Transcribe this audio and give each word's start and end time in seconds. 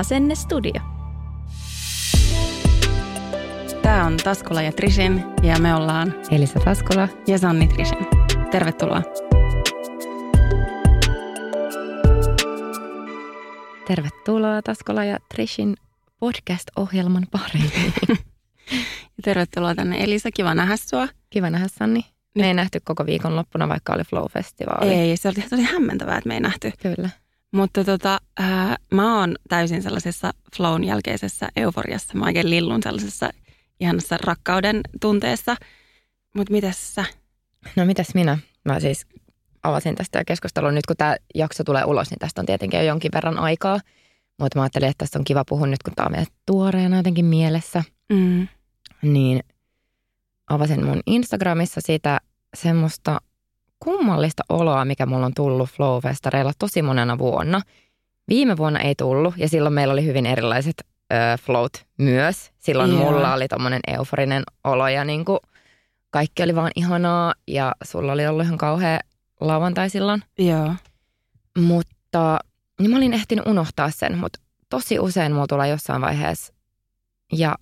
Asennestudio. 0.00 0.80
Tämä 3.82 4.04
on 4.06 4.16
Taskola 4.16 4.62
ja 4.62 4.72
Trishin 4.72 5.24
ja 5.42 5.58
me 5.58 5.74
ollaan 5.74 6.14
Elisa 6.30 6.60
Taskola. 6.64 7.08
ja 7.26 7.38
Sanni 7.38 7.68
Trishin. 7.68 8.06
Tervetuloa. 8.50 9.02
Tervetuloa 13.86 14.62
Taskola 14.62 15.04
ja 15.04 15.18
Trishin 15.34 15.76
podcast-ohjelman 16.18 17.26
pariin. 17.30 17.72
Ja 19.16 19.22
tervetuloa 19.24 19.74
tänne 19.74 20.04
Elisa, 20.04 20.30
kiva 20.30 20.54
nähdä 20.54 20.76
sua. 20.76 21.08
Kiva 21.30 21.50
nähdä 21.50 21.68
Sanni. 21.68 22.04
Me 22.34 22.46
ei 22.46 22.54
nähty 22.54 22.80
koko 22.84 23.06
viikon 23.06 23.36
loppuna, 23.36 23.68
vaikka 23.68 23.92
oli 23.92 24.02
Flow-festivaali. 24.02 24.92
Ei, 24.92 25.16
se 25.16 25.28
oli 25.28 25.48
tosi 25.50 25.62
hämmentävää, 25.62 26.18
että 26.18 26.28
me 26.28 26.34
ei 26.34 26.40
nähty. 26.40 26.72
Kyllä. 26.82 27.10
Mutta 27.52 27.84
tota, 27.84 28.18
ää, 28.38 28.76
mä 28.94 29.18
oon 29.18 29.36
täysin 29.48 29.82
sellaisessa 29.82 30.32
flown 30.56 30.84
jälkeisessä 30.84 31.48
euforiassa. 31.56 32.14
Mä 32.14 32.24
oikein 32.24 32.50
lillun 32.50 32.82
sellaisessa 32.82 33.30
ihanassa 33.80 34.18
rakkauden 34.24 34.80
tunteessa. 35.00 35.56
Mutta 36.34 36.52
mitäs 36.52 36.94
sä? 36.94 37.04
No 37.76 37.84
mitäs 37.84 38.14
minä? 38.14 38.38
Mä 38.64 38.80
siis 38.80 39.06
avasin 39.62 39.94
tästä 39.94 40.24
keskustelua. 40.24 40.72
Nyt 40.72 40.86
kun 40.86 40.96
tämä 40.96 41.16
jakso 41.34 41.64
tulee 41.64 41.84
ulos, 41.84 42.10
niin 42.10 42.18
tästä 42.18 42.40
on 42.40 42.46
tietenkin 42.46 42.80
jo 42.80 42.86
jonkin 42.86 43.10
verran 43.14 43.38
aikaa. 43.38 43.80
Mutta 44.38 44.58
mä 44.58 44.62
ajattelin, 44.62 44.88
että 44.88 45.04
tästä 45.04 45.18
on 45.18 45.24
kiva 45.24 45.44
puhua 45.48 45.66
nyt, 45.66 45.82
kun 45.82 45.94
tämä 45.96 46.06
on 46.06 46.12
vielä 46.12 46.26
tuoreena 46.46 46.96
jotenkin 46.96 47.24
mielessä. 47.24 47.84
Mm. 48.12 48.48
Niin 49.02 49.40
avasin 50.50 50.86
mun 50.86 51.00
Instagramissa 51.06 51.80
sitä 51.84 52.20
semmoista 52.54 53.20
kummallista 53.80 54.42
oloa, 54.48 54.84
mikä 54.84 55.06
mulla 55.06 55.26
on 55.26 55.34
tullut 55.34 55.70
Flow-festareilla 55.70 56.52
tosi 56.58 56.82
monena 56.82 57.18
vuonna. 57.18 57.60
Viime 58.28 58.56
vuonna 58.56 58.80
ei 58.80 58.94
tullut 58.94 59.34
ja 59.36 59.48
silloin 59.48 59.74
meillä 59.74 59.92
oli 59.92 60.04
hyvin 60.04 60.26
erilaiset 60.26 60.74
ö, 61.12 61.16
float 61.42 61.72
myös. 61.98 62.50
Silloin 62.58 62.90
Joo. 62.90 63.00
mulla 63.00 63.34
oli 63.34 63.48
tommonen 63.48 63.80
euforinen 63.86 64.42
olo 64.64 64.88
ja 64.88 65.04
niinku 65.04 65.38
kaikki 66.10 66.42
oli 66.42 66.54
vaan 66.54 66.70
ihanaa 66.76 67.34
ja 67.48 67.72
sulla 67.84 68.12
oli 68.12 68.26
ollut 68.26 68.44
ihan 68.44 68.58
kauhea 68.58 69.00
lauantai 69.40 69.90
silloin. 69.90 70.22
Joo. 70.38 70.74
Mutta 71.58 72.38
niin 72.80 72.90
mä 72.90 72.96
olin 72.96 73.14
ehtinyt 73.14 73.46
unohtaa 73.46 73.90
sen, 73.90 74.18
mutta 74.18 74.40
tosi 74.68 74.98
usein 74.98 75.32
mulla 75.32 75.46
tulee 75.46 75.68
jossain 75.68 76.02
vaiheessa. 76.02 76.54
Ja 77.32 77.54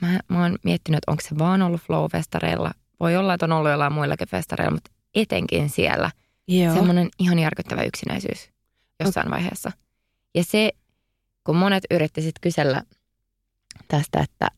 mä, 0.00 0.18
mä 0.28 0.42
oon 0.42 0.56
miettinyt, 0.64 0.98
että 0.98 1.10
onko 1.10 1.22
se 1.28 1.38
vaan 1.38 1.62
ollut 1.62 1.80
Flow-festareilla. 1.80 2.70
Voi 3.00 3.16
olla, 3.16 3.34
että 3.34 3.46
on 3.46 3.52
ollut 3.52 3.70
jollain 3.70 3.92
muillakin 3.92 4.28
festareilla, 4.28 4.74
mutta 4.74 4.90
etenkin 5.14 5.70
siellä. 5.70 6.10
Joo. 6.48 6.74
Semmoinen 6.74 7.08
ihan 7.18 7.38
järkyttävä 7.38 7.82
yksinäisyys 7.82 8.50
jossain 9.04 9.30
vaiheessa. 9.30 9.72
Ja 10.34 10.44
se, 10.44 10.70
kun 11.44 11.56
monet 11.56 11.84
yritti 11.90 12.22
sitten 12.22 12.40
kysellä 12.40 12.82
tästä, 13.88 14.20
että, 14.20 14.48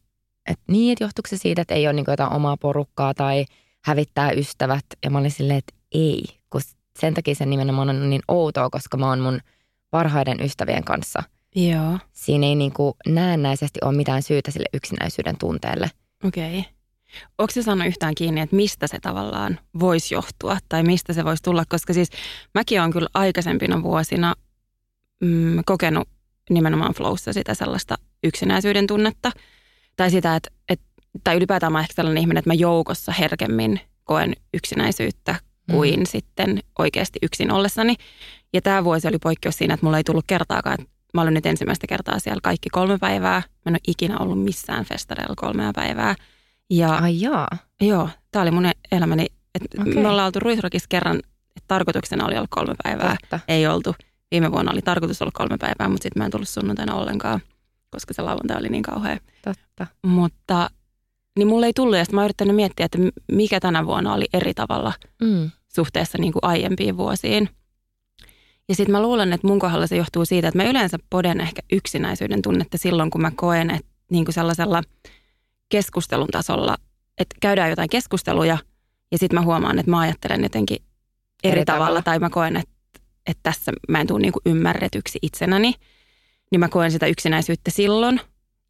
että 0.47 0.64
niin, 0.69 0.93
että 0.93 1.04
johtuuko 1.04 1.28
se 1.28 1.37
siitä, 1.37 1.62
että 1.62 1.75
ei 1.75 1.87
ole 1.87 1.93
niin 1.93 2.04
jotain 2.09 2.32
omaa 2.32 2.56
porukkaa 2.56 3.14
tai 3.14 3.44
hävittää 3.84 4.31
ystävät. 4.31 4.84
Ja 5.04 5.10
mä 5.10 5.19
olin 5.19 5.31
silleen, 5.31 5.59
että 5.59 5.75
ei, 5.93 6.25
kun 6.50 6.60
sen 6.98 7.14
takia 7.14 7.34
se 7.34 7.47
nimenomaan 7.47 7.91
on 7.91 8.10
niin 8.10 8.22
outoa, 8.28 8.70
koska 8.70 8.97
mä 8.97 9.09
oon 9.09 9.20
mun 9.20 9.41
parhaiden 9.91 10.41
ystävien 10.41 10.84
kanssa. 10.84 11.22
Joo. 11.56 11.98
Siinä 12.12 12.47
ei 12.47 12.54
niin 12.54 12.72
kuin 12.72 12.94
näennäisesti 13.06 13.78
ole 13.82 13.97
mitään 13.97 14.22
syytä 14.22 14.50
sille 14.50 14.66
yksinäisyyden 14.75 15.38
tunteelle. 15.38 15.91
Okei. 16.25 16.59
Okay. 16.59 16.72
Onko 17.38 17.50
se 17.52 17.62
saanut 17.62 17.86
yhtään 17.86 18.14
kiinni, 18.14 18.41
että 18.41 18.56
mistä 18.56 18.86
se 18.86 18.98
tavallaan 19.02 19.60
voisi 19.80 20.14
johtua 20.14 20.58
tai 20.69 20.82
mistä 20.82 21.12
se 21.12 21.25
voisi 21.25 21.42
tulla? 21.42 21.64
Koska 21.69 21.92
siis 21.92 22.08
mäkin 22.54 22.80
olen 22.80 22.92
kyllä 22.92 23.08
aikaisempina 23.14 23.82
vuosina 23.82 24.34
mm, 25.20 25.58
kokenut 25.66 26.08
nimenomaan 26.50 26.94
flowssa 26.94 27.32
sitä 27.32 27.54
sellaista 27.54 27.94
yksinäisyyden 28.25 28.86
tunnetta. 28.86 29.30
Tai 29.97 30.10
sitä, 30.10 30.36
että, 30.36 30.50
että 30.69 30.86
tai 31.25 31.36
ylipäätään 31.36 31.72
mä 31.72 31.80
ehkä 31.80 31.94
sellainen 31.94 32.20
ihminen, 32.20 32.38
että 32.38 32.50
mä 32.50 32.54
joukossa 32.54 33.12
herkemmin 33.12 33.81
koen 34.04 34.32
yksinäisyyttä 34.54 35.34
kuin 35.70 35.98
mm. 35.98 36.06
sitten 36.06 36.58
oikeasti 36.78 37.19
yksin 37.22 37.50
ollessani. 37.50 37.94
Ja 38.52 38.62
tämä 38.62 38.84
vuosi 38.84 39.08
oli 39.08 39.19
poikkeus 39.19 39.58
siinä, 39.58 39.75
että 39.75 39.86
mulla 39.86 39.96
ei 39.96 40.04
tullut 40.04 40.25
kertaakaan. 40.26 40.81
että 40.81 40.92
Mä 41.14 41.22
olin 41.22 41.34
nyt 41.34 41.46
ensimmäistä 41.46 41.86
kertaa 41.86 42.19
siellä 42.19 42.41
kaikki 42.42 42.69
kolme 42.70 42.98
päivää. 42.98 43.38
Mä 43.41 43.70
en 43.70 43.72
ole 43.72 43.78
ikinä 43.86 44.19
ollut 44.19 44.44
missään 44.44 44.84
festareilla 44.84 45.34
kolmea 45.36 45.72
päivää. 45.75 46.14
Ja 46.70 46.94
Ai 46.97 47.20
jaa. 47.20 47.48
Joo, 47.80 48.08
tämä 48.30 48.42
oli 48.42 48.50
mun 48.50 48.66
elämäni. 48.92 49.26
Okei. 49.60 49.91
okay. 49.92 50.02
Me 50.02 50.08
ollaan 50.08 50.26
oltu 50.26 50.41
Ruisrockissa 50.41 50.86
kerran, 50.88 51.16
että 51.56 51.64
tarkoituksena 51.69 52.26
oli 52.26 52.36
olla 52.36 52.47
kolme 52.50 52.75
päivää. 52.82 53.16
Totta. 53.20 53.41
Ei 53.48 53.66
oltu. 53.66 53.94
Viime 54.30 54.52
vuonna 54.52 54.72
oli 54.72 54.82
tarkoitus 54.82 55.22
olla 55.22 55.32
kolme 55.34 55.56
päivää, 55.58 55.88
mutta 55.88 56.02
sitten 56.02 56.20
mä 56.20 56.25
en 56.25 56.30
tullut 56.30 56.48
sunnuntaina 56.48 56.94
ollenkaan, 56.94 57.41
koska 57.91 58.14
se 58.14 58.22
lauantai 58.22 58.56
oli 58.58 58.69
niin 58.69 58.82
kauhea. 58.82 59.16
Totta. 59.44 59.86
Mutta 60.06 60.70
niin 61.38 61.48
mulle 61.48 61.66
ei 61.66 61.72
tullut, 61.72 61.97
ja 61.97 62.04
sitten 62.04 62.14
mä 62.14 62.20
oon 62.20 62.25
yrittänyt 62.26 62.56
miettiä, 62.56 62.86
että 62.86 62.98
mikä 63.32 63.60
tänä 63.60 63.86
vuonna 63.86 64.14
oli 64.14 64.25
eri 64.32 64.54
tavalla 64.54 64.92
Mm. 65.22 65.50
suhteessa 65.75 66.19
niin 66.19 66.32
kuin 66.32 66.44
aiempiin 66.44 66.96
vuosiin. 66.96 67.48
Ja 68.69 68.75
sitten 68.75 68.92
mä 68.92 69.02
luulen, 69.02 69.32
että 69.32 69.46
mun 69.46 69.58
kohdalla 69.58 69.86
se 69.86 69.96
johtuu 69.96 70.25
siitä, 70.25 70.48
että 70.48 70.58
mä 70.62 70.70
yleensä 70.70 70.98
poden 71.10 71.41
ehkä 71.41 71.62
yksinäisyyden 71.72 72.42
tunnetta 72.42 72.78
silloin, 72.78 73.10
kun 73.10 73.20
mä 73.20 73.32
koen, 73.36 73.70
että 73.70 73.91
niin 74.10 74.25
kuin 74.25 74.34
sellaisella 74.34 74.82
keskustelun 75.69 76.28
tasolla, 76.32 76.76
että 77.19 77.36
käydään 77.41 77.70
jotain 77.70 77.88
keskusteluja 77.88 78.58
ja 79.12 79.19
sitten 79.19 79.38
mä 79.41 79.44
huomaan, 79.44 79.78
että 79.78 79.91
mä 79.91 79.98
ajattelen 80.00 80.42
jotenkin 80.42 80.78
eri, 81.44 81.52
Eri 81.52 81.64
tavalla, 81.64 81.84
tavalla. 81.86 82.02
tai 82.02 82.19
mä 82.19 82.30
koen, 82.30 82.56
että, 82.56 82.75
että 83.26 83.41
tässä 83.42 83.72
mä 83.88 84.00
en 84.00 84.06
tule 84.06 84.20
niin 84.20 84.32
kuin 84.32 84.42
ymmärretyksi 84.47 85.19
itsenäni, 85.22 85.75
niin 86.50 86.60
mä 86.60 86.69
koen 86.69 86.91
sitä 86.91 87.06
yksinäisyyttä 87.06 87.70
silloin. 87.70 88.20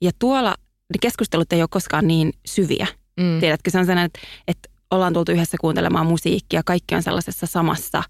Ja 0.01 0.11
tuolla 0.19 0.51
ne 0.95 0.99
keskustelut 1.01 1.53
ei 1.53 1.61
ole 1.63 1.69
koskaan 1.71 2.07
niin 2.07 2.33
syviä. 2.47 2.87
Mm. 3.21 3.41
Tiedätkö, 3.41 3.71
se 3.71 3.79
on 3.79 3.87
sellainen, 3.87 4.07
että, 4.07 4.21
että 4.49 4.69
ollaan 4.91 5.13
tultu 5.13 5.33
yhdessä 5.33 5.57
kuuntelemaan 5.61 6.07
musiikkia, 6.07 6.63
kaikki 6.67 6.95
on 6.95 7.03
sellaisessa 7.03 7.47
samassa, 7.47 8.03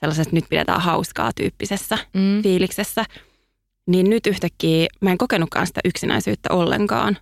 sellaisessa 0.00 0.30
nyt 0.32 0.44
pidetään 0.50 0.80
hauskaa 0.80 1.30
tyyppisessä 1.36 1.98
Mm. 2.14 2.42
fiiliksessä. 2.42 3.04
Niin 3.86 4.10
nyt 4.10 4.26
yhtäkkiä 4.26 4.86
mä 5.00 5.10
en 5.10 5.18
kokenutkaan 5.18 5.66
sitä 5.66 5.80
yksinäisyyttä 5.84 6.48
ollenkaan. 6.52 7.16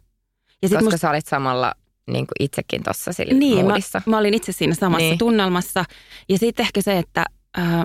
Ja 0.62 0.68
sit 0.68 0.76
Koska 0.78 0.84
musta, 0.84 0.98
sä 0.98 1.10
olit 1.10 1.26
samalla 1.26 1.74
niin 2.06 2.26
kuin 2.26 2.34
itsekin 2.40 2.82
tuossa 2.82 3.12
sillä 3.12 3.34
niin, 3.34 3.56
mä, 3.64 3.68
moodissa. 3.68 4.02
mä 4.06 4.18
olin 4.18 4.34
itse 4.34 4.52
siinä 4.52 4.74
samassa 4.74 4.98
Niin. 4.98 5.18
tunnelmassa. 5.18 5.84
Ja 6.28 6.38
sitten 6.38 6.64
ehkä 6.66 6.82
se, 6.82 6.98
että 6.98 7.24
äh, 7.58 7.82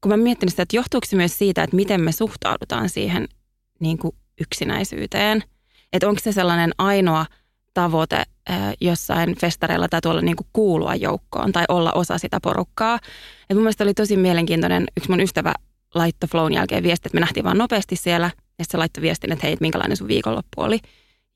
kun 0.00 0.10
mä 0.12 0.16
miettinyt 0.16 0.52
sitä, 0.52 0.62
että 0.62 0.76
johtuuko 0.76 1.06
se 1.06 1.16
myös 1.16 1.38
siitä, 1.38 1.62
että 1.62 1.76
miten 1.76 2.00
me 2.00 2.12
suhtaudutaan 2.12 2.88
siihen 2.88 3.28
niin 3.80 3.98
kuin 3.98 4.16
yksinäisyyteen. 4.40 5.44
Että 5.92 6.08
onko 6.08 6.20
se 6.24 6.32
sellainen 6.32 6.70
ainoa 6.78 7.26
tavoite 7.74 8.16
äh, 8.16 8.72
jossain 8.80 9.36
festareilla 9.38 9.88
tai 9.88 10.00
tuolla 10.00 10.20
niin 10.20 10.36
kuin 10.36 10.46
kuulua 10.52 10.94
joukkoon 10.94 11.52
tai 11.52 11.64
olla 11.68 11.92
osa 11.92 12.18
sitä 12.18 12.38
porukkaa. 12.42 12.98
Et 13.50 13.56
mun 13.56 13.62
mielestä 13.62 13.84
oli 13.84 13.94
tosi 13.94 14.16
mielenkiintoinen, 14.16 14.86
yksi 14.96 15.10
mun 15.10 15.20
ystävä 15.20 15.54
laittoi 15.94 16.28
flown 16.28 16.52
jälkeen 16.52 16.82
viesti, 16.82 17.08
että 17.08 17.16
me 17.16 17.20
nähtiin 17.20 17.44
vaan 17.44 17.58
nopeasti 17.58 17.96
siellä 17.96 18.26
ja 18.26 18.64
sitten 18.64 18.66
se 18.70 18.76
laittoi 18.78 19.02
viestin, 19.02 19.32
että 19.32 19.46
hei, 19.46 19.52
että 19.52 19.62
minkälainen 19.62 19.96
sun 19.96 20.08
viikonloppu 20.08 20.60
oli. 20.62 20.78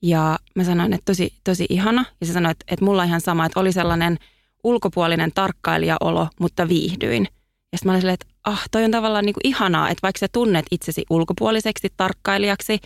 Ja 0.03 0.39
mä 0.55 0.63
sanoin, 0.63 0.93
että 0.93 1.05
tosi, 1.05 1.33
tosi 1.43 1.65
ihana. 1.69 2.05
Ja 2.21 2.27
se 2.27 2.33
sanoi, 2.33 2.51
että, 2.51 2.65
että 2.67 2.85
mulla 2.85 3.01
on 3.01 3.07
ihan 3.07 3.21
sama, 3.21 3.45
että 3.45 3.59
oli 3.59 3.71
sellainen 3.71 4.17
ulkopuolinen 4.63 5.31
tarkkailijaolo, 5.35 6.27
mutta 6.39 6.69
viihdyin. 6.69 7.27
Ja 7.71 7.77
sitten 7.77 7.89
mä 7.89 7.91
olin 7.91 8.01
silleen, 8.01 8.13
että 8.13 8.25
ah, 8.43 8.63
toi 8.71 8.83
on 8.83 8.91
tavallaan 8.91 9.25
niin 9.25 9.33
kuin 9.33 9.47
ihanaa, 9.47 9.89
että 9.89 10.01
vaikka 10.03 10.19
sä 10.19 10.27
tunnet 10.31 10.65
itsesi 10.71 11.05
ulkopuoliseksi 11.09 11.87
tarkkailijaksi, 11.97 12.79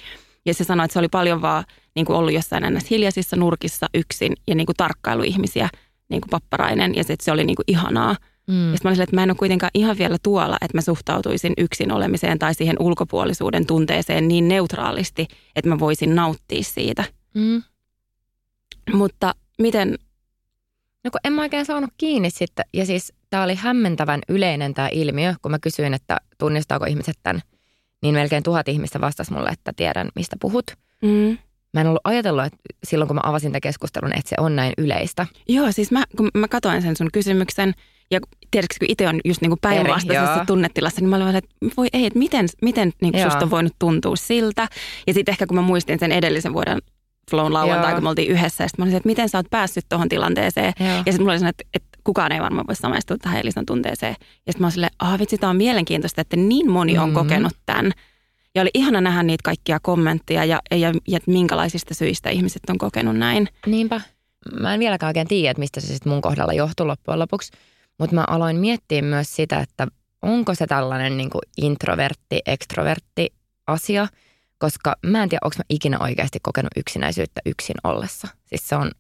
ja 0.45 0.53
se 0.53 0.63
sanoi, 0.63 0.85
että 0.85 0.93
se 0.93 0.99
oli 0.99 1.07
paljon 1.07 1.41
vaan 1.41 1.63
niin 1.95 2.05
kuin 2.05 2.17
ollut 2.17 2.33
jossain 2.33 2.63
ennäs 2.63 2.89
hiljaisissa 2.89 3.35
nurkissa 3.35 3.87
yksin 3.93 4.33
ja 4.47 4.55
niin 4.55 4.65
kuin 4.65 4.75
tarkkailuihmisiä, 4.75 5.69
niin 6.09 6.21
kuin 6.21 6.29
papparainen, 6.29 6.95
ja 6.95 7.03
se, 7.03 7.13
että 7.13 7.25
se 7.25 7.31
oli 7.31 7.43
niin 7.43 7.55
kuin 7.55 7.65
ihanaa. 7.67 8.15
Mm. 8.47 8.71
Ja 8.71 8.77
mä 8.83 8.89
olin 8.89 9.01
että 9.01 9.15
mä 9.15 9.23
en 9.23 9.29
ole 9.29 9.37
kuitenkaan 9.37 9.71
ihan 9.73 9.97
vielä 9.97 10.17
tuolla, 10.23 10.57
että 10.61 10.77
mä 10.77 10.81
suhtautuisin 10.81 11.53
yksin 11.57 11.91
olemiseen 11.91 12.39
tai 12.39 12.53
siihen 12.53 12.75
ulkopuolisuuden 12.79 13.65
tunteeseen 13.65 14.27
niin 14.27 14.47
neutraalisti, 14.47 15.27
että 15.55 15.69
mä 15.69 15.79
voisin 15.79 16.15
nauttia 16.15 16.63
siitä. 16.63 17.03
Mm. 17.33 17.63
Mutta 18.93 19.35
miten... 19.59 19.95
No 21.03 21.11
kun 21.11 21.19
en 21.23 21.33
mä 21.33 21.41
oikein 21.41 21.65
saanut 21.65 21.89
kiinni 21.97 22.29
sitten. 22.29 22.65
Ja 22.73 22.85
siis 22.85 23.13
tämä 23.29 23.43
oli 23.43 23.55
hämmentävän 23.55 24.21
yleinen 24.29 24.73
tämä 24.73 24.89
ilmiö, 24.91 25.33
kun 25.41 25.51
mä 25.51 25.59
kysyin, 25.59 25.93
että 25.93 26.17
tunnistaako 26.37 26.85
ihmiset 26.85 27.15
tämän. 27.23 27.41
Niin 28.01 28.15
melkein 28.15 28.43
tuhat 28.43 28.67
ihmistä 28.67 29.01
vastasi 29.01 29.33
mulle, 29.33 29.49
että 29.49 29.73
tiedän 29.75 30.09
mistä 30.15 30.35
puhut. 30.41 30.65
Mm. 31.01 31.37
Mä 31.73 31.81
en 31.81 31.87
ollut 31.87 32.01
ajatellut, 32.03 32.45
että 32.45 32.57
silloin 32.83 33.07
kun 33.07 33.15
mä 33.15 33.21
avasin 33.23 33.51
tämän 33.51 33.61
keskustelun, 33.61 34.17
että 34.17 34.29
se 34.29 34.35
on 34.39 34.55
näin 34.55 34.73
yleistä. 34.77 35.27
Joo, 35.47 35.71
siis 35.71 35.91
mä, 35.91 36.03
kun 36.17 36.29
mä 36.33 36.47
katoin 36.47 36.81
sen 36.81 36.97
sun 36.97 37.09
kysymyksen, 37.13 37.73
ja 38.11 38.19
tiedätkö, 38.51 38.75
kun 38.79 38.91
itse 38.91 39.07
on 39.07 39.19
just 39.25 39.41
niinku 39.41 39.57
päinvastaisessa 39.61 40.45
tunnetilassa, 40.45 41.01
niin 41.01 41.09
mä 41.09 41.15
olin 41.15 41.35
että 41.35 41.55
voi 41.77 41.87
ei, 41.93 42.05
että 42.05 42.19
miten, 42.19 42.47
miten 42.61 42.91
niinku 43.01 43.19
susta 43.19 43.45
on 43.45 43.51
voinut 43.51 43.73
tuntua 43.79 44.15
siltä. 44.15 44.67
Ja 45.07 45.13
sitten 45.13 45.31
ehkä 45.31 45.47
kun 45.47 45.55
mä 45.55 45.61
muistin 45.61 45.99
sen 45.99 46.11
edellisen 46.11 46.53
vuoden 46.53 46.79
flown 47.29 47.53
lauantai, 47.53 47.93
kun 47.93 48.03
me 48.03 48.09
oltiin 48.09 48.31
yhdessä, 48.31 48.63
ja 48.63 48.67
sitten 48.67 48.85
mä 48.85 48.85
olin, 48.85 48.97
että 48.97 49.09
miten 49.09 49.29
sä 49.29 49.37
oot 49.37 49.49
päässyt 49.49 49.85
tuohon 49.89 50.09
tilanteeseen. 50.09 50.73
Joo. 50.79 50.89
Ja 50.89 50.95
sitten 50.97 51.21
mulla 51.21 51.33
oli 51.33 51.49
että, 51.49 51.63
että 51.73 51.97
kukaan 52.03 52.31
ei 52.31 52.41
varmaan 52.41 52.67
voi 52.67 52.75
samaistua 52.75 53.17
tähän 53.17 53.41
Elisan 53.41 53.65
tunteeseen. 53.65 54.15
Ja 54.19 54.53
sitten 54.53 54.61
mä 54.61 54.65
olin 54.65 54.71
silleen, 54.71 54.91
ah 54.99 55.19
vitsi, 55.19 55.37
tämä 55.37 55.49
on 55.49 55.57
mielenkiintoista, 55.57 56.21
että 56.21 56.37
niin 56.37 56.71
moni 56.71 56.97
on 56.97 57.09
mm-hmm. 57.09 57.13
kokenut 57.13 57.53
tämän. 57.65 57.91
Ja 58.55 58.61
oli 58.61 58.69
ihana 58.73 59.01
nähdä 59.01 59.23
niitä 59.23 59.41
kaikkia 59.43 59.79
kommentteja 59.79 60.45
ja, 60.45 60.59
ja, 60.71 60.93
ja 61.07 61.19
minkälaisista 61.27 61.93
syistä 61.93 62.29
ihmiset 62.29 62.61
on 62.69 62.77
kokenut 62.77 63.17
näin. 63.17 63.47
Niinpä. 63.65 64.01
Mä 64.59 64.73
en 64.73 64.79
vieläkään 64.79 65.09
oikein 65.09 65.27
tiedä, 65.27 65.51
että 65.51 65.59
mistä 65.59 65.81
se 65.81 65.87
sitten 65.87 66.11
mun 66.11 66.21
kohdalla 66.21 66.53
johtuu 66.53 66.87
loppujen 66.87 67.19
lopuksi. 67.19 67.51
Mutta 67.99 68.15
mä 68.15 68.23
aloin 68.27 68.57
miettiä 68.57 69.01
myös 69.01 69.35
sitä, 69.35 69.59
että 69.59 69.87
onko 70.21 70.55
se 70.55 70.67
tällainen 70.67 71.17
niin 71.17 71.29
kuin 71.29 71.41
introvertti, 71.57 72.39
ekstrovertti 72.45 73.33
asia, 73.67 74.07
koska 74.57 74.95
mä 75.05 75.23
en 75.23 75.29
tiedä, 75.29 75.39
onko 75.43 75.55
mä 75.57 75.63
ikinä 75.69 75.97
oikeasti 75.99 76.39
kokenut 76.41 76.71
yksinäisyyttä 76.75 77.41
yksin 77.45 77.75
ollessa. 77.83 78.27
Siis 78.45 78.69
se 78.69 78.75
on 78.75 78.91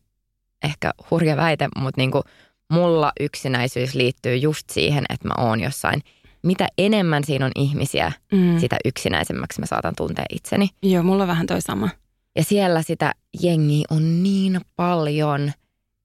ehkä 0.63 0.91
hurja 1.11 1.37
väite, 1.37 1.67
mutta 1.75 2.01
niin 2.01 2.11
kuin 2.11 2.23
mulla 2.71 3.11
yksinäisyys 3.19 3.95
liittyy 3.95 4.35
just 4.35 4.69
siihen, 4.69 5.05
että 5.09 5.27
mä 5.27 5.33
oon 5.37 5.59
jossain. 5.59 6.01
Mitä 6.43 6.67
enemmän 6.77 7.23
siinä 7.23 7.45
on 7.45 7.51
ihmisiä, 7.55 8.11
mm. 8.31 8.59
sitä 8.59 8.77
yksinäisemmäksi 8.85 9.59
mä 9.59 9.65
saatan 9.65 9.93
tuntea 9.97 10.25
itseni. 10.29 10.69
Joo, 10.81 11.03
mulla 11.03 11.23
on 11.23 11.27
vähän 11.27 11.47
toi 11.47 11.61
sama. 11.61 11.89
Ja 12.35 12.43
siellä 12.43 12.81
sitä 12.81 13.11
jengiä 13.41 13.85
on 13.89 14.23
niin 14.23 14.61
paljon 14.75 15.51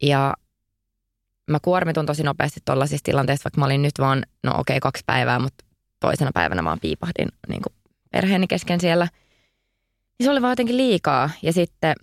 ja 0.02 0.34
mä 1.52 1.58
kuormitun 1.62 2.06
tosi 2.06 2.22
nopeasti 2.22 2.60
tuollaisissa 2.64 3.04
tilanteissa, 3.04 3.44
vaikka 3.44 3.60
mä 3.60 3.64
olin 3.64 3.82
nyt 3.82 3.94
vaan, 3.99 4.22
no 4.43 4.50
okei, 4.50 4.76
okay, 4.76 4.81
kaksi 4.81 5.02
päivää, 5.06 5.38
mutta 5.38 5.64
toisena 6.00 6.31
päivänä 6.34 6.64
vaan 6.64 6.81
piipahdin 6.81 7.28
niin 7.49 7.62
kuin 7.62 7.72
perheeni 8.10 8.46
kesken 8.46 8.81
siellä. 8.81 9.08
Niin 10.19 10.25
se 10.25 10.31
oli 10.31 10.43
vaan 10.43 10.52
jotenkin 10.52 10.76
liikaa. 10.76 11.31
Ja 11.43 11.52
sitten 11.52 11.94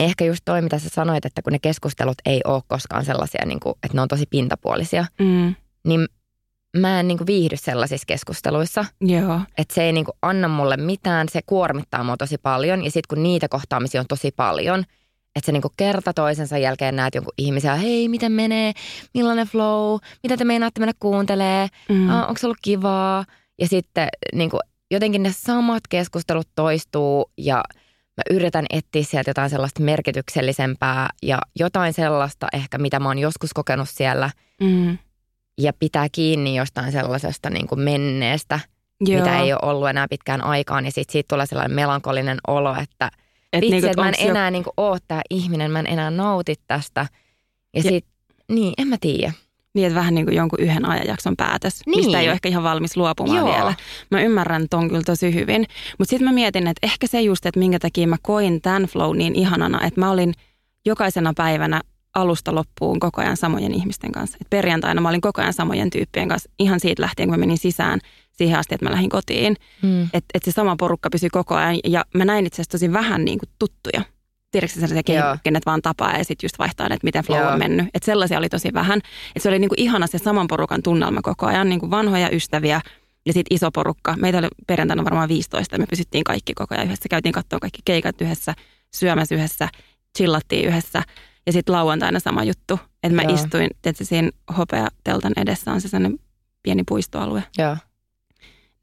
ehkä 0.00 0.24
just 0.24 0.40
toi, 0.44 0.62
mitä 0.62 0.78
sä 0.78 0.88
sanoit, 0.88 1.26
että 1.26 1.42
kun 1.42 1.52
ne 1.52 1.58
keskustelut 1.58 2.16
ei 2.26 2.40
ole 2.44 2.62
koskaan 2.68 3.04
sellaisia, 3.04 3.46
niin 3.46 3.60
kuin, 3.60 3.74
että 3.82 3.98
ne 3.98 4.00
on 4.00 4.08
tosi 4.08 4.26
pintapuolisia, 4.30 5.06
mm. 5.18 5.54
niin 5.86 6.06
mä 6.76 7.00
en 7.00 7.08
niin 7.08 7.18
kuin 7.18 7.26
viihdy 7.26 7.56
sellaisissa 7.56 8.04
keskusteluissa. 8.06 8.84
Joo. 9.00 9.40
Että 9.58 9.74
se 9.74 9.82
ei 9.82 9.92
niin 9.92 10.04
kuin 10.04 10.16
anna 10.22 10.48
mulle 10.48 10.76
mitään, 10.76 11.28
se 11.28 11.40
kuormittaa 11.46 12.04
mua 12.04 12.16
tosi 12.16 12.38
paljon. 12.38 12.84
Ja 12.84 12.90
sitten 12.90 13.16
kun 13.16 13.22
niitä 13.22 13.48
kohtaamisia 13.48 14.00
on 14.00 14.06
tosi 14.06 14.30
paljon– 14.36 14.84
että 15.36 15.46
sä 15.46 15.52
niinku 15.52 15.72
kerta 15.76 16.12
toisensa 16.12 16.58
jälkeen 16.58 16.96
näet 16.96 17.14
jonkun 17.14 17.34
ihmisiä, 17.38 17.76
hei, 17.76 18.08
miten 18.08 18.32
menee, 18.32 18.72
millainen 19.14 19.46
flow, 19.46 19.98
mitä 20.22 20.36
te 20.36 20.44
meinaatte 20.44 20.80
mennä 20.80 20.92
kuuntelee, 21.00 21.68
mm. 21.88 22.10
ah, 22.10 22.28
onko 22.28 22.38
se 22.38 22.46
ollut 22.46 22.58
kivaa. 22.62 23.24
Ja 23.60 23.68
sitten 23.68 24.08
niinku, 24.34 24.58
jotenkin 24.90 25.22
ne 25.22 25.32
samat 25.32 25.82
keskustelut 25.88 26.48
toistuu 26.54 27.30
ja 27.38 27.54
mä 28.16 28.22
yritän 28.30 28.66
etsiä 28.70 29.02
sieltä 29.02 29.30
jotain 29.30 29.50
sellaista 29.50 29.82
merkityksellisempää 29.82 31.08
ja 31.22 31.38
jotain 31.58 31.92
sellaista 31.92 32.46
ehkä, 32.52 32.78
mitä 32.78 33.00
mä 33.00 33.08
oon 33.08 33.18
joskus 33.18 33.52
kokenut 33.52 33.88
siellä. 33.88 34.30
Mm. 34.60 34.98
Ja 35.58 35.72
pitää 35.78 36.06
kiinni 36.12 36.56
jostain 36.56 36.92
sellaisesta 36.92 37.50
niin 37.50 37.66
kuin 37.66 37.80
menneestä, 37.80 38.60
Joo. 39.00 39.18
mitä 39.18 39.38
ei 39.38 39.52
ole 39.52 39.60
ollut 39.62 39.88
enää 39.88 40.06
pitkään 40.10 40.44
aikaan. 40.44 40.84
Ja 40.84 40.90
sitten 40.90 41.12
siitä 41.12 41.28
tulee 41.28 41.46
sellainen 41.46 41.74
melankolinen 41.74 42.38
olo, 42.46 42.76
että– 42.82 43.10
et 43.52 43.60
Vitsi, 43.60 43.70
niinku, 43.70 43.86
että 43.86 44.02
mä 44.02 44.08
en 44.08 44.30
enää 44.30 44.46
jo... 44.46 44.50
niinku 44.50 44.70
ole 44.76 44.98
tämä 45.08 45.22
ihminen, 45.30 45.70
mä 45.70 45.80
en 45.80 45.86
enää 45.86 46.10
nauti 46.10 46.54
tästä. 46.66 47.00
Ja, 47.74 47.80
ja 47.80 47.82
sit, 47.82 48.06
niin, 48.48 48.74
en 48.78 48.88
mä 48.88 48.96
tiedä. 49.00 49.32
Niin, 49.74 49.86
että 49.86 49.98
vähän 49.98 50.14
niin 50.14 50.26
kuin 50.26 50.36
jonkun 50.36 50.60
yhden 50.60 50.84
ajanjakson 50.84 51.36
päätös, 51.36 51.80
niin. 51.86 51.96
mistä 51.96 52.20
ei 52.20 52.26
ole 52.26 52.32
ehkä 52.32 52.48
ihan 52.48 52.62
valmis 52.62 52.96
luopumaan 52.96 53.38
Joo. 53.38 53.46
vielä. 53.46 53.74
Mä 54.10 54.22
ymmärrän 54.22 54.66
ton 54.70 54.88
kyllä 54.88 55.02
tosi 55.06 55.34
hyvin. 55.34 55.66
Mutta 55.98 56.10
sitten 56.10 56.28
mä 56.28 56.32
mietin, 56.32 56.66
että 56.66 56.86
ehkä 56.86 57.06
se 57.06 57.20
just, 57.20 57.46
että 57.46 57.60
minkä 57.60 57.78
takia 57.78 58.06
mä 58.06 58.16
koin 58.22 58.60
tämän 58.62 58.82
flow 58.82 59.16
niin 59.16 59.34
ihanana, 59.34 59.86
että 59.86 60.00
mä 60.00 60.10
olin 60.10 60.32
jokaisena 60.86 61.32
päivänä 61.36 61.80
alusta 62.14 62.54
loppuun 62.54 63.00
koko 63.00 63.20
ajan 63.20 63.36
samojen 63.36 63.74
ihmisten 63.74 64.12
kanssa. 64.12 64.38
Et 64.40 64.50
perjantaina 64.50 65.00
mä 65.00 65.08
olin 65.08 65.20
koko 65.20 65.40
ajan 65.40 65.52
samojen 65.52 65.90
tyyppien 65.90 66.28
kanssa 66.28 66.50
ihan 66.58 66.80
siitä 66.80 67.02
lähtien, 67.02 67.28
kun 67.28 67.38
mä 67.38 67.40
menin 67.40 67.58
sisään 67.58 68.00
siihen 68.36 68.58
asti, 68.58 68.74
että 68.74 68.86
mä 68.86 68.92
lähdin 68.92 69.10
kotiin. 69.10 69.56
Mm. 69.82 70.02
Että 70.02 70.26
et 70.34 70.42
se 70.42 70.50
sama 70.50 70.76
porukka 70.78 71.10
pysyi 71.10 71.30
koko 71.30 71.54
ajan 71.54 71.78
ja 71.84 72.04
mä 72.14 72.24
näin 72.24 72.46
itse 72.46 72.56
asiassa 72.56 72.70
tosi 72.70 72.92
vähän 72.92 73.24
niin 73.24 73.38
kuin 73.38 73.48
tuttuja. 73.58 74.02
Tiedätkö 74.50 74.80
sellaisia, 74.80 75.38
kenet 75.42 75.66
vaan 75.66 75.82
tapaa 75.82 76.18
ja 76.18 76.24
sitten 76.24 76.44
just 76.44 76.58
vaihtaa, 76.58 76.86
että 76.86 76.98
miten 77.02 77.24
flow 77.24 77.40
Joo. 77.40 77.50
on 77.50 77.58
mennyt. 77.58 77.86
Että 77.94 78.06
sellaisia 78.06 78.38
oli 78.38 78.48
tosi 78.48 78.74
vähän. 78.74 78.98
Että 78.98 79.40
se 79.40 79.48
oli 79.48 79.58
niin 79.58 79.68
kuin 79.68 79.80
ihana 79.80 80.06
se 80.06 80.18
saman 80.18 80.46
porukan 80.46 80.82
tunnelma 80.82 81.22
koko 81.22 81.46
ajan, 81.46 81.68
niin 81.68 81.80
kuin 81.80 81.90
vanhoja 81.90 82.30
ystäviä 82.30 82.80
ja 83.26 83.32
sitten 83.32 83.56
iso 83.56 83.70
porukka. 83.70 84.16
Meitä 84.16 84.38
oli 84.38 84.48
perjantaina 84.66 85.04
varmaan 85.04 85.28
15, 85.28 85.78
me 85.78 85.86
pysyttiin 85.86 86.24
kaikki 86.24 86.54
koko 86.54 86.74
ajan 86.74 86.86
yhdessä. 86.86 87.08
Käytiin 87.08 87.32
katsoa 87.32 87.58
kaikki 87.58 87.80
keikat 87.84 88.20
yhdessä, 88.20 88.54
syömässä 88.94 89.34
yhdessä, 89.34 89.68
chillattiin 90.18 90.68
yhdessä. 90.68 91.02
Ja 91.46 91.52
sitten 91.52 91.72
lauantaina 91.72 92.20
sama 92.20 92.44
juttu, 92.44 92.80
että 93.02 93.16
mä 93.16 93.22
Joo. 93.22 93.34
istuin, 93.34 93.70
että 93.84 94.04
siinä 94.04 94.30
hopeateltan 94.58 95.32
edessä 95.36 95.72
on 95.72 95.80
se 95.80 95.88
sellainen 95.88 96.18
pieni 96.62 96.82
puistoalue. 96.88 97.44
Joo. 97.58 97.76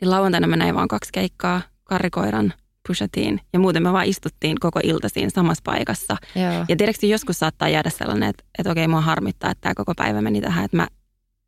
Niin 0.02 0.12
lauantaina 0.12 0.48
mä 0.48 0.56
näin 0.56 0.76
vaan 0.76 0.88
kaksi 0.88 1.12
keikkaa, 1.14 1.62
karikoiran, 1.84 2.54
pushatiin 2.88 3.42
ja 3.54 3.60
muuten 3.60 3.84
me 3.84 3.94
vaan 3.94 4.06
istuttiin 4.06 4.60
koko 4.60 4.80
ilta 4.84 5.10
siinä 5.10 5.30
samassa 5.30 5.62
paikassa. 5.64 6.18
Joo. 6.36 6.66
Ja 6.70 6.76
tiedätkö, 6.78 7.06
joskus 7.08 7.40
saattaa 7.40 7.70
jäädä 7.70 7.90
sellainen, 7.90 8.30
että, 8.30 8.44
että 8.58 8.72
okei, 8.72 8.88
mua 8.88 9.02
harmittaa, 9.02 9.52
että 9.52 9.62
tämä 9.62 9.76
koko 9.76 9.94
päivä 9.96 10.22
meni 10.22 10.42
tähän, 10.42 10.66
että 10.66 10.78
mä 10.78 10.88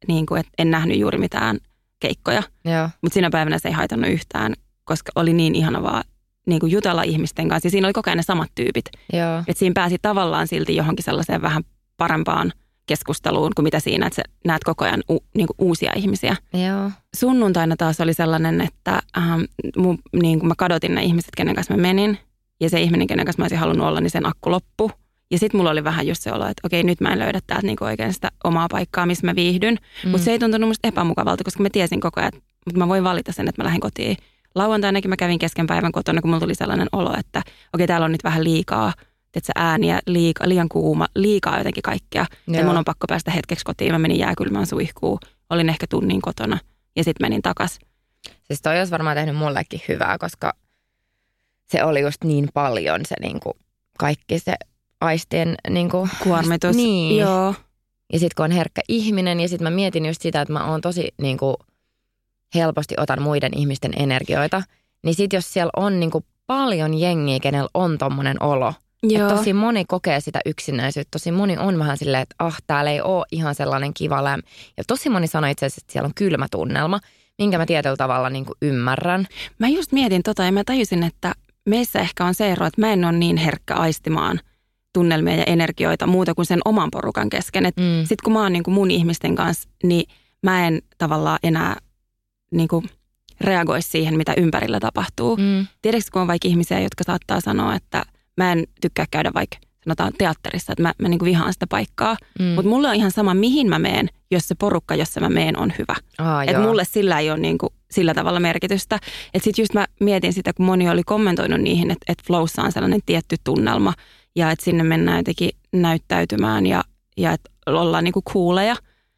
niin 0.07 0.25
kuin, 0.25 0.39
että 0.39 0.51
en 0.57 0.71
nähnyt 0.71 0.97
juuri 0.97 1.17
mitään 1.17 1.57
keikkoja. 1.99 2.43
Mutta 3.01 3.13
siinä 3.13 3.29
päivänä 3.29 3.59
se 3.59 3.67
ei 3.67 3.73
haitannut 3.73 4.11
yhtään, 4.11 4.53
koska 4.83 5.11
oli 5.15 5.33
niin 5.33 5.55
ihana 5.55 5.83
vaan 5.83 6.03
niin 6.47 6.59
kuin 6.59 6.71
jutella 6.71 7.03
ihmisten 7.03 7.49
kanssa. 7.49 7.67
Ja 7.67 7.71
siinä 7.71 7.87
oli 7.87 7.93
koko 7.93 8.09
ajan 8.09 8.17
ne 8.17 8.23
samat 8.23 8.51
tyypit. 8.55 8.85
Että 9.47 9.59
siinä 9.59 9.73
pääsi 9.73 9.97
tavallaan 10.01 10.47
silti 10.47 10.75
johonkin 10.75 11.03
sellaiseen 11.03 11.41
vähän 11.41 11.63
parempaan 11.97 12.53
keskusteluun 12.85 13.51
kuin 13.55 13.63
mitä 13.63 13.79
siinä, 13.79 14.07
että 14.07 14.15
sä 14.15 14.21
näet 14.45 14.63
koko 14.63 14.85
ajan 14.85 15.03
u, 15.11 15.17
niin 15.35 15.47
kuin 15.47 15.55
uusia 15.57 15.91
ihmisiä. 15.95 16.35
Joo. 16.53 16.91
Sunnuntaina 17.15 17.75
taas 17.75 18.01
oli 18.01 18.13
sellainen, 18.13 18.61
että 18.61 19.01
ähm, 19.17 19.41
mun, 19.77 19.97
niin 20.13 20.39
kuin 20.39 20.47
mä 20.47 20.53
kadotin 20.57 20.95
ne 20.95 21.03
ihmiset, 21.03 21.31
kenen 21.37 21.55
kanssa 21.55 21.73
mä 21.73 21.81
menin. 21.81 22.17
Ja 22.61 22.69
se 22.69 22.81
ihminen, 22.81 23.07
kenen 23.07 23.25
kanssa 23.25 23.41
mä 23.41 23.43
olisin 23.43 23.57
halunnut 23.57 23.87
olla, 23.87 24.01
niin 24.01 24.11
sen 24.11 24.25
akku 24.25 24.51
loppu. 24.51 24.91
Ja 25.31 25.39
sitten 25.39 25.57
mulla 25.57 25.71
oli 25.71 25.83
vähän 25.83 26.07
just 26.07 26.23
se 26.23 26.31
olo, 26.31 26.47
että 26.47 26.61
okei, 26.63 26.83
nyt 26.83 27.01
mä 27.01 27.13
en 27.13 27.19
löydä 27.19 27.39
täältä 27.47 27.65
niinku 27.65 27.83
oikein 27.83 28.13
sitä 28.13 28.31
omaa 28.43 28.67
paikkaa, 28.71 29.05
missä 29.05 29.27
mä 29.27 29.35
viihdyn. 29.35 29.77
Mm. 30.03 30.09
Mutta 30.09 30.25
se 30.25 30.31
ei 30.31 30.39
tuntunut 30.39 30.69
musta 30.69 30.87
epämukavalta, 30.87 31.43
koska 31.43 31.63
mä 31.63 31.69
tiesin 31.71 32.01
koko 32.01 32.21
ajan, 32.21 32.31
että 32.67 32.79
mä 32.79 32.87
voin 32.87 33.03
valita 33.03 33.31
sen, 33.31 33.47
että 33.47 33.61
mä 33.61 33.65
lähden 33.65 33.81
kotiin 33.81 34.17
lauantainakin 34.55 35.09
mä 35.09 35.17
kävin 35.17 35.39
kesken 35.39 35.67
päivän 35.67 35.91
kotona, 35.91 36.21
kun 36.21 36.29
mulla 36.29 36.39
tuli 36.39 36.55
sellainen 36.55 36.87
olo, 36.91 37.15
että 37.19 37.41
okei, 37.73 37.87
täällä 37.87 38.05
on 38.05 38.11
nyt 38.11 38.23
vähän 38.23 38.43
liikaa 38.43 38.93
että 39.35 39.51
ääniä, 39.55 39.99
liika, 40.07 40.49
liian 40.49 40.69
kuuma, 40.69 41.07
liikaa 41.15 41.57
jotenkin 41.57 41.83
kaikkea. 41.83 42.25
Joo. 42.47 42.57
Ja 42.57 42.65
mun 42.65 42.77
on 42.77 42.85
pakko 42.85 43.07
päästä 43.07 43.31
hetkeksi 43.31 43.65
kotiin. 43.65 43.91
Mä 43.91 43.99
menin 43.99 44.19
jääkylmään 44.19 44.65
suihkuun, 44.65 45.19
olin 45.49 45.69
ehkä 45.69 45.85
tunnin 45.89 46.21
kotona 46.21 46.57
ja 46.95 47.03
sitten 47.03 47.25
menin 47.25 47.41
takas. 47.41 47.79
Siis 48.43 48.61
toi 48.61 48.77
olisi 48.77 48.91
varmaan 48.91 49.17
tehnyt 49.17 49.35
mullekin 49.35 49.81
hyvää, 49.87 50.17
koska 50.17 50.53
se 51.65 51.83
oli 51.83 52.01
just 52.01 52.23
niin 52.23 52.49
paljon 52.53 53.01
se 53.05 53.15
niin 53.21 53.39
kuin 53.39 53.53
kaikki 53.99 54.39
se 54.39 54.55
aistien 55.01 55.55
niin 55.69 55.89
kuin, 55.89 56.09
kuormitus. 56.23 56.75
Niin. 56.75 57.17
Joo. 57.17 57.55
Ja 58.13 58.19
sitten 58.19 58.35
kun 58.35 58.45
on 58.45 58.51
herkkä 58.51 58.81
ihminen 58.87 59.39
ja 59.39 59.49
sitten 59.49 59.63
mä 59.63 59.75
mietin 59.75 60.05
just 60.05 60.21
sitä, 60.21 60.41
että 60.41 60.53
mä 60.53 60.65
oon 60.65 60.81
tosi 60.81 61.07
niin 61.21 61.37
kuin, 61.37 61.55
helposti 62.55 62.95
otan 62.97 63.21
muiden 63.21 63.57
ihmisten 63.57 63.93
energioita, 63.97 64.63
niin 65.03 65.15
sitten 65.15 65.37
jos 65.37 65.53
siellä 65.53 65.71
on 65.75 65.99
niin 65.99 66.11
kuin 66.11 66.25
paljon 66.47 66.93
jengiä, 66.93 67.39
kenellä 67.39 67.69
on 67.73 67.97
tommonen 67.97 68.43
olo. 68.43 68.73
Joo. 69.09 69.29
Et 69.29 69.35
tosi 69.35 69.53
moni 69.53 69.85
kokee 69.87 70.19
sitä 70.19 70.39
yksinäisyyttä. 70.45 71.11
Tosi 71.11 71.31
moni 71.31 71.57
on 71.57 71.79
vähän 71.79 71.97
silleen, 71.97 72.23
että 72.23 72.35
ah, 72.39 72.57
täällä 72.67 72.91
ei 72.91 73.01
ole 73.01 73.25
ihan 73.31 73.55
sellainen 73.55 73.93
kiva 73.93 74.23
läm. 74.23 74.41
Ja 74.77 74.83
tosi 74.87 75.09
moni 75.09 75.27
sanoo 75.27 75.49
itse 75.49 75.65
asiassa, 75.65 75.81
että 75.83 75.93
siellä 75.93 76.07
on 76.07 76.13
kylmä 76.15 76.47
tunnelma, 76.51 76.99
minkä 77.37 77.57
mä 77.57 77.65
tietyllä 77.65 77.95
tavalla 77.95 78.29
niin 78.29 78.45
kuin 78.45 78.57
ymmärrän. 78.61 79.27
Mä 79.59 79.67
just 79.67 79.91
mietin 79.91 80.23
tota 80.23 80.43
ja 80.43 80.51
mä 80.51 80.63
tajusin, 80.63 81.03
että 81.03 81.33
meissä 81.65 81.99
ehkä 81.99 82.25
on 82.25 82.35
se 82.35 82.51
ero, 82.51 82.65
että 82.65 82.81
mä 82.81 82.93
en 82.93 83.05
ole 83.05 83.11
niin 83.11 83.37
herkkä 83.37 83.75
aistimaan 83.75 84.39
tunnelmia 84.93 85.35
ja 85.35 85.43
energioita 85.43 86.07
muuta 86.07 86.35
kuin 86.35 86.45
sen 86.45 86.59
oman 86.65 86.91
porukan 86.91 87.29
kesken. 87.29 87.63
Mm. 87.63 87.99
Sitten 87.99 88.23
kun 88.23 88.33
mä 88.33 88.41
oon 88.41 88.53
niin 88.53 88.63
kuin 88.63 88.75
mun 88.75 88.91
ihmisten 88.91 89.35
kanssa, 89.35 89.69
niin 89.83 90.09
mä 90.43 90.67
en 90.67 90.81
tavallaan 90.97 91.39
enää 91.43 91.75
niin 92.51 92.67
kuin 92.67 92.89
reagoi 93.41 93.81
siihen, 93.81 94.17
mitä 94.17 94.33
ympärillä 94.37 94.79
tapahtuu. 94.79 95.37
Mm. 95.37 95.67
Tiedätkö, 95.81 96.09
kun 96.13 96.21
on 96.21 96.27
vaikka 96.27 96.47
ihmisiä, 96.47 96.79
jotka 96.79 97.03
saattaa 97.03 97.41
sanoa, 97.41 97.75
että 97.75 98.03
mä 98.37 98.51
en 98.51 98.63
tykkää 98.81 99.05
käydä 99.11 99.31
vaikka 99.33 99.57
sanotaan 99.83 100.13
teatterissa, 100.17 100.73
että 100.73 100.83
mä, 100.83 100.93
mä 100.97 101.07
niin 101.09 101.19
kuin 101.19 101.27
vihaan 101.27 101.53
sitä 101.53 101.67
paikkaa. 101.67 102.17
Mm. 102.39 102.45
Mutta 102.45 102.69
mulle 102.69 102.89
on 102.89 102.95
ihan 102.95 103.11
sama, 103.11 103.33
mihin 103.33 103.69
mä 103.69 103.79
meen, 103.79 104.09
jos 104.31 104.47
se 104.47 104.55
porukka, 104.55 104.95
jossa 104.95 105.19
mä 105.19 105.29
meen, 105.29 105.57
on 105.59 105.73
hyvä. 105.79 105.95
Aa, 106.17 106.43
Että 106.43 106.59
mulle 106.61 106.85
sillä 106.85 107.19
ei 107.19 107.31
ole 107.31 107.39
niin 107.39 107.57
kuin 107.57 107.73
sillä 107.91 108.13
tavalla 108.13 108.39
merkitystä. 108.39 108.95
Että 109.33 109.43
sitten 109.43 109.63
just 109.63 109.73
mä 109.73 109.85
mietin 109.99 110.33
sitä, 110.33 110.53
kun 110.53 110.65
moni 110.65 110.89
oli 110.89 111.03
kommentoinut 111.03 111.61
niihin, 111.61 111.91
että, 111.91 112.05
että 112.07 112.23
flowssa 112.27 112.61
on 112.61 112.71
sellainen 112.71 112.99
tietty 113.05 113.35
tunnelma 113.43 113.93
ja 114.35 114.51
että 114.51 114.65
sinne 114.65 114.83
mennään 114.83 115.17
jotenkin 115.17 115.49
näyttäytymään 115.73 116.65
ja, 116.65 116.83
ja 117.17 117.31
että 117.31 117.49
ollaan 117.65 118.03
niin 118.03 118.13
kuin 118.13 118.23
cooleja. 118.23 118.75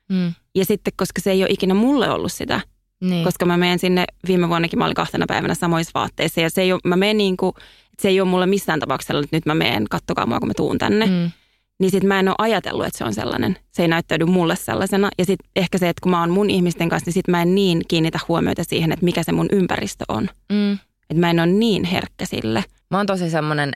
Mm. 0.10 0.34
Ja 0.56 0.66
sitten, 0.66 0.94
koska 0.98 1.22
se 1.22 1.32
ei 1.32 1.44
ole 1.44 1.50
ikinä 1.52 1.74
mulle 1.74 2.10
ollut 2.10 2.32
sitä, 2.32 2.62
Niin. 3.02 3.24
koska 3.24 3.46
mä 3.46 3.58
menen 3.58 3.80
sinne, 3.80 4.06
viime 4.28 4.50
vuonnakin 4.50 4.80
mä 4.80 4.86
olin 4.86 4.96
kahtena 4.96 5.26
päivänä 5.28 5.54
samoissa 5.56 5.92
vaatteissa 5.94 6.42
ja 6.42 6.50
se 6.50 6.62
ei 6.62 6.74
ole, 6.74 6.80
mä 6.84 6.96
menen 6.96 7.18
niin 7.18 7.38
kuin, 7.38 7.54
se 8.02 8.08
ei 8.08 8.22
ole 8.22 8.30
mulle 8.30 8.46
missään 8.46 8.80
tapauksessa, 8.80 9.20
että 9.20 9.36
nyt 9.36 9.46
mä 9.46 9.56
menen, 9.56 9.86
kattokaa 9.90 10.26
mua, 10.26 10.40
kun 10.40 10.48
mä 10.48 10.54
tuun 10.58 10.78
tänne. 10.78 11.06
Mm. 11.06 11.32
Niin 11.80 11.92
sit 11.92 12.04
mä 12.04 12.20
en 12.20 12.28
ole 12.28 12.36
ajatellut, 12.38 12.86
että 12.86 12.98
se 12.98 13.04
on 13.04 13.14
sellainen. 13.14 13.58
Se 13.72 13.82
ei 13.82 13.88
näyttäydy 13.88 14.26
mulle 14.26 14.56
sellaisena. 14.56 15.10
Ja 15.18 15.26
sitten 15.26 15.50
ehkä 15.56 15.78
se, 15.78 15.90
että 15.90 16.02
kun 16.02 16.12
mä 16.12 16.20
oon 16.20 16.30
mun 16.30 16.50
ihmisten 16.50 16.90
kanssa, 16.90 17.08
niin 17.08 17.14
sit 17.14 17.28
mä 17.28 17.42
en 17.42 17.56
niin 17.56 17.82
kiinnitä 17.88 18.20
huomiota 18.28 18.64
siihen, 18.64 18.92
että 18.92 19.06
mikä 19.06 19.24
se 19.24 19.32
mun 19.32 19.48
ympäristö 19.52 20.06
on. 20.08 20.30
Mm. 20.50 20.74
Että 21.10 21.20
mä 21.20 21.30
en 21.30 21.40
ole 21.40 21.48
niin 21.48 21.84
herkkä 21.84 22.26
sille. 22.26 22.64
Mä 22.92 22.98
oon 22.98 23.06
tosi 23.06 23.30
semmoinen, 23.30 23.72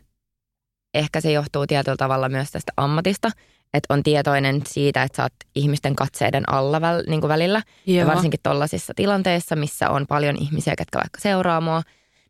ehkä 0.94 1.22
se 1.22 1.32
johtuu 1.32 1.68
tietyllä 1.68 1.98
tavalla 1.98 2.30
myös 2.30 2.52
tästä 2.52 2.72
ammatista, 2.78 3.32
että 3.74 3.94
on 3.94 4.04
tietoinen 4.04 4.62
siitä, 4.68 5.04
että 5.04 5.16
sä 5.16 5.24
oot 5.24 5.34
ihmisten 5.56 5.96
katseiden 5.96 6.54
alla 6.54 6.82
väl, 6.82 7.04
niin 7.08 7.22
kuin 7.22 7.30
välillä. 7.30 7.62
Ja 7.86 8.08
varsinkin 8.08 8.40
tollaisissa 8.44 8.94
tilanteissa, 8.96 9.56
missä 9.56 9.90
on 9.90 10.08
paljon 10.08 10.36
ihmisiä, 10.42 10.76
ketkä 10.78 10.98
vaikka 10.98 11.20
seuraa 11.20 11.62
mua, 11.62 11.82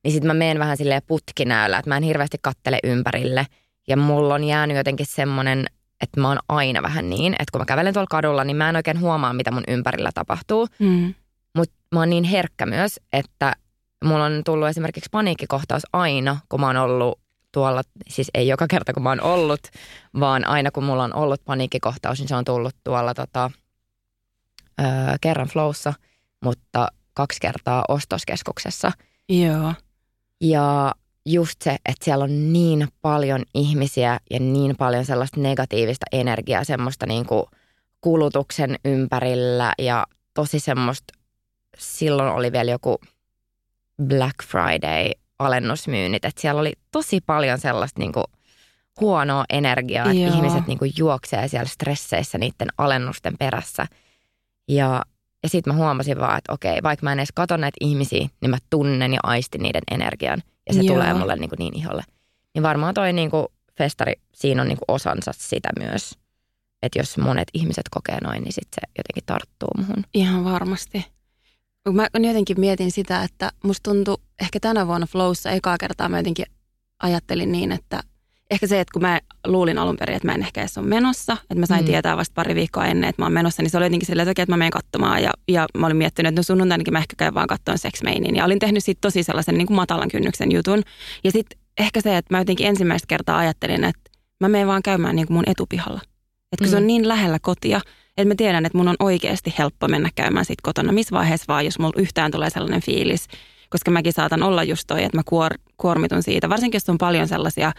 niin 0.04 0.12
sitten 0.12 0.28
mä 0.28 0.34
menen 0.34 0.60
vähän 0.60 0.78
silleen 0.78 1.02
putkinäöllä, 1.08 1.78
että 1.78 1.90
mä 1.90 1.98
en 1.98 2.04
hirveästi 2.04 2.38
kattele 2.42 2.80
ympärille. 2.84 3.46
Ja 3.88 3.98
mulla 3.98 4.34
on 4.34 4.44
jäänyt 4.44 4.78
jotenkin 4.78 5.06
semmoinen, 5.06 5.66
että 6.02 6.22
mä 6.22 6.28
oon 6.28 6.40
aina 6.50 6.82
vähän 6.82 7.10
niin, 7.10 7.34
että 7.34 7.52
kun 7.52 7.62
mä 7.62 7.66
kävelen 7.66 7.94
tuolla 7.94 8.08
kadulla, 8.10 8.44
niin 8.44 8.58
mä 8.58 8.70
en 8.70 8.76
oikein 8.76 9.00
huomaa, 9.00 9.34
mitä 9.34 9.52
mun 9.52 9.64
ympärillä 9.68 10.10
tapahtuu. 10.14 10.68
Mm. 10.80 11.14
Mutta 11.58 11.76
mä 11.92 12.00
oon 12.00 12.10
niin 12.10 12.24
herkkä 12.24 12.66
myös, 12.66 13.00
että 13.14 13.54
mulla 14.06 14.26
on 14.26 14.42
tullut 14.46 14.68
esimerkiksi 14.68 15.10
paniikkikohtaus 15.12 15.84
aina, 15.94 16.38
kun 16.50 16.60
mä 16.60 16.68
oon 16.68 16.78
ollut 16.78 17.20
tuolla, 17.52 17.82
siis 18.10 18.32
ei 18.34 18.48
joka 18.48 18.68
kerta 18.68 18.94
kun 18.94 19.04
mä 19.04 19.10
oon 19.10 19.22
ollut, 19.22 19.62
vaan 20.20 20.48
aina 20.48 20.72
kun 20.72 20.84
mulla 20.84 21.04
on 21.04 21.16
ollut 21.16 21.46
paniikkikohtaus, 21.46 22.20
niin 22.20 22.28
se 22.28 22.36
on 22.36 22.46
tullut 22.46 22.76
tuolla 22.84 23.14
tota, 23.14 23.52
öö, 24.82 24.88
kerran 25.22 25.48
flowssa, 25.48 25.94
mutta 26.44 26.88
kaksi 27.14 27.40
kertaa 27.42 27.86
ostoskeskuksessa. 27.88 28.92
Joo. 29.30 29.74
Ja 30.42 30.92
just 31.26 31.62
se, 31.62 31.72
että 31.72 32.06
siellä 32.06 32.24
on 32.24 32.54
niin 32.54 32.88
paljon 33.02 33.44
ihmisiä 33.54 34.20
ja 34.32 34.40
niin 34.40 34.76
paljon 34.78 35.06
sellaista 35.06 35.40
negatiivista 35.40 36.06
energiaa, 36.12 36.64
semmoista 36.64 37.06
niin 37.06 37.26
kuin 37.26 37.44
kulutuksen 38.02 38.76
ympärillä 38.86 39.74
ja 39.80 40.06
tosi 40.34 40.60
semmoista, 40.60 41.14
silloin 41.78 42.34
oli 42.34 42.52
vielä 42.52 42.72
joku 42.72 43.00
Black 44.08 44.36
Friday 44.44 45.12
alennusmyynnit, 45.40 46.26
että 46.26 46.42
siellä 46.42 46.62
oli 46.62 46.74
tosi 46.92 47.20
paljon 47.26 47.60
sellaista 47.60 48.00
niin 48.00 48.14
kuin 48.14 48.26
huonoa 49.02 49.46
energiaa, 49.50 50.06
että 50.06 50.18
Joo. 50.18 50.36
ihmiset 50.36 50.68
niin 50.68 50.80
kuin 50.80 50.92
juoksee 50.98 51.48
siellä 51.48 51.68
stresseissä 51.68 52.38
niiden 52.38 52.68
alennusten 52.78 53.38
perässä. 53.38 53.86
Ja, 54.68 55.02
ja 55.44 55.50
sitten 55.50 55.74
mä 55.74 55.78
huomasin 55.78 56.20
vaan, 56.20 56.38
että 56.38 56.54
okei, 56.54 56.84
vaikka 56.84 57.04
mä 57.04 57.12
en 57.12 57.20
edes 57.20 57.32
katso 57.36 57.58
näitä 57.58 57.78
ihmisiä, 57.82 58.28
niin 58.42 58.50
mä 58.50 58.58
tunnen 58.70 59.14
ja 59.14 59.20
aistin 59.24 59.64
niiden 59.64 59.82
energian. 59.92 60.44
Ja 60.68 60.74
se 60.74 60.82
Joo. 60.82 60.96
tulee 60.96 61.14
mulle 61.14 61.36
niin, 61.36 61.50
kuin 61.50 61.60
niin 61.60 61.78
iholle. 61.78 62.04
Niin 62.54 62.64
varmaan 62.64 62.94
toi 62.94 63.14
niin 63.14 63.32
kuin 63.32 63.48
festari, 63.78 64.14
siinä 64.34 64.62
on 64.62 64.68
niin 64.68 64.78
kuin 64.78 64.96
osansa 64.96 65.32
sitä 65.36 65.70
myös. 65.80 66.20
Että 66.84 67.00
jos 67.00 67.18
monet 67.18 67.48
ihmiset 67.54 67.90
kokee 67.92 68.18
noin, 68.24 68.44
niin 68.44 68.54
sitten 68.54 68.82
se 68.82 68.92
jotenkin 68.98 69.24
tarttuu 69.26 69.70
muhun. 69.78 70.04
Ihan 70.14 70.44
varmasti. 70.44 71.06
Mä 71.90 72.08
jotenkin 72.28 72.60
mietin 72.60 72.92
sitä, 72.92 73.24
että 73.24 73.52
musta 73.64 73.92
tuntui 73.92 74.18
ehkä 74.42 74.60
tänä 74.60 74.88
vuonna 74.88 75.08
Flowssa 75.08 75.52
ekaa 75.52 75.78
kertaa 75.78 76.10
mä 76.10 76.20
jotenkin 76.20 76.46
ajattelin 77.04 77.52
niin, 77.52 77.72
että 77.72 78.04
ehkä 78.52 78.68
se, 78.68 78.80
että 78.80 78.94
kun 78.94 79.02
mä 79.02 79.20
luulin 79.48 79.78
alun 79.78 79.98
perin, 79.98 80.16
että 80.16 80.28
mä 80.28 80.34
en 80.34 80.42
ehkä 80.42 80.62
edes 80.62 80.78
ole 80.78 80.88
menossa, 80.88 81.34
että 81.42 81.56
mä 81.56 81.66
sain 81.66 81.82
Mm. 81.82 81.84
mm. 81.86 81.92
tietää 81.92 82.18
vasta 82.18 82.34
pari 82.36 82.56
viikkoa 82.56 82.86
ennen, 82.86 83.10
että 83.10 83.22
mä 83.22 83.26
oon 83.26 83.34
menossa, 83.34 83.62
niin 83.62 83.70
se 83.70 83.78
oli 83.78 83.86
jotenkin 83.86 84.08
silleen, 84.08 84.24
että 84.24 84.32
okei, 84.32 84.44
että 84.44 84.54
mä 84.54 84.58
menen 84.58 84.72
katsomaan 84.72 85.24
ja, 85.24 85.32
ja 85.48 85.68
mä 85.78 85.86
olin 85.86 85.98
miettinyt, 85.98 86.30
että 86.30 86.40
no 86.40 86.44
sunnuntainakin 86.44 86.94
mä 86.94 87.00
ehkä 87.00 87.16
käyn 87.18 87.34
vaan 87.34 87.48
katsomaan 87.48 87.78
Sex 87.80 88.04
Mainin 88.04 88.36
ja 88.36 88.46
olin 88.46 88.60
tehnyt 88.60 88.84
siitä 88.84 89.02
tosi 89.02 89.24
sellaisen 89.24 89.58
niin 89.58 89.68
kuin 89.68 89.76
matalan 89.76 90.10
kynnyksen 90.10 90.52
jutun. 90.52 90.84
Ja 91.24 91.32
sitten 91.32 91.60
ehkä 91.80 92.02
se, 92.02 92.18
että 92.18 92.34
mä 92.34 92.40
jotenkin 92.42 92.68
ensimmäistä 92.68 93.08
kertaa 93.08 93.38
ajattelin, 93.38 93.84
että 93.84 94.12
mä 94.40 94.50
menen 94.50 94.68
vaan 94.68 94.84
käymään 94.84 95.16
niin 95.16 95.28
kuin 95.28 95.36
mun 95.36 95.44
etupihalla. 95.48 96.02
Että 96.52 96.64
kun 96.64 96.68
se 96.68 96.76
Mm. 96.76 96.82
on 96.84 96.88
niin 96.88 97.08
lähellä 97.08 97.38
kotia, 97.42 97.82
että 98.18 98.28
mä 98.28 98.36
tiedän, 98.38 98.66
että 98.66 98.78
mun 98.78 98.88
on 98.88 98.96
oikeasti 99.00 99.54
helppo 99.58 99.88
mennä 99.88 100.10
käymään 100.16 100.46
sit 100.46 100.62
kotona 100.62 100.92
missä 100.92 101.16
vaiheessa 101.16 101.46
vaan, 101.48 101.66
jos 101.66 101.80
mulla 101.80 101.94
yhtään 102.02 102.32
tulee 102.32 102.50
sellainen 102.50 102.82
fiilis. 102.82 103.28
Koska 103.70 103.92
mäkin 103.92 104.14
saatan 104.14 104.44
olla 104.44 104.64
just 104.64 104.84
toi, 104.88 105.04
että 105.04 105.18
mä 105.18 105.22
kuor, 105.26 105.52
kuormitun 105.78 106.24
siitä. 106.24 106.50
Varsinkin 106.50 106.76
jos 106.76 106.90
on 106.90 106.98
paljon 106.98 107.28
sellaisia, 107.28 107.72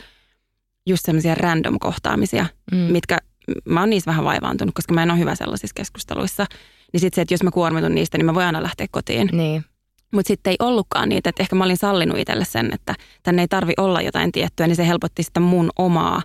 just 0.86 1.04
sellaisia 1.06 1.34
random 1.34 1.78
kohtaamisia, 1.80 2.46
Mm. 2.72 2.78
mitkä 2.78 3.18
mä 3.64 3.80
oon 3.80 3.90
niissä 3.90 4.10
vähän 4.10 4.24
vaivaantunut, 4.24 4.74
koska 4.74 4.94
mä 4.94 5.02
en 5.02 5.10
ole 5.10 5.18
hyvä 5.18 5.34
sellaisissa 5.34 5.74
keskusteluissa. 5.74 6.46
Niin 6.92 7.00
sitten 7.00 7.16
se, 7.16 7.22
että 7.22 7.34
jos 7.34 7.42
mä 7.42 7.50
kuormitun 7.50 7.94
niistä, 7.94 8.18
niin 8.18 8.26
mä 8.26 8.34
voin 8.34 8.46
aina 8.46 8.62
lähteä 8.62 8.86
kotiin. 8.90 9.28
Niin. 9.32 9.64
Mutta 10.12 10.28
sitten 10.28 10.50
ei 10.50 10.56
ollutkaan 10.60 11.08
niitä, 11.08 11.30
että 11.30 11.42
ehkä 11.42 11.56
mä 11.56 11.64
olin 11.64 11.76
sallinut 11.76 12.18
itselle 12.18 12.44
sen, 12.44 12.70
että 12.74 12.94
tänne 13.22 13.42
ei 13.42 13.48
tarvi 13.48 13.72
olla 13.76 14.00
jotain 14.02 14.32
tiettyä, 14.32 14.66
niin 14.66 14.76
se 14.76 14.86
helpotti 14.86 15.22
sitä 15.22 15.40
mun 15.40 15.70
omaa, 15.78 16.22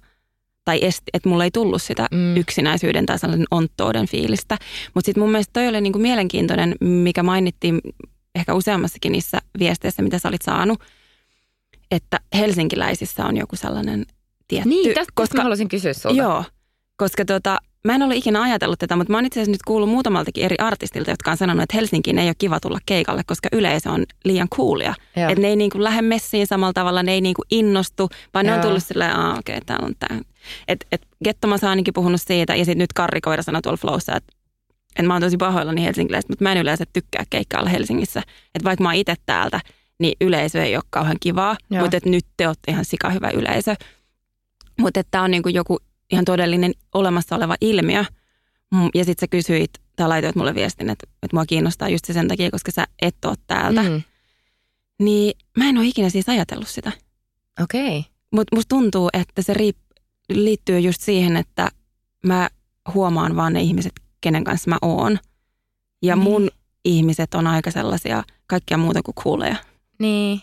tai 0.65 0.79
esti, 0.85 1.03
että 1.13 1.29
mulla 1.29 1.43
ei 1.43 1.51
tullut 1.51 1.81
sitä 1.81 2.07
mm. 2.11 2.37
yksinäisyyden 2.37 3.05
tai 3.05 3.19
sellaisen 3.19 3.47
onttouden 3.51 4.07
fiilistä. 4.07 4.57
Mutta 4.93 5.05
sitten 5.05 5.23
mun 5.23 5.31
mielestä 5.31 5.53
toi 5.53 5.67
oli 5.67 5.81
niinku 5.81 5.99
mielenkiintoinen, 5.99 6.75
mikä 6.81 7.23
mainittiin 7.23 7.81
ehkä 8.35 8.53
useammassakin 8.53 9.11
niissä 9.11 9.39
viesteissä, 9.59 10.01
mitä 10.01 10.19
sä 10.19 10.29
olit 10.29 10.41
saanut, 10.41 10.83
että 11.91 12.19
helsinkiläisissä 12.33 13.25
on 13.25 13.37
joku 13.37 13.55
sellainen 13.55 14.05
tietty... 14.47 14.69
Niin, 14.69 14.93
tästä 14.93 15.13
koska 15.15 15.37
mä 15.37 15.43
haluaisin 15.43 15.69
kysyä 15.69 15.93
sulta. 15.93 16.17
Joo, 16.17 16.43
koska 16.97 17.25
tota, 17.25 17.57
mä 17.85 17.95
en 17.95 18.03
ole 18.03 18.15
ikinä 18.15 18.41
ajatellut 18.41 18.79
tätä, 18.79 18.95
mutta 18.95 19.11
mä 19.11 19.17
oon 19.17 19.25
itse 19.25 19.39
asiassa 19.39 19.51
nyt 19.51 19.63
kuullut 19.67 19.89
muutamaltakin 19.89 20.45
eri 20.45 20.55
artistilta, 20.59 21.11
jotka 21.11 21.31
on 21.31 21.37
sanonut, 21.37 21.63
että 21.63 21.77
Helsinkiin 21.77 22.19
ei 22.19 22.27
ole 22.27 22.35
kiva 22.37 22.59
tulla 22.59 22.79
keikalle, 22.85 23.21
koska 23.25 23.49
yleisö 23.51 23.91
on 23.91 24.05
liian 24.25 24.49
coolia. 24.49 24.93
Joo. 25.15 25.29
Että 25.29 25.41
ne 25.41 25.47
ei 25.47 25.55
niinku 25.55 25.83
lähde 25.83 26.01
messiin 26.01 26.47
samalla 26.47 26.73
tavalla, 26.73 27.03
ne 27.03 27.11
ei 27.11 27.21
niinku 27.21 27.41
innostu, 27.51 28.09
vaan 28.33 28.45
ne 28.45 28.51
on 28.51 28.57
Joo. 28.57 28.65
tullut 28.65 28.83
silleen, 28.83 29.15
aa 29.15 29.37
okei, 29.37 29.55
okay, 29.55 29.65
täällä 29.65 29.85
on 29.85 29.93
tää. 29.99 30.19
Että 30.67 30.85
et 30.91 31.07
Gettomas 31.23 31.63
on 31.63 31.69
ainakin 31.69 31.93
puhunut 31.93 32.21
siitä, 32.21 32.55
ja 32.55 32.65
sitten 32.65 32.77
nyt 32.77 32.93
Karri 32.93 33.21
Koira 33.21 33.43
sanoi 33.43 33.61
tuolla 33.61 33.77
Flowssa, 33.77 34.15
että 34.15 34.33
et 34.99 35.05
mä 35.05 35.13
oon 35.13 35.21
tosi 35.21 35.37
pahoillani 35.37 35.83
helsinkiläistä, 35.83 36.31
mutta 36.31 36.43
mä 36.43 36.51
en 36.51 36.57
yleensä 36.57 36.83
tykkää 36.93 37.23
keikkailla 37.29 37.69
Helsingissä. 37.69 38.19
Että 38.55 38.63
vaikka 38.63 38.83
mä 38.83 38.89
oon 38.89 38.95
itse 38.95 39.15
täältä, 39.25 39.59
niin 39.99 40.13
yleisö 40.21 40.63
ei 40.63 40.75
ole 40.75 40.83
kauhean 40.89 41.17
kivaa, 41.19 41.55
Joo. 41.69 41.81
mutta 41.81 41.97
nyt 42.05 42.25
te 42.37 42.47
olette 42.47 42.71
ihan 42.71 42.85
sika 42.85 43.09
hyvä 43.09 43.29
yleisö. 43.29 43.75
Mutta 44.79 45.03
tämä 45.11 45.23
on 45.23 45.31
niinku 45.31 45.49
joku 45.49 45.77
ihan 46.11 46.25
todellinen 46.25 46.71
olemassa 46.93 47.35
oleva 47.35 47.55
ilmiö. 47.61 48.03
Mm, 48.73 48.89
Ja 48.93 49.05
sitten 49.05 49.21
sä 49.23 49.27
kysyit, 49.27 49.71
tai 49.95 50.07
laitoit 50.07 50.35
mulle 50.35 50.55
viestin, 50.55 50.89
että, 50.89 51.07
että 51.23 51.35
mua 51.35 51.45
kiinnostaa 51.45 51.89
just 51.89 52.05
se 52.05 52.13
sen 52.13 52.27
takia, 52.27 52.51
koska 52.51 52.71
sä 52.71 52.85
et 53.01 53.25
ole 53.25 53.35
täältä. 53.47 53.83
Mm. 53.83 54.01
Niin 54.99 55.33
mä 55.57 55.69
en 55.69 55.77
ole 55.77 55.85
ikinä 55.85 56.09
siis 56.09 56.29
ajatellut 56.29 56.67
sitä. 56.67 56.91
Okei. 57.63 57.99
Okay. 57.99 58.11
Mutta 58.31 58.55
musta 58.55 58.69
tuntuu, 58.75 59.09
että 59.13 59.41
se 59.41 59.53
riip, 59.53 59.77
liittyy 60.29 60.79
just 60.79 61.01
siihen, 61.01 61.37
että 61.37 61.69
mä 62.23 62.49
huomaan 62.93 63.35
vaan 63.35 63.53
ne 63.53 63.61
ihmiset, 63.61 63.93
kenen 64.21 64.43
kanssa 64.43 64.69
mä 64.69 64.77
oon. 64.81 65.19
Ja 66.01 66.15
Niin. 66.15 66.23
mun 66.23 66.49
ihmiset 66.85 67.33
on 67.33 67.47
aika 67.47 67.71
sellaisia 67.71 68.23
kaikkia 68.47 68.77
muuta 68.77 69.01
kuin 69.03 69.15
cooleja. 69.15 69.55
Niin. 69.99 70.41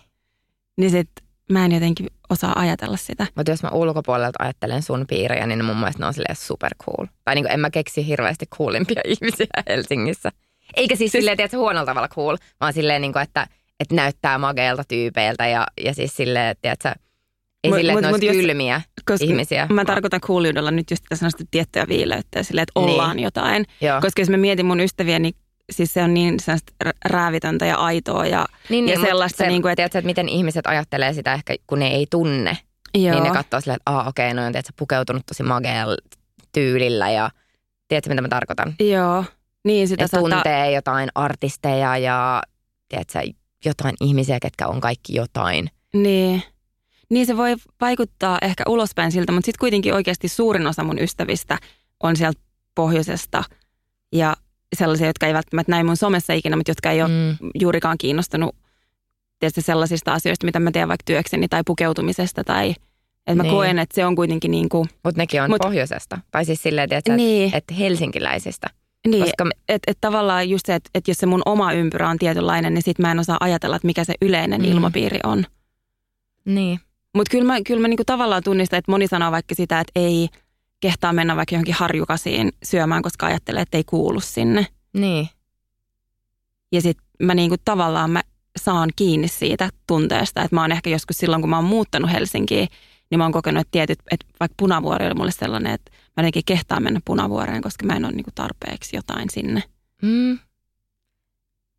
Niin 0.76 0.90
sit 0.90 1.10
mä 1.52 1.64
en 1.64 1.72
jotenkin 1.72 2.06
osaa 2.30 2.52
ajatella 2.58 2.96
sitä. 2.96 3.26
Mutta 3.34 3.50
jos 3.52 3.62
mä 3.62 3.68
ulkopuolelta 3.70 4.44
ajattelen 4.44 4.82
sun 4.82 5.04
piirejä, 5.08 5.46
niin 5.46 5.64
mun 5.64 5.76
mielestä 5.76 6.02
ne 6.02 6.06
on 6.06 6.14
silleen 6.14 6.36
super 6.36 6.70
cool. 6.84 7.06
Tai 7.24 7.34
niin 7.34 7.46
en 7.50 7.60
mä 7.60 7.70
keksi 7.70 8.06
hirveästi 8.06 8.46
coolimpia 8.46 9.00
ihmisiä 9.14 9.46
Helsingissä. 9.68 10.30
Eikä 10.76 10.96
siis, 10.96 11.12
silleen, 11.12 11.36
tiedätkö, 11.36 11.58
huonolla 11.58 11.86
tavalla 11.86 12.08
cool, 12.08 12.36
vaan 12.60 12.72
silleen, 12.72 13.02
niin 13.02 13.12
kuin, 13.12 13.22
että, 13.22 13.46
että 13.80 13.94
näyttää 13.94 14.38
mageelta 14.38 14.82
tyypeiltä 14.88 15.46
ja, 15.48 15.66
ja 15.84 15.94
siis 15.94 16.16
silleen, 16.16 16.46
että 16.50 16.62
tiedätkö, 16.62 16.88
ei 17.64 17.70
Mut- 17.70 17.76
silleen, 17.76 17.98
että 17.98 18.08
mut- 18.08 18.10
ne 18.10 18.14
olisi 18.14 18.26
mut 18.26 18.36
jos- 18.36 18.46
kylmiä 18.46 18.80
Koska 19.06 19.24
ihmisiä. 19.26 19.66
Mä 19.72 19.84
tarkoitan 19.84 20.20
cooliudella 20.20 20.70
nyt 20.70 20.90
just 20.90 21.02
tätä 21.08 21.16
sellaista 21.18 21.44
tiettyä 21.50 21.84
viileyttä 21.88 22.38
ja 22.38 22.44
silleen, 22.44 22.62
että 22.62 22.80
Niin. 22.80 22.90
ollaan 22.90 23.18
jotain. 23.18 23.64
Joo. 23.80 24.00
Koska 24.00 24.22
jos 24.22 24.30
mä 24.30 24.36
mietin 24.36 24.66
mun 24.66 24.80
ystäviä, 24.80 25.18
niin 25.18 25.34
siis 25.72 25.94
se 25.94 26.02
on 26.02 26.14
niin 26.14 26.38
räävitöntä 27.04 27.66
ja 27.66 27.76
aitoa 27.76 28.26
ja, 28.26 28.46
niin, 28.68 28.88
ja 28.88 28.96
niin, 28.96 29.06
sellaista, 29.06 29.36
se, 29.36 29.46
niin 29.46 29.62
kuin, 29.62 29.72
että 29.72 29.76
tiedätkö, 29.76 29.98
että 29.98 30.06
miten 30.06 30.28
ihmiset 30.28 30.66
ajattelee 30.66 31.12
sitä 31.12 31.34
ehkä, 31.34 31.54
kun 31.66 31.78
ne 31.78 31.86
ei 31.86 32.06
tunne. 32.10 32.58
joo, 32.94 33.14
Niin 33.14 33.24
ne 33.24 33.30
katsoo 33.30 33.60
silleen, 33.60 33.76
että 33.76 33.90
Aa, 33.90 34.08
okei, 34.08 34.34
no 34.34 34.46
on 34.46 34.52
tiedätkö, 34.52 34.72
pukeutunut 34.78 35.26
tosi 35.26 35.42
mageella 35.42 35.96
tyylillä 36.52 37.10
ja 37.10 37.30
tiedätkö, 37.88 38.10
mitä 38.10 38.22
mä 38.22 38.28
tarkoitan? 38.28 38.74
joo, 38.80 39.24
niin 39.64 39.88
sitä 39.88 40.04
Että 40.04 40.18
tuntee 40.18 40.72
jotain 40.72 41.08
artisteja 41.14 41.98
ja 41.98 42.42
tiedätkö, 42.88 43.20
jotain 43.64 43.94
ihmisiä, 44.00 44.38
ketkä 44.40 44.66
on 44.66 44.80
kaikki 44.80 45.14
jotain. 45.14 45.70
Niin. 45.94 46.42
Niin 47.10 47.26
se 47.26 47.36
voi 47.36 47.54
vaikuttaa 47.80 48.38
ehkä 48.42 48.64
ulospäin 48.68 49.12
siltä, 49.12 49.32
mutta 49.32 49.46
sitten 49.46 49.60
kuitenkin 49.60 49.94
oikeasti 49.94 50.28
suurin 50.28 50.66
osa 50.66 50.84
mun 50.84 50.98
ystävistä 50.98 51.58
on 52.02 52.16
sieltä 52.16 52.40
pohjoisesta 52.74 53.44
ja 54.12 54.36
sellaisia, 54.74 55.06
jotka 55.06 55.26
ei 55.26 55.34
välttämättä 55.34 55.72
näy 55.72 55.82
mun 55.82 55.96
somessa 55.96 56.32
ikinä, 56.32 56.56
mutta 56.56 56.70
jotka 56.70 56.90
ei 56.90 57.02
ole 57.02 57.10
Mm. 57.10 57.36
juurikaan 57.60 57.98
kiinnostunut 57.98 58.56
tietysti 59.38 59.62
sellaisista 59.62 60.12
asioista, 60.12 60.46
mitä 60.46 60.60
mä 60.60 60.70
teen 60.70 60.88
vaikka 60.88 61.02
työkseni 61.04 61.48
tai 61.48 61.62
pukeutumisesta 61.66 62.44
tai 62.44 62.70
että 63.26 63.34
mä 63.34 63.42
Niin. 63.42 63.52
koen, 63.54 63.78
että 63.78 63.94
se 63.94 64.06
on 64.06 64.16
kuitenkin 64.16 64.50
niin 64.50 64.68
kuin, 64.68 64.88
Mutta 65.04 65.20
nekin 65.20 65.42
on 65.42 65.50
Mut- 65.50 65.58
pohjoisesta. 65.62 66.18
Tai 66.30 66.44
siis 66.44 66.62
silleen, 66.62 66.88
että 66.92 67.16
niin, 67.16 67.54
et 67.54 67.64
helsinkiläisistä. 67.78 68.66
niin 69.08 69.24
Koska 69.24 69.44
että 69.68 69.90
et 69.90 69.98
tavallaan 70.00 70.48
just 70.50 70.66
se, 70.66 70.74
että 70.74 70.90
et 70.94 71.08
jos 71.08 71.16
se 71.18 71.26
mun 71.26 71.42
oma 71.46 71.72
ympyrä 71.72 72.08
on 72.08 72.18
tietynlainen, 72.18 72.74
niin 72.74 72.82
sit 72.82 72.98
mä 72.98 73.10
en 73.12 73.18
osaa 73.18 73.36
ajatella, 73.40 73.76
että 73.76 73.86
mikä 73.86 74.04
se 74.04 74.14
yleinen 74.22 74.60
Mm. 74.60 74.66
ilmapiiri 74.68 75.18
on. 75.24 75.44
niin. 76.44 76.80
Mutta 77.16 77.30
kyllä 77.30 77.44
mä, 77.44 77.56
kyllä 77.66 77.80
mä 77.80 77.88
niinku 77.88 78.02
tavallaan 78.06 78.42
tunnistan, 78.42 78.78
että 78.78 78.90
moni 78.92 79.06
sanoo 79.06 79.30
vaikka 79.32 79.54
sitä, 79.54 79.80
että 79.80 79.92
ei 79.96 80.28
kehtaa 80.84 81.12
mennä 81.12 81.36
vaikka 81.36 81.54
johonkin 81.54 81.74
harjukasiin 81.74 82.52
syömään, 82.62 83.02
koska 83.02 83.26
ajattelee, 83.26 83.62
että 83.62 83.76
ei 83.76 83.84
kuulu 83.84 84.20
sinne. 84.20 84.66
Niin. 84.92 85.28
Ja 86.72 86.80
sitten 86.80 87.06
mä 87.22 87.34
niinku 87.34 87.56
tavallaan 87.64 88.10
mä 88.10 88.22
saan 88.58 88.90
kiinni 88.96 89.28
siitä 89.28 89.70
tunteesta, 89.86 90.42
että 90.42 90.56
mä 90.56 90.60
oon 90.60 90.72
ehkä 90.72 90.90
joskus 90.90 91.18
silloin, 91.18 91.42
kun 91.42 91.50
mä 91.50 91.56
oon 91.56 91.64
muuttanut 91.64 92.12
Helsinkiin, 92.12 92.68
niin 93.10 93.18
mä 93.18 93.24
oon 93.24 93.32
kokenut, 93.32 93.60
että 93.60 93.70
tietyt, 93.70 93.98
että 94.10 94.26
vaikka 94.40 94.54
punavuori 94.58 95.06
oli 95.06 95.14
mulle 95.14 95.30
sellainen, 95.30 95.72
että 95.72 95.92
mä 95.92 96.20
jotenkin 96.20 96.42
kehtaan 96.46 96.82
mennä 96.82 97.00
punavuoreen, 97.04 97.62
koska 97.62 97.86
mä 97.86 97.96
en 97.96 98.04
ole 98.04 98.12
niinku 98.12 98.30
tarpeeksi 98.34 98.96
jotain 98.96 99.30
sinne. 99.30 99.62
Mm. 100.02 100.38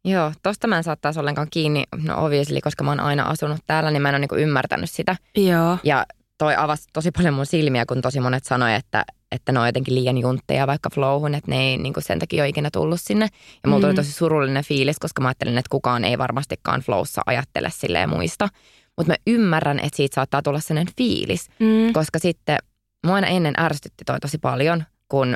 Joo, 0.05 0.31
tosta 0.43 0.67
mä 0.67 0.77
en 0.77 0.83
saa 0.83 0.95
taas 0.95 1.17
ollenkaan 1.17 1.47
kiinni, 1.51 1.83
no 1.97 2.25
obviously, 2.25 2.61
koska 2.61 2.83
mä 2.83 2.91
oon 2.91 2.99
aina 2.99 3.23
asunut 3.23 3.59
täällä, 3.67 3.91
niin 3.91 4.01
mä 4.01 4.09
en 4.09 4.15
ole 4.15 4.19
niinku 4.19 4.35
ymmärtänyt 4.35 4.89
sitä. 4.89 5.15
Joo. 5.37 5.77
Ja 5.83 6.05
toi 6.37 6.55
avasi 6.55 6.87
tosi 6.93 7.11
paljon 7.11 7.33
mun 7.33 7.45
silmiä, 7.45 7.85
kun 7.85 8.01
tosi 8.01 8.19
monet 8.19 8.43
sanoi, 8.43 8.73
että, 8.73 9.05
että 9.31 9.51
ne 9.51 9.59
on 9.59 9.65
jotenkin 9.65 9.95
liian 9.95 10.17
juntteja 10.17 10.67
vaikka 10.67 10.89
flowhun, 10.93 11.35
että 11.35 11.51
ne 11.51 11.61
ei 11.69 11.77
niinku 11.77 12.01
sen 12.01 12.19
takia 12.19 12.43
ole 12.43 12.49
ikinä 12.49 12.69
tullut 12.73 13.01
sinne. 13.01 13.27
Ja 13.63 13.69
mulla 13.69 13.81
tuli 13.81 13.91
Mm. 13.93 13.95
tosi 13.95 14.11
surullinen 14.11 14.63
fiilis, 14.63 14.99
koska 14.99 15.21
mä 15.21 15.27
ajattelin, 15.27 15.57
että 15.57 15.69
kukaan 15.69 16.03
ei 16.03 16.17
varmastikaan 16.17 16.81
flowssa 16.81 17.21
ajattele 17.25 17.69
silleen 17.73 18.09
muista. 18.09 18.49
Mutta 18.97 19.11
mä 19.13 19.17
ymmärrän, 19.27 19.79
että 19.79 19.97
siitä 19.97 20.15
saattaa 20.15 20.41
tulla 20.41 20.59
sellainen 20.59 20.93
fiilis, 20.97 21.49
Mm. 21.59 21.93
koska 21.93 22.19
sitten 22.19 22.57
mua 23.05 23.15
aina 23.15 23.27
ennen 23.27 23.53
ärsytti 23.59 24.03
toi 24.05 24.19
tosi 24.19 24.37
paljon, 24.37 24.83
kun 25.09 25.35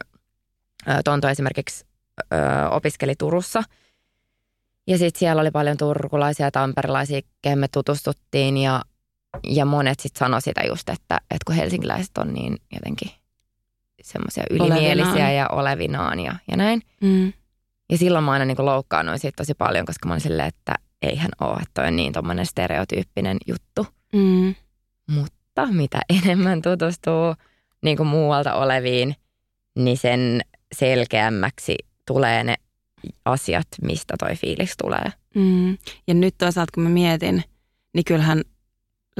Tonto 1.03 1.27
esimerkiksi 1.29 1.86
ö, 2.20 2.70
opiskeli 2.72 3.13
Turussa. 3.15 3.63
Ja 4.88 4.98
sitten 4.98 5.20
siellä 5.20 5.41
oli 5.41 5.51
paljon 5.51 5.77
turkulaisia 5.77 6.46
ja 6.46 6.51
tamperilaisia, 6.51 7.22
kehen 7.41 7.60
me 7.60 7.68
tutustuttiin 7.68 8.58
ja, 8.58 8.82
ja 9.48 9.66
monet 9.66 10.00
sitten 10.00 10.20
sanoi 10.20 10.42
sitä 10.42 10.62
just, 10.68 10.90
että, 10.90 11.18
että 11.18 11.46
kun 11.46 11.56
helsinkiläiset 11.56 12.18
on 12.18 12.34
niin 12.34 12.58
jotenkin 12.74 13.12
semmoisia 14.02 14.44
ylimielisiä 14.50 15.12
Olevinaan. 15.12 15.36
ja 15.36 15.48
olevinaan 15.48 16.20
ja, 16.20 16.36
ja 16.52 16.58
näin. 16.58 16.82
Mm. 17.02 17.34
Ja 17.92 17.98
silloin 17.98 18.24
mä 18.24 18.32
aina 18.32 18.46
niin 18.46 18.66
loukkaannuin 18.66 19.20
siitä 19.20 19.36
tosi 19.36 19.54
paljon, 19.54 19.86
koska 19.86 20.08
mä 20.08 20.13
olin 20.13 20.22
silleen, 20.22 20.48
että 20.48 20.76
eihän 21.02 21.32
ole, 21.42 21.54
että 21.54 21.72
toi 21.74 21.88
on 21.88 21.96
niin 21.96 22.13
tommonen 22.13 22.46
stereotyyppinen 22.46 23.38
juttu. 23.48 23.88
Mm. 24.13 24.56
Mutta 25.15 25.65
mitä 25.72 26.00
enemmän 26.10 26.62
tutustuu 26.62 27.36
niin 27.82 27.98
kuin 27.98 28.08
muualta 28.08 28.54
oleviin, 28.54 29.15
niin 29.76 29.98
sen 29.98 30.42
selkeämmäksi 30.76 31.76
tulee 32.08 32.44
ne 32.44 32.56
asiat, 33.26 33.68
mistä 33.82 34.15
toi 34.20 34.36
fiilis 34.36 34.74
tulee. 34.82 35.12
Mm. 35.36 35.78
Ja 36.08 36.13
nyt 36.13 36.36
toisaalta 36.38 36.72
kun 36.74 36.84
mä 36.84 36.89
mietin, 36.89 37.44
niin 37.94 38.06
kyllähän 38.06 38.42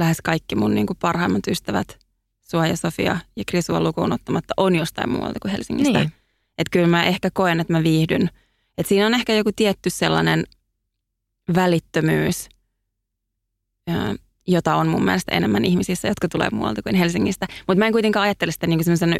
lähes 0.00 0.18
kaikki 0.24 0.56
mun 0.56 0.74
niin 0.74 0.86
kuin 0.86 0.96
parhaimmat 1.00 1.46
ystävät, 1.46 1.98
Sua 2.40 2.66
ja 2.66 2.76
Sofia 2.76 3.18
ja 3.36 3.44
Krisua 3.46 3.80
lukuun 3.80 4.12
ottamatta, 4.12 4.54
on 4.56 4.76
jostain 4.76 5.10
muualta 5.10 5.40
kuin 5.42 5.52
Helsingistä. 5.52 5.98
Niin. 5.98 6.12
Että 6.58 6.70
kyllä 6.70 6.86
mä 6.86 7.04
ehkä 7.04 7.30
koen, 7.32 7.60
että 7.60 7.72
mä 7.72 7.82
viihdyn. 7.82 8.30
Että 8.78 8.88
siinä 8.88 9.06
on 9.06 9.14
ehkä 9.14 9.34
joku 9.34 9.50
tietty 9.56 9.90
sellainen 9.90 10.44
välittömyys, 11.54 12.48
jota 14.46 14.74
on 14.74 14.88
mun 14.88 15.04
mielestä 15.04 15.36
enemmän 15.36 15.64
ihmisissä, 15.64 16.08
jotka 16.08 16.28
tulee 16.28 16.48
muualta 16.52 16.82
kuin 16.82 16.94
Helsingistä. 16.94 17.46
Mutta 17.66 17.78
mä 17.78 17.86
en 17.86 17.92
kuitenkaan 17.92 18.24
ajattele 18.24 18.52
sitä 18.52 18.66
niin 18.66 18.84
semmoisena 18.84 19.16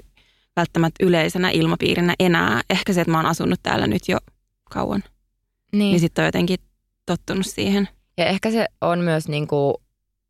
välttämättä 0.57 1.07
yleisenä 1.07 1.51
ilmapiirinä 1.51 2.15
enää. 2.21 2.61
Ehkä 2.71 2.93
se, 2.93 3.01
että 3.01 3.11
mä 3.11 3.19
oon 3.19 3.27
asunut 3.27 3.61
täällä 3.63 3.87
nyt 3.87 4.03
jo 4.09 4.19
kauan. 4.71 5.03
Niin. 5.73 5.79
Niin 5.79 6.01
sitten 6.01 6.23
on 6.23 6.27
jotenkin 6.27 6.59
tottunut 7.07 7.47
siihen. 7.47 7.89
Ja 8.19 8.27
ehkä 8.27 8.51
se 8.51 8.67
on 8.81 8.99
myös 8.99 9.29
niin 9.29 9.49
kuin 9.49 9.75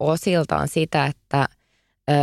osiltaan 0.01 0.69
sitä, 0.69 1.07
että 1.07 1.47
ö, 2.11 2.15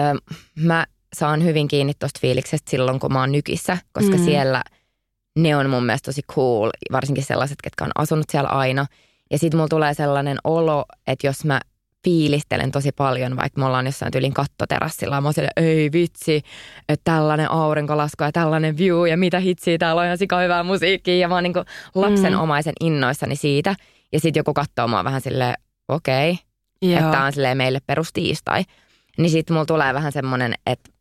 mä 0.59 0.85
saan 1.15 1.43
hyvin 1.43 1.67
kiinni 1.67 1.93
tuosta 1.99 2.19
fiiliksestä 2.21 2.71
silloin, 2.71 2.99
kun 2.99 3.13
mä 3.13 3.19
oon 3.19 3.31
nykissä, 3.31 3.77
koska 3.91 4.17
Mm. 4.17 4.25
siellä 4.25 4.63
ne 5.39 5.55
on 5.55 5.69
mun 5.69 5.85
mielestä 5.85 6.05
tosi 6.05 6.21
cool, 6.31 6.69
varsinkin 6.91 7.23
sellaiset, 7.25 7.57
ketkä 7.63 7.83
on 7.83 7.91
asunut 7.95 8.25
siellä 8.29 8.49
aina. 8.49 8.85
Ja 9.31 9.37
sitten 9.39 9.57
mulla 9.57 9.67
tulee 9.67 9.93
sellainen 9.93 10.37
olo, 10.43 10.85
että 11.07 11.27
jos 11.27 11.45
mä 11.45 11.59
fiilistelen 12.03 12.71
tosi 12.71 12.91
paljon, 12.91 13.37
vaikka 13.37 13.59
me 13.59 13.65
ollaan 13.65 13.85
jossain 13.85 14.11
tyylin 14.11 14.33
kattoterassilla, 14.33 15.15
ja 15.15 15.21
mä 15.21 15.27
oon 15.27 15.33
siellä, 15.33 15.51
ei 15.57 15.89
vitsi, 15.93 16.41
että 16.89 17.11
tällainen 17.11 17.51
aurinkolasku 17.51 18.23
ja 18.23 18.31
tällainen 18.31 18.77
view 18.77 19.07
ja 19.07 19.17
mitä 19.17 19.39
hitsiä, 19.39 19.77
täällä 19.77 19.99
on 20.01 20.05
ihan 20.05 20.17
sika 20.17 20.39
hyvää 20.39 20.63
musiikkia 20.63 21.17
ja 21.17 21.27
mä 21.27 21.33
oon 21.35 21.43
niinku 21.43 21.63
lapsenomaisen 21.95 22.73
innoissani 22.81 23.35
siitä. 23.35 23.75
Ja 24.13 24.19
sitten 24.19 24.39
joku 24.39 24.53
katsoo 24.53 24.87
mua 24.87 25.03
vähän 25.03 25.21
silleen, 25.21 25.53
okei, 25.87 26.31
okay, 26.31 26.43
Joo. 26.81 26.99
että 26.99 27.23
on 27.23 27.33
silleen 27.33 27.57
meille 27.57 27.79
perustiistai. 27.87 28.63
Niin 29.17 29.29
sitten 29.29 29.53
mulla 29.53 29.65
tulee 29.65 29.93
vähän 29.93 30.11
semmoinen, 30.11 30.53
että 30.65 30.91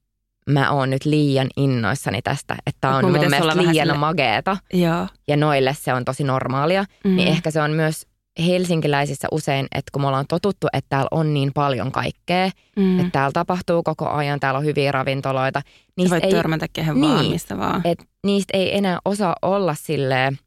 mä 0.51 0.71
oon 0.71 0.91
nyt 0.91 1.05
liian 1.05 1.47
innoissani 1.57 2.23
tästä, 2.23 2.57
että 2.67 2.89
on 2.89 3.05
mun 3.05 3.13
mun, 3.13 3.21
mielestä 3.31 3.57
liian 3.57 3.89
sille- 3.89 3.99
mageeta 3.99 4.57
Joo. 4.73 5.07
ja 5.29 5.37
noille 5.37 5.75
se 5.75 5.95
on 5.95 6.05
tosi 6.05 6.25
normaalia. 6.25 6.85
Mm. 7.05 7.17
Niin 7.17 7.29
ehkä 7.29 7.51
se 7.51 7.63
on 7.63 7.71
myös 7.71 8.07
helsinkiläisissä 8.47 9.29
usein, 9.33 9.67
että 9.75 9.91
kun 9.93 10.03
me 10.03 10.07
ollaan 10.09 10.25
totuttu, 10.29 10.67
että 10.73 10.89
täällä 10.89 11.09
on 11.11 11.35
niin 11.35 11.51
paljon 11.55 11.93
kaikkea, 11.93 12.51
mm. 12.77 12.99
että 13.01 13.11
täällä 13.13 13.33
tapahtuu 13.33 13.83
koko 13.83 14.09
ajan, 14.09 14.41
täällä 14.41 14.59
on 14.59 14.65
hyviä 14.65 14.93
ravintoloita. 14.93 15.63
Niistä 15.97 16.15
voit 16.15 16.25
ei, 16.25 16.31
törmätä 16.31 16.67
kehen 16.73 17.01
vaan, 17.01 17.17
Niin. 17.21 17.33
mistä 17.33 17.59
vaan. 17.59 17.81
et 17.85 18.05
niistä 18.27 18.57
ei 18.57 18.77
enää 18.77 18.99
osaa 19.05 19.35
olla 19.43 19.75
silleen, 19.75 20.39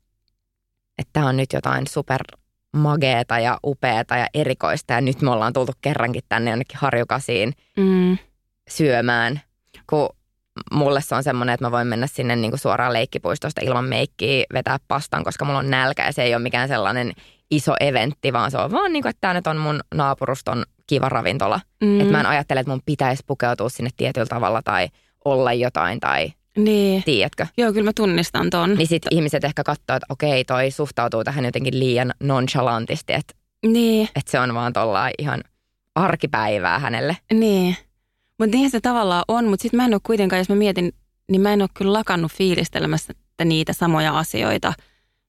että 0.97 1.09
tämä 1.13 1.27
on 1.29 1.37
nyt 1.37 1.53
jotain 1.53 1.87
super 1.87 2.21
mageeta 2.77 3.39
ja 3.39 3.57
upeeta 3.65 4.17
ja 4.17 4.27
erikoista 4.33 4.93
ja 4.93 5.01
nyt 5.01 5.21
me 5.21 5.31
ollaan 5.31 5.53
tultu 5.53 5.71
kerrankin 5.81 6.21
tänne 6.29 6.49
jonnekin 6.51 6.77
harjukasiin 6.77 7.53
Mm. 7.77 8.17
syömään, 8.69 9.41
kun 9.89 10.09
mulle 10.71 11.01
se 11.01 11.15
on 11.15 11.23
semmoinen, 11.23 11.53
että 11.53 11.65
mä 11.65 11.71
voin 11.71 11.87
mennä 11.87 12.07
sinne 12.07 12.35
niinku 12.35 12.57
suoraan 12.57 12.93
leikkipuistosta 12.93 13.61
ilman 13.63 13.85
meikkiä 13.85 14.45
vetää 14.53 14.77
pastan, 14.87 15.23
koska 15.23 15.45
mulla 15.45 15.59
on 15.59 15.69
nälkä 15.69 16.05
ja 16.05 16.13
se 16.13 16.23
ei 16.23 16.35
ole 16.35 16.43
mikään 16.43 16.67
sellainen 16.67 17.13
iso 17.51 17.75
eventti, 17.79 18.33
vaan 18.33 18.51
se 18.51 18.57
on 18.57 18.71
vaan 18.71 18.93
niin 18.93 19.01
kuin, 19.03 19.09
että 19.09 19.21
tämä 19.21 19.33
nyt 19.33 19.47
on 19.47 19.57
mun 19.57 19.79
naapuruston 19.95 20.63
kiva 20.87 21.09
ravintola. 21.09 21.59
Mm. 21.81 21.99
Että 21.99 22.11
mä 22.11 22.19
en 22.19 22.25
ajattele, 22.25 22.59
että 22.59 22.71
mun 22.71 22.81
pitäisi 22.85 23.23
pukeutua 23.27 23.69
sinne 23.69 23.89
tietyllä 23.97 24.25
tavalla 24.27 24.61
tai 24.61 24.87
olla 25.25 25.53
jotain 25.53 25.99
tai 25.99 26.33
Niin. 26.63 27.03
tiedätkö. 27.03 27.47
Joo, 27.57 27.73
kyllä 27.73 27.85
mä 27.85 27.93
tunnistan 27.95 28.49
ton. 28.49 28.73
Niin 28.75 28.87
sit 28.87 29.03
ihmiset 29.11 29.43
ehkä 29.43 29.63
katsoo, 29.63 29.95
että 29.95 30.05
okei, 30.09 30.45
toi 30.45 30.71
suhtautuu 30.71 31.23
tähän 31.23 31.45
jotenkin 31.45 31.79
liian 31.79 32.13
nonchalantisti, 32.23 33.13
että, 33.13 33.33
Niin, 33.65 34.09
että 34.15 34.31
se 34.31 34.39
on 34.39 34.53
vaan 34.53 34.73
tuolla 34.73 35.09
ihan 35.17 35.43
arkipäivää 35.95 36.79
hänelle. 36.79 37.17
niin. 37.33 37.75
Mutta 38.39 38.51
niinhän 38.51 38.71
se 38.71 38.79
tavallaan 38.81 39.23
on, 39.27 39.45
mutta 39.47 39.61
sitten 39.63 39.77
mä 39.77 39.85
en 39.85 39.93
ole 39.93 40.01
kuitenkaan, 40.03 40.37
jos 40.37 40.49
mä 40.49 40.55
mietin, 40.55 40.93
niin 41.31 41.41
mä 41.41 41.53
en 41.53 41.61
ole 41.61 41.69
kyllä 41.73 41.93
lakannut 41.93 42.31
fiilistelemässä 42.31 43.13
niitä 43.45 43.73
samoja 43.73 44.17
asioita, 44.19 44.73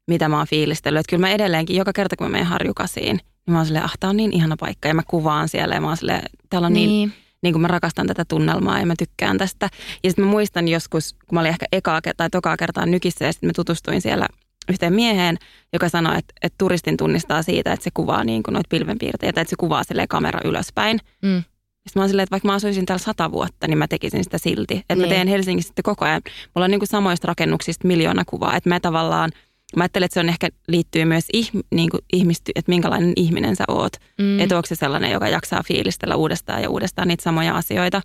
mitä 0.09 0.29
mä 0.29 0.37
oon 0.39 0.47
fiilistellyt. 0.47 1.01
Että 1.01 1.11
kyllä 1.11 1.21
mä 1.27 1.33
edelleenkin, 1.33 1.77
joka 1.77 1.93
kerta 1.93 2.17
kun 2.17 2.27
mä 2.27 2.31
menen 2.31 2.47
harjukasiin, 2.47 3.17
niin 3.17 3.21
mä 3.53 3.57
oon 3.57 3.67
silleen, 3.67 3.85
ah, 3.85 3.93
tää 4.01 4.11
on 4.11 4.17
niin 4.17 4.33
ihana 4.33 4.57
paikka. 4.61 4.89
Ja 4.89 4.95
mä 4.95 5.03
kuvaan 5.09 5.49
siellä 5.49 5.75
ja 5.75 5.81
mä 5.81 5.87
oon 5.87 5.97
silleen, 5.97 6.23
täällä 6.51 6.67
on 6.67 6.73
niin, 6.73 6.89
niin 6.89 7.13
niin 7.43 7.55
kuin 7.55 7.63
mä 7.63 7.69
rakastan 7.69 8.07
tätä 8.07 8.25
tunnelmaa 8.25 8.81
ja 8.81 8.87
mä 8.87 8.95
tykkään 8.99 9.39
tästä. 9.39 9.69
Ja 10.05 10.11
sitten 10.11 10.25
mä 10.25 10.31
muistan 10.31 10.69
joskus, 10.69 11.13
kun 11.13 11.37
mä 11.37 11.41
olin 11.41 11.51
ehkä 11.51 11.67
ekaa 11.73 12.01
tai 12.17 12.31
tokaa 12.31 12.57
kertaa 12.57 12.87
nykissä 12.87 13.25
ja 13.25 13.33
sitten 13.33 13.49
mä 13.49 13.53
tutustuin 13.57 14.01
siellä 14.01 14.27
yhteen 14.69 14.93
mieheen, 14.93 15.37
joka 15.73 15.89
sanoi, 15.89 16.19
että, 16.19 16.35
että 16.43 16.57
turistin 16.59 16.97
tunnistaa 16.97 17.43
siitä, 17.43 17.73
että 17.73 17.85
se 17.85 17.91
kuvaa 17.95 18.25
niin 18.25 18.43
kuin 18.43 18.53
noita 18.53 18.69
pilvenpiirteitä, 18.69 19.41
että 19.41 19.51
se 19.51 19.57
kuvaa 19.57 19.85
silleen 19.85 20.09
kamera 20.09 20.41
ylöspäin. 20.45 20.99
Mm. 21.23 21.43
Sitten 21.81 22.01
mä 22.01 22.03
oon 22.03 22.09
silleen, 22.09 22.23
että 22.25 22.31
vaikka 22.31 22.49
mä 22.49 22.55
asuisin 22.55 22.87
täällä 22.87 23.05
sata 23.05 23.33
vuotta, 23.33 23.67
niin 23.67 23.79
mä 23.79 23.89
tekisin 23.89 24.25
sitä 24.25 24.39
silti. 24.39 24.75
Että. 24.75 24.95
Niin. 24.95 25.09
mä 25.09 25.15
teen 25.15 25.29
Helsingissä 25.29 25.69
sitten 25.69 25.83
koko 25.83 26.05
ajan. 26.05 26.23
Mulla 26.55 26.65
on 26.65 26.71
niin 26.71 26.81
kuin 26.81 26.89
samoista 26.89 27.29
rakennuksista 27.29 27.89
miljoona 27.89 28.23
kuvaa. 28.27 28.57
Että 28.57 28.69
mä 28.69 28.81
tavallaan, 28.81 29.31
mä 29.77 29.83
ajattelen, 29.83 30.05
että 30.05 30.15
se 30.15 30.21
on 30.21 30.29
ehkä 30.29 30.49
liittyy 30.69 31.05
myös 31.05 31.25
ihm, 31.33 31.63
niin 31.75 31.91
kuin 31.91 32.01
ihmisty, 32.13 32.53
että 32.55 32.71
minkälainen 32.71 33.13
ihminen 33.17 33.57
sä 33.57 33.65
oot. 33.69 33.93
Mm. 34.19 34.41
Että 34.41 34.57
onko 34.57 34.67
se 34.67 34.75
sellainen, 34.75 35.11
joka 35.11 35.29
jaksaa 35.29 35.63
fiilistellä 35.63 36.17
uudestaan 36.17 36.63
ja 36.63 36.71
uudestaan 36.71 37.09
niitä 37.09 37.23
samoja 37.23 37.57
asioita. 37.57 38.03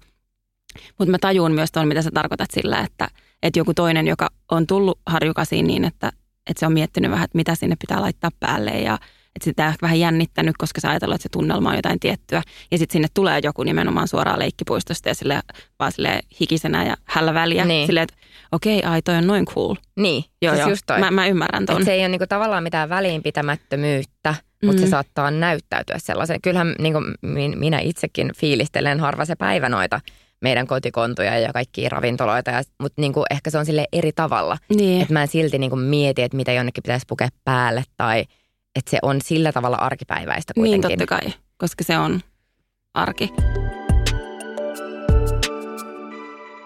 Mutta 1.00 1.12
mä 1.12 1.18
tajuun 1.22 1.52
myös 1.52 1.72
tuon, 1.72 1.88
mitä 1.88 2.02
sä 2.02 2.12
tarkoitat 2.14 2.52
sillä, 2.52 2.80
että, 2.80 3.08
että 3.44 3.60
joku 3.60 3.74
toinen, 3.74 4.08
joka 4.08 4.30
on 4.52 4.68
tullut 4.68 5.00
harjukasiin 5.06 5.68
niin, 5.68 5.86
että, 5.86 6.12
että 6.50 6.60
se 6.60 6.66
on 6.66 6.74
miettinyt 6.74 7.12
vähän, 7.12 7.26
että 7.26 7.38
mitä 7.38 7.56
sinne 7.56 7.76
pitää 7.80 8.02
laittaa 8.02 8.32
päälle 8.40 8.72
ja 8.72 8.98
että 9.36 9.44
sitä 9.44 9.64
on 9.64 9.70
ehkä 9.70 9.84
vähän 9.84 10.00
jännittänyt, 10.00 10.58
koska 10.58 10.82
sä 10.82 10.90
ajatellut, 10.90 11.16
että 11.16 11.24
se 11.24 11.30
tunnelma 11.30 11.70
on 11.70 11.76
jotain 11.76 12.00
tiettyä. 12.00 12.42
Ja 12.72 12.78
sitten 12.78 12.94
sinne 12.94 13.08
tulee 13.14 13.40
joku 13.44 13.64
nimenomaan 13.64 14.08
suoraan 14.08 14.40
leikkipuistosta 14.40 15.10
ja 15.10 15.16
sille 15.16 15.40
vaan 15.80 15.92
sille 15.92 16.20
hikisenä 16.40 16.86
ja 16.86 16.96
hällä 17.06 17.34
väliä. 17.34 17.66
Niin. 17.66 17.88
Silleen, 17.88 18.04
että 18.04 18.16
okei, 18.52 18.84
ai 18.84 19.02
toi 19.02 19.16
on 19.16 19.28
noin 19.28 19.46
cool. 19.46 19.76
Niin, 19.96 20.24
Joo, 20.42 20.54
siis 20.54 20.60
joo. 20.62 20.70
just 20.70 20.84
toi. 20.88 21.00
Mä, 21.00 21.12
mä 21.12 21.28
ymmärrän 21.28 21.66
ton. 21.66 21.78
Et 21.82 21.86
se 21.86 21.94
ei 21.94 22.00
ole 22.00 22.08
niinku 22.10 22.28
tavallaan 22.30 22.64
mitään 22.64 22.90
väliinpitämättömyyttä, 22.90 24.36
mutta 24.66 24.82
Mm. 24.82 24.86
se 24.86 24.90
saattaa 24.90 25.32
näyttäytyä 25.32 25.96
sellaisen. 26.00 26.42
Kyllähän 26.42 26.76
niinku 26.80 27.00
min- 27.22 27.60
minä 27.60 27.80
itsekin 27.80 28.32
fiilistelen 28.38 29.00
harva 29.00 29.26
se 29.26 29.36
päivä 29.36 29.70
noita 29.70 30.02
meidän 30.42 30.68
kotikontoja 30.68 31.40
ja 31.40 31.54
kaikkia 31.54 31.90
ravintoloita, 31.90 32.52
ja, 32.52 32.62
mutta 32.82 33.02
niinku 33.02 33.24
ehkä 33.32 33.50
se 33.50 33.58
on 33.58 33.66
sille 33.66 33.86
eri 33.94 34.12
tavalla. 34.12 34.58
Niin. 34.76 35.02
Että 35.02 35.14
mä 35.14 35.22
en 35.22 35.28
silti 35.28 35.58
niinku 35.60 35.76
mieti, 35.76 36.22
että 36.22 36.38
mitä 36.38 36.52
jonnekin 36.52 36.84
pitäisi 36.84 37.06
pukea 37.10 37.28
päälle 37.44 37.84
tai 37.98 38.26
että 38.76 38.92
se 38.92 39.00
on 39.02 39.22
sillä 39.22 39.52
tavalla 39.52 39.78
arkipäiväistä 39.78 40.54
Niin 40.56 40.62
kuitenkin. 40.82 41.00
totta 41.00 41.16
kai, 41.22 41.34
koska 41.58 41.84
se 41.84 41.98
on 41.98 42.22
arki. 42.94 43.34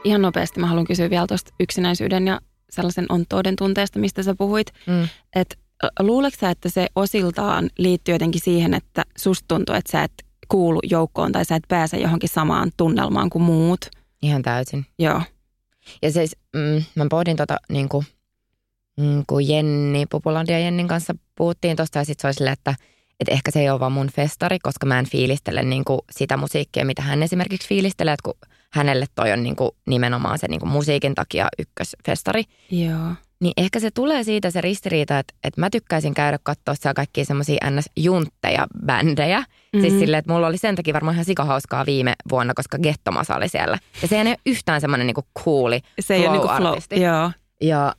Ihan 0.04 0.22
nopeasti 0.22 0.60
mä 0.60 0.67
haluan 0.67 0.86
kysyä 0.88 1.10
vielä 1.10 1.28
tuosta 1.28 1.54
yksinäisyyden 1.60 2.28
ja 2.28 2.39
sellaisen 2.69 3.06
ontouden 3.10 3.56
tunteesta, 3.56 4.00
mistä 4.00 4.24
sä 4.24 4.36
puhuit. 4.38 4.67
Mm. 4.88 5.08
Että 5.36 5.56
luuleeko 6.00 6.38
sä, 6.41 6.50
että 6.50 6.69
se 6.69 6.88
osiltaan 6.95 7.69
liittyy 7.78 8.15
jotenkin 8.15 8.41
siihen, 8.41 8.74
että 8.74 9.04
susta 9.17 9.45
tuntuu, 9.48 9.76
että 9.76 9.91
sä 9.91 10.04
et 10.04 10.12
kuulu 10.48 10.80
joukkoon 10.84 11.32
tai 11.32 11.45
sä 11.45 11.56
et 11.56 11.63
pääse 11.67 11.98
johonkin 11.98 12.30
samaan 12.30 12.72
tunnelmaan 12.78 13.30
kuin 13.30 13.41
muut? 13.43 13.80
Ihan 14.22 14.41
täysin. 14.41 14.86
Joo. 15.00 15.22
Ja 16.02 16.12
siis 16.12 16.36
mm, 16.56 16.84
mä 16.95 17.06
pohdin 17.10 17.38
tota 17.38 17.58
niin 17.69 17.89
kuin, 17.89 18.06
mm, 18.99 19.23
kun 19.27 19.47
Jenni, 19.47 20.05
Pupulandia 20.05 20.59
Jennin 20.59 20.88
kanssa 20.88 21.15
puhuttiin 21.35 21.77
tosta 21.77 21.99
ja 21.99 22.05
sitten 22.05 22.21
se 22.21 22.27
oli 22.27 22.33
silleen, 22.33 22.53
että, 22.53 22.75
että 23.19 23.33
ehkä 23.33 23.51
se 23.51 23.59
ei 23.59 23.69
ole 23.69 23.79
vaan 23.79 23.91
mun 23.91 24.09
festari, 24.09 24.59
koska 24.59 24.85
mä 24.85 24.99
en 24.99 25.09
fiilistele 25.09 25.63
niin 25.63 25.85
kuin 25.85 25.99
sitä 26.12 26.38
musiikkia, 26.38 26.85
mitä 26.85 27.01
hän 27.01 27.23
esimerkiksi 27.23 27.67
fiilistelee, 27.67 28.13
että 28.13 28.23
kun 28.23 28.49
hänelle 28.71 29.05
toi 29.15 29.31
on 29.31 29.43
niin 29.43 29.55
kuin 29.55 29.71
nimenomaan 29.88 30.39
se 30.39 30.47
niin 30.47 30.59
kuin 30.59 30.71
musiikin 30.71 31.15
takia 31.15 31.47
ykkösfestari, 31.59 32.43
Joo. 32.71 33.13
niin 33.39 33.53
ehkä 33.57 33.79
se 33.79 33.91
tulee 33.91 34.23
siitä 34.23 34.51
se 34.51 34.62
ristiriita, 34.62 35.19
että, 35.19 35.33
että 35.43 35.62
mä 35.62 35.69
tykkäisin 35.69 36.13
käydä 36.13 36.39
katsoa 36.43 36.75
siellä 36.75 36.93
kaikkia 36.93 37.25
semmoisia 37.25 37.69
ns-juntteja, 37.69 38.67
bändejä. 38.85 39.39
Mm-hmm. 39.39 39.81
Siis 39.81 39.99
silleen, 39.99 40.19
että 40.19 40.33
mulla 40.33 40.47
oli 40.47 40.57
sen 40.57 40.75
takia 40.75 40.93
varmaan 40.93 41.15
ihan 41.15 41.25
sikahauskaa 41.25 41.85
viime 41.85 42.13
vuonna, 42.29 42.53
koska 42.53 42.77
Gettomasa 42.77 43.35
oli 43.35 43.49
siellä. 43.49 43.77
Ja 44.01 44.07
se 44.07 44.15
ei 44.15 44.21
ole 44.21 44.38
yhtään 44.45 44.81
semmoinen 44.81 45.07
niinku 45.07 45.23
cooli 45.39 45.79
Se 45.99 46.15
ei 46.15 46.27
ole 46.27 46.31
niinku 46.31 46.47
flow. 46.57 47.01
Joo. 47.01 47.31
Ja, 47.62 47.95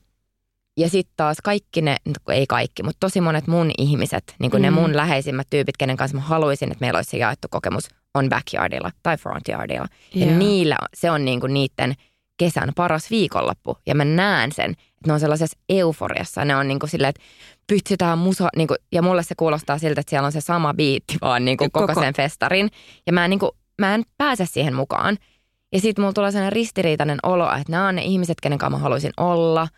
ja 0.76 0.88
sitten 0.88 1.14
taas 1.16 1.36
kaikki 1.44 1.82
ne, 1.82 1.96
no 2.06 2.34
ei 2.34 2.46
kaikki, 2.46 2.82
mutta 2.82 3.00
tosi 3.00 3.20
monet 3.20 3.46
mun 3.46 3.70
ihmiset, 3.78 4.34
niin 4.38 4.50
kuin 4.50 4.60
mm. 4.60 4.64
ne 4.64 4.70
mun 4.70 4.96
läheisimmät 4.96 5.46
tyypit, 5.50 5.76
kenen 5.76 5.96
kanssa 5.96 6.16
mä 6.16 6.22
haluaisin, 6.22 6.72
että 6.72 6.84
meillä 6.84 6.98
olisi 6.98 7.10
se 7.10 7.16
jaettu 7.16 7.48
kokemus, 7.50 7.88
on 8.14 8.28
backyardilla 8.28 8.90
tai 9.02 9.16
frontyardilla. 9.16 9.86
Ja 10.14 10.26
Joo. 10.26 10.38
niillä, 10.38 10.76
se 10.94 11.10
on 11.10 11.24
niin 11.24 11.40
kuin 11.40 11.54
niiden 11.54 11.94
kesän 12.36 12.72
paras 12.76 13.10
viikonloppu. 13.10 13.76
Ja 13.86 13.94
mä 13.94 14.04
näen 14.04 14.52
sen, 14.52 14.70
että 14.70 15.06
ne 15.06 15.12
on 15.12 15.20
sellaisessa 15.20 15.58
euforiassa. 15.68 16.44
Ne 16.44 16.56
on 16.56 16.68
niin 16.68 16.78
kuin 16.78 16.90
silleen, 16.90 17.08
että 17.08 17.22
pytsytään 17.66 18.18
musa, 18.18 18.48
niin 18.56 18.68
kuin, 18.68 18.76
ja 18.92 19.02
mulle 19.02 19.22
se 19.22 19.34
kuulostaa 19.34 19.78
siltä, 19.78 20.00
että 20.00 20.10
siellä 20.10 20.26
on 20.26 20.32
se 20.32 20.40
sama 20.40 20.74
biitti 20.74 21.16
vaan 21.20 21.44
niin 21.44 21.56
kuin 21.56 21.70
koko, 21.70 21.86
Koko- 21.86 22.00
sen 22.00 22.14
festarin. 22.14 22.70
Ja 23.06 23.12
mä 23.12 23.24
en, 23.24 23.30
niin 23.30 23.40
kuin, 23.40 23.50
mä 23.78 23.94
en 23.94 24.02
pääse 24.18 24.46
siihen 24.46 24.74
mukaan. 24.74 25.16
Ja 25.72 25.80
sitten 25.80 26.02
mulla 26.02 26.12
tulee 26.12 26.30
sellainen 26.30 26.52
ristiriitainen 26.52 27.18
olo, 27.22 27.52
että 27.52 27.72
nämä 27.72 27.88
on 27.88 27.96
ne 27.96 28.02
ihmiset, 28.02 28.40
kenen 28.42 28.58
kanssa 28.58 28.78
mä 28.78 28.82
haluaisin 28.82 29.12
olla. 29.16 29.68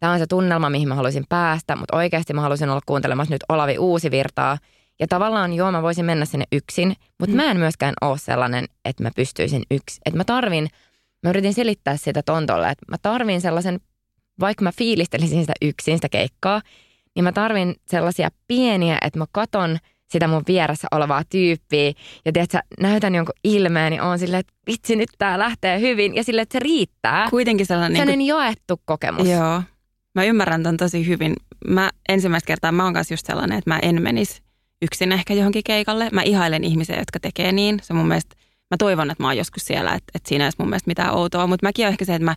Tämä 0.00 0.12
on 0.12 0.18
se 0.18 0.26
tunnelma, 0.26 0.70
mihin 0.70 0.88
mä 0.88 0.94
haluaisin 0.94 1.24
päästä, 1.28 1.76
mutta 1.76 1.96
oikeasti 1.96 2.34
mä 2.34 2.40
haluaisin 2.40 2.70
olla 2.70 2.80
kuuntelemassa 2.86 3.34
nyt 3.34 3.44
Olavi 3.48 3.78
Uusivirtaa. 3.78 4.58
Ja 5.00 5.06
tavallaan 5.06 5.52
joo, 5.52 5.72
mä 5.72 5.82
voisin 5.82 6.04
mennä 6.04 6.24
sinne 6.24 6.44
yksin, 6.52 6.94
mutta 7.18 7.36
mä 7.36 7.50
en 7.50 7.56
myöskään 7.56 7.94
ole 8.00 8.18
sellainen, 8.18 8.64
että 8.84 9.02
mä 9.02 9.10
pystyisin 9.16 9.62
yksin. 9.70 10.00
Että 10.06 10.16
mä 10.16 10.24
tarvin, 10.24 10.68
mä 11.22 11.30
yritin 11.30 11.54
selittää 11.54 11.96
sitä 11.96 12.22
tontolle, 12.22 12.70
että 12.70 12.84
mä 12.88 12.96
tarvin 13.02 13.40
sellaisen, 13.40 13.80
vaikka 14.40 14.64
mä 14.64 14.72
fiilistelisin 14.72 15.40
sitä 15.40 15.52
yksin, 15.62 15.98
sitä 15.98 16.08
keikkaa, 16.08 16.62
niin 17.14 17.24
mä 17.24 17.32
tarvin 17.32 17.74
sellaisia 17.86 18.28
pieniä, 18.48 18.98
että 19.02 19.18
mä 19.18 19.26
katon 19.32 19.78
sitä 20.10 20.28
mun 20.28 20.42
vieressä 20.48 20.88
olevaa 20.90 21.22
tyyppiä 21.30 21.92
ja 22.24 22.32
tiedät, 22.32 22.50
sä, 22.50 22.62
näytän 22.80 23.14
jonkun 23.14 23.34
ilmeen, 23.44 23.90
niin 23.90 24.02
on 24.02 24.18
silleen, 24.18 24.40
että 24.40 24.52
vitsi, 24.66 24.96
nyt 24.96 25.08
tää 25.18 25.38
lähtee 25.38 25.80
hyvin 25.80 26.14
ja 26.14 26.24
silleen, 26.24 26.42
että 26.42 26.52
se 26.52 26.58
riittää. 26.58 27.30
Kuitenkin 27.30 27.66
sellainen... 27.66 27.96
Sellainen 27.96 28.18
Niin 28.18 28.28
jaettu 28.28 28.80
kokemus. 28.84 29.22
kuin, 29.22 29.32
joo. 29.32 29.62
Mä 30.14 30.24
ymmärrän 30.24 30.62
ton 30.62 30.76
tosi 30.76 31.06
hyvin. 31.06 31.34
Mä 31.66 31.90
ensimmäistä 32.08 32.46
kertaa 32.46 32.72
mä 32.72 32.84
oon 32.84 32.94
kanssa 32.94 33.14
just 33.14 33.26
sellainen, 33.26 33.58
että 33.58 33.70
mä 33.70 33.78
en 33.82 34.02
menisi 34.02 34.42
yksin 34.82 35.12
ehkä 35.12 35.34
johonkin 35.34 35.64
keikalle. 35.64 36.08
Mä 36.12 36.22
ihailen 36.22 36.64
ihmisiä, 36.64 36.98
jotka 36.98 37.20
tekee 37.20 37.52
niin. 37.52 37.80
Se 37.82 37.94
mun 37.94 38.08
mielestä, 38.08 38.36
mä 38.70 38.76
toivon, 38.78 39.10
että 39.10 39.22
mä 39.22 39.28
oon 39.28 39.36
joskus 39.36 39.62
siellä, 39.64 39.94
että, 39.94 40.12
että 40.14 40.28
siinä 40.28 40.44
ei 40.44 40.46
olisi 40.46 40.58
mun 40.58 40.68
mielestä 40.68 40.90
mitään 40.90 41.14
outoa. 41.14 41.46
Mutta 41.46 41.66
mäkin 41.66 41.86
on 41.86 41.92
ehkä 41.92 42.04
se, 42.04 42.14
että 42.14 42.24
mä 42.24 42.36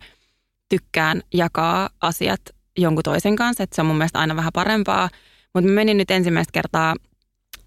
tykkään 0.70 1.22
jakaa 1.34 1.90
asiat 2.02 2.42
jonkun 2.78 3.04
toisen 3.04 3.36
kanssa, 3.36 3.64
että 3.64 3.76
se 3.76 3.82
on 3.82 3.86
mun 3.86 3.98
mielestä 3.98 4.20
aina 4.20 4.36
vähän 4.36 4.54
parempaa. 4.54 5.10
Mutta 5.54 5.70
mä 5.70 5.76
menin 5.76 5.98
nyt 5.98 6.12
ensimmäistä 6.12 6.52
kertaa, 6.52 6.96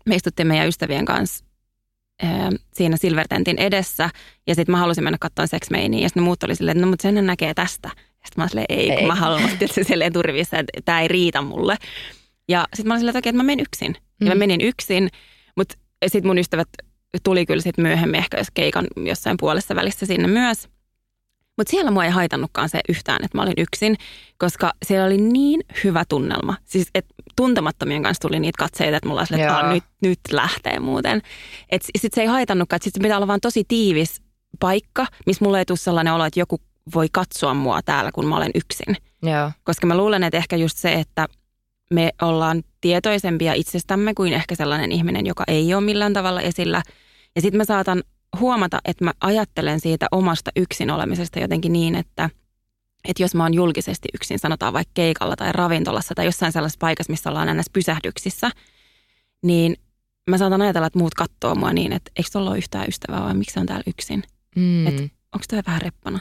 me 0.06 0.14
istuttiin 0.14 0.46
meidän 0.46 0.68
ystävien 0.68 1.04
kanssa 1.04 1.44
ää, 2.22 2.50
siinä 2.72 2.96
Silvertentin 2.96 3.58
edessä. 3.58 4.10
Ja 4.46 4.54
sitten 4.54 4.72
mä 4.72 4.78
halusin 4.78 5.04
mennä 5.04 5.18
katsomaan 5.20 5.48
Sex. 5.48 5.68
Ja 6.00 6.08
sitten 6.08 6.22
muut 6.22 6.42
oli 6.42 6.54
silleen, 6.54 6.76
että 6.76 6.86
no 6.86 6.90
mutta 6.90 7.02
sen 7.02 7.26
näkee 7.26 7.54
tästä. 7.54 7.90
Sitten 8.26 8.32
mä 8.36 8.42
olin 8.42 8.48
silleen, 8.50 8.66
ei, 8.68 8.88
kun 8.88 8.98
Ei. 8.98 9.06
mä 9.06 9.14
haluan 9.14 9.48
että 9.48 9.66
se 9.74 9.84
silleen 9.84 10.12
turvissa, 10.12 10.58
että 10.58 10.80
tämä 10.84 11.00
ei 11.00 11.08
riitä 11.08 11.42
mulle. 11.42 11.76
Ja 12.48 12.64
sitten 12.74 12.88
mä 12.88 12.94
olin 12.94 13.00
silleen, 13.00 13.16
että 13.16 13.28
että 13.30 13.36
mä 13.36 13.42
menen 13.42 13.62
yksin. 13.62 13.96
Ja 14.20 14.26
mä 14.26 14.34
Mm. 14.34 14.38
menin 14.38 14.60
yksin, 14.60 15.08
mutta 15.56 15.74
sitten 16.06 16.28
mun 16.28 16.38
ystävät 16.38 16.68
tuli 17.24 17.46
kyllä 17.46 17.62
sitten 17.62 17.82
myöhemmin 17.82 18.18
ehkä 18.18 18.38
jos 18.38 18.50
keikan 18.54 18.86
jossain 18.96 19.36
puolessa 19.40 19.74
välissä 19.74 20.06
sinne 20.06 20.28
myös. 20.28 20.68
Mutta 21.58 21.70
siellä 21.70 21.90
mua 21.90 22.04
ei 22.04 22.10
haitannutkaan 22.10 22.68
se 22.68 22.80
yhtään, 22.88 23.24
että 23.24 23.38
mä 23.38 23.42
olin 23.42 23.54
yksin, 23.56 23.96
koska 24.38 24.72
siellä 24.84 25.06
oli 25.06 25.16
niin 25.18 25.60
hyvä 25.84 26.04
tunnelma. 26.08 26.56
Siis 26.64 26.88
että 26.94 27.14
tuntemattomien 27.36 28.02
kanssa 28.02 28.20
tuli 28.28 28.40
niitä 28.40 28.58
katseita, 28.58 28.96
että 28.96 29.08
mulla 29.08 29.20
oli 29.20 29.40
että 29.40 29.52
Joo. 29.52 29.56
"Aa, 29.56 29.72
nyt, 29.72 29.84
nyt 30.02 30.18
lähtee 30.32 30.80
muuten. 30.80 31.22
Että 31.70 31.88
sitten 31.98 32.14
se 32.16 32.20
ei 32.20 32.26
haitannutkaan, 32.26 32.76
että 32.76 32.84
sitten 32.84 33.02
pitää 33.02 33.16
olla 33.18 33.26
vaan 33.26 33.40
tosi 33.40 33.64
tiivis 33.68 34.22
paikka, 34.60 35.06
missä 35.26 35.44
mulla 35.44 35.58
ei 35.58 35.64
tule 35.64 35.78
sellainen 35.78 36.12
olo, 36.12 36.24
että 36.24 36.40
joku 36.40 36.60
voi 36.94 37.08
katsoa 37.12 37.54
mua 37.54 37.82
täällä, 37.82 38.12
kun 38.12 38.26
mä 38.26 38.36
olen 38.36 38.50
yksin. 38.54 38.96
Joo. 39.22 39.52
Koska 39.64 39.86
mä 39.86 39.96
luulen, 39.96 40.22
että 40.22 40.36
ehkä 40.38 40.56
just 40.56 40.76
se, 40.78 40.92
että 40.92 41.26
me 41.90 42.10
ollaan 42.22 42.62
tietoisempia 42.80 43.52
itsestämme 43.52 44.14
kuin 44.14 44.32
ehkä 44.32 44.54
sellainen 44.54 44.92
ihminen, 44.92 45.26
joka 45.26 45.44
ei 45.46 45.74
ole 45.74 45.84
millään 45.84 46.12
tavalla 46.12 46.40
esillä. 46.40 46.82
Ja 47.36 47.42
sitten 47.42 47.58
mä 47.58 47.64
saatan 47.64 48.02
huomata, 48.40 48.78
että 48.84 49.04
mä 49.04 49.12
ajattelen 49.20 49.80
siitä 49.80 50.06
omasta 50.12 50.50
yksin 50.56 50.90
olemisesta 50.90 51.38
jotenkin 51.40 51.72
niin, 51.72 51.94
että, 51.94 52.30
että 53.08 53.22
jos 53.22 53.34
mä 53.34 53.42
oon 53.42 53.54
julkisesti 53.54 54.08
yksin, 54.14 54.38
sanotaan 54.38 54.72
vaikka 54.72 54.90
keikalla 54.94 55.36
tai 55.36 55.52
ravintolassa 55.52 56.14
tai 56.14 56.24
jossain 56.24 56.52
sellaisessa 56.52 56.78
paikassa, 56.80 57.10
missä 57.12 57.30
ollaan 57.30 57.46
näissä 57.46 57.70
pysähdyksissä, 57.72 58.50
niin 59.42 59.76
mä 60.30 60.38
saatan 60.38 60.62
ajatella, 60.62 60.86
että 60.86 60.98
muut 60.98 61.14
katsoo 61.14 61.54
mua 61.54 61.72
niin, 61.72 61.92
että 61.92 62.10
eikö 62.16 62.30
tuolla 62.32 62.50
ole 62.50 62.58
yhtään 62.58 62.88
ystävää 62.88 63.22
vai 63.24 63.34
miksi 63.34 63.54
se 63.54 63.60
on 63.60 63.66
täällä 63.66 63.84
yksin? 63.86 64.22
Mm. 64.56 64.86
Et- 64.86 65.12
Onko 65.34 65.44
toi 65.50 65.62
vähän 65.66 65.82
reppana? 65.82 66.18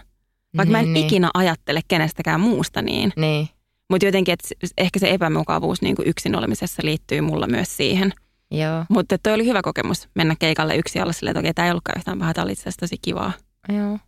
Vaikka 0.58 0.72
mä 0.72 0.80
en 0.80 0.94
niin, 0.94 1.06
ikinä 1.06 1.30
ajattele 1.34 1.82
kenestäkään 1.88 2.40
muusta 2.40 2.82
niin. 2.82 3.14
Niin, 3.16 3.50
Mutta 3.90 4.06
jotenkin, 4.06 4.34
että 4.34 4.48
ehkä 4.78 5.00
se 5.00 5.10
epämukavuus 5.10 5.82
niin 5.82 5.96
kuin 5.96 6.08
yksin 6.08 6.36
olemisessa 6.36 6.82
liittyy 6.86 7.22
mulla 7.22 7.48
myös 7.48 7.78
siihen. 7.78 8.14
joo. 8.52 8.86
Mutta 8.90 9.18
toi 9.18 9.34
oli 9.34 9.46
hyvä 9.46 9.62
kokemus 9.62 10.10
mennä 10.16 10.36
keikalle 10.40 10.76
yksin 10.76 11.02
olla 11.02 11.14
silleen, 11.14 11.32
että 11.32 11.40
okei, 11.40 11.54
tämä 11.54 11.66
ei 11.66 11.72
ollutkaan 11.72 11.98
yhtään 11.98 12.20
paha, 12.20 12.34
tämä 12.34 12.44
oli 12.44 12.52
itse 12.52 12.70
tosi 12.80 12.96
kivaa. 13.02 13.32
joo. 13.70 14.00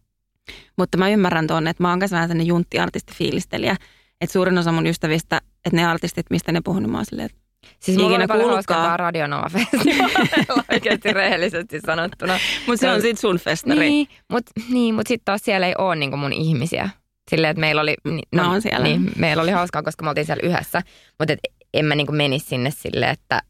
Mutta 0.78 0.98
mä 0.98 1.10
ymmärrän 1.10 1.48
tuonne, 1.48 1.70
että 1.70 1.84
mä 1.84 1.90
oon 1.90 2.00
myös 2.00 2.12
vähän 2.12 2.28
sellainen 2.28 2.48
juntti-artistifiilistelijä. 2.48 3.76
Että 4.22 4.34
suurin 4.34 4.58
osa 4.58 4.72
mun 4.72 4.88
ystävistä, 4.88 5.42
että 5.66 5.76
ne 5.76 5.86
artistit, 5.86 6.26
mistä 6.30 6.52
ne 6.52 6.62
puhuu, 6.64 6.80
niin 6.80 6.92
mä 6.92 6.98
oon 6.98 7.06
silleen, 7.06 7.26
että 7.26 7.38
Siis 7.80 7.98
mulla 7.98 8.10
Ikinä 8.10 8.22
oli 8.24 8.28
paljon 8.28 8.48
kuullutkaan. 8.50 8.80
hauskempaa 8.82 8.98
Radionova-festivaaleilla 8.98 10.64
oikeasti 10.74 11.14
rehellisesti 11.14 11.80
sanottuna. 11.86 12.40
mutta 12.68 12.80
se 12.82 12.90
on 12.92 13.02
sit 13.02 13.18
sun 13.20 13.38
festari. 13.40 13.80
Niin, 13.80 14.08
mutta 14.32 14.52
niin, 14.70 14.96
mut 14.96 15.08
sitten 15.08 15.26
taas 15.26 15.42
siellä 15.44 15.68
ei 15.68 15.74
ole 15.78 15.96
niinku 15.96 16.18
mun 16.18 16.34
ihmisiä. 16.34 16.90
Silleen, 17.30 17.52
että 17.52 17.62
meillä 17.62 17.82
oli, 17.82 17.96
Mä 18.36 18.52
oon 18.52 18.62
siellä. 18.62 18.84
Niin, 18.88 19.12
meillä 19.16 19.44
oli 19.44 19.52
hauskaa, 19.52 19.84
koska 19.84 20.04
me 20.04 20.10
oltiin 20.10 20.26
siellä 20.26 20.50
yhdessä. 20.50 20.82
Mutta 21.20 21.34
en 21.74 21.86
mä 21.86 21.96
niinku 21.96 22.14
menisi 22.14 22.46
sinne 22.46 22.72
silleen, 22.72 23.12
että 23.12 23.42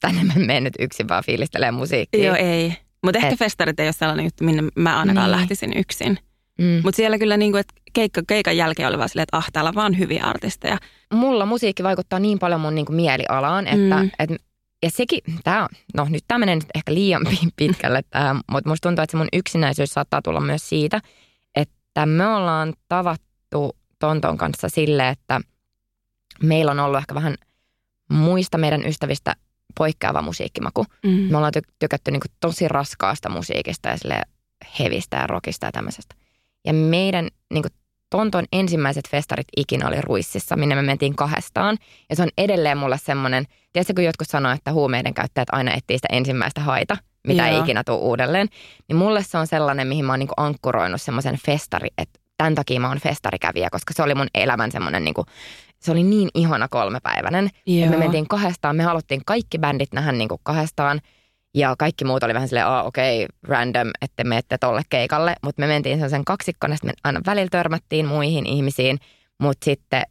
tänne 0.00 0.24
mä 0.24 0.32
menen 0.36 0.64
nyt 0.64 0.74
yksin 0.78 1.08
vaan 1.08 1.24
fiilistelemään 1.26 1.74
musiikkia. 1.74 2.24
Joo, 2.26 2.36
ei. 2.36 2.74
Mutta 3.04 3.18
ehkä 3.18 3.28
Et- 3.32 3.38
festarit 3.38 3.80
ei 3.80 3.86
ole 3.86 3.92
sellainen 3.92 4.24
juttu, 4.24 4.44
minne 4.44 4.62
mä 4.76 4.98
ainakaan 4.98 5.30
Niin. 5.30 5.38
lähtisin 5.40 5.72
yksin. 5.76 6.18
Mm. 6.58 6.80
Mutta 6.84 6.96
siellä 6.96 7.18
kyllä 7.18 7.36
niinku, 7.36 7.56
että 7.58 7.74
keikka, 7.92 8.22
keikan 8.28 8.56
jälkeen 8.56 8.88
oli 8.88 8.98
vaan 8.98 9.08
silleen, 9.08 9.22
että 9.22 9.36
ah, 9.36 9.46
täällä 9.52 9.68
on 9.68 9.74
vaan 9.74 9.98
hyviä 9.98 10.24
artisteja. 10.24 10.78
mulla 11.14 11.46
musiikki 11.46 11.82
vaikuttaa 11.82 12.18
niin 12.18 12.38
paljon 12.38 12.60
mun 12.60 12.74
niinku 12.74 12.92
mielialaan, 12.92 13.66
että 13.66 13.96
Mm. 14.02 14.10
et, 14.18 14.30
ja 14.82 14.90
sekin, 14.90 15.20
tää 15.44 15.62
on, 15.62 15.68
no 15.96 16.06
nyt 16.10 16.24
tämä 16.28 16.38
menee 16.38 16.54
nyt 16.54 16.64
ehkä 16.74 16.94
liian 16.94 17.22
pi- 17.30 17.48
pitkälle 17.56 18.02
mutta 18.52 18.70
musta 18.70 18.88
tuntuu, 18.88 19.02
että 19.02 19.10
se 19.10 19.16
mun 19.16 19.28
yksinäisyys 19.32 19.90
saattaa 19.94 20.22
tulla 20.22 20.40
myös 20.40 20.68
siitä, 20.68 21.00
että 21.54 22.06
me 22.06 22.26
ollaan 22.26 22.72
tavattu 22.88 23.76
Tonton 23.98 24.38
kanssa 24.38 24.68
sille, 24.68 25.08
että 25.08 25.40
meillä 26.42 26.70
on 26.72 26.80
ollut 26.80 26.98
ehkä 26.98 27.14
vähän 27.14 27.34
muista 28.10 28.58
meidän 28.58 28.86
ystävistä 28.86 29.34
poikkeava 29.78 30.22
musiikkimaku. 30.22 30.84
Mm. 31.04 31.10
Me 31.10 31.36
ollaan 31.36 31.52
ty- 31.58 31.72
tykätty 31.78 32.10
niinku 32.10 32.26
tosi 32.40 32.68
raskaasta 32.68 33.28
musiikista 33.28 33.88
ja 33.88 33.96
sille 33.96 34.22
hevistä 34.78 35.16
ja 35.16 35.26
rockista 35.26 35.66
ja 35.66 35.72
tämmöisestä. 35.72 36.14
Ja 36.64 36.72
meidän 36.72 37.28
niinku 37.52 37.68
Tonton 38.10 38.44
ensimmäiset 38.52 39.08
festarit 39.08 39.46
ikinä 39.56 39.88
oli 39.88 40.00
Ruississa, 40.00 40.56
minne 40.56 40.74
me 40.74 40.82
mentiin 40.82 41.16
kahdestaan. 41.16 41.78
Ja 42.10 42.16
se 42.16 42.22
on 42.22 42.28
edelleen 42.38 42.78
mulle 42.78 42.98
semmoinen, 42.98 43.44
tiedätkö 43.72 43.94
kun 43.94 44.04
jotkut 44.04 44.28
sanoo, 44.28 44.52
että 44.52 44.72
huumeiden 44.72 45.14
käyttäjät 45.14 45.48
aina 45.52 45.72
etsii 45.72 45.98
sitä 45.98 46.08
ensimmäistä 46.12 46.60
haita, 46.60 46.96
mitä 47.26 47.48
ei 47.48 47.54
Joo. 47.54 47.62
ikinä 47.62 47.84
tule 47.84 47.98
uudelleen. 47.98 48.48
Niin 48.88 48.96
mulle 48.96 49.22
se 49.22 49.38
on 49.38 49.46
sellainen, 49.46 49.88
mihin 49.88 50.04
mä 50.04 50.12
oon 50.12 50.18
niinku 50.18 50.34
ankkuroinut 50.36 51.02
semmoisen 51.02 51.38
festari, 51.46 51.88
että 51.98 52.20
tämän 52.36 52.54
takia 52.54 52.80
mä 52.80 52.88
oon 52.88 52.98
festarikävijä, 52.98 53.68
koska 53.70 53.94
se 53.94 54.02
oli 54.02 54.14
mun 54.14 54.28
elämän 54.34 54.72
semmoinen 54.72 55.04
niinku, 55.04 55.24
se 55.78 55.92
oli 55.92 56.02
niin 56.02 56.28
ihana 56.34 56.68
kolmepäiväinen. 56.68 57.50
Joo. 57.66 57.90
Me 57.90 57.96
mentiin 57.96 58.28
kahdestaan, 58.28 58.76
me 58.76 58.82
haluttiin 58.82 59.22
kaikki 59.26 59.58
bändit 59.58 59.92
nähdä 59.92 60.12
niin 60.12 60.28
kuin 60.28 60.40
kahdestaan. 60.42 61.00
Ja 61.54 61.74
kaikki 61.78 62.04
muut 62.04 62.22
oli 62.22 62.34
vähän 62.34 62.48
silleen, 62.48 62.66
aa 62.66 62.82
okei, 62.82 63.24
okay, 63.24 63.36
random, 63.42 63.90
että 64.02 64.24
menette 64.24 64.58
tolle 64.58 64.82
keikalle. 64.88 65.34
Mutta 65.44 65.60
me 65.62 65.66
mentiin 65.66 65.96
sellaisen 65.96 66.24
kaksikkona, 66.24 66.74
sitten 66.76 66.88
me 66.88 66.94
aina 67.04 67.20
välillä 67.26 67.48
törmättiin 67.50 68.06
muihin 68.06 68.46
ihmisiin. 68.46 68.98
Mutta 69.40 69.64
sitten 69.64 70.02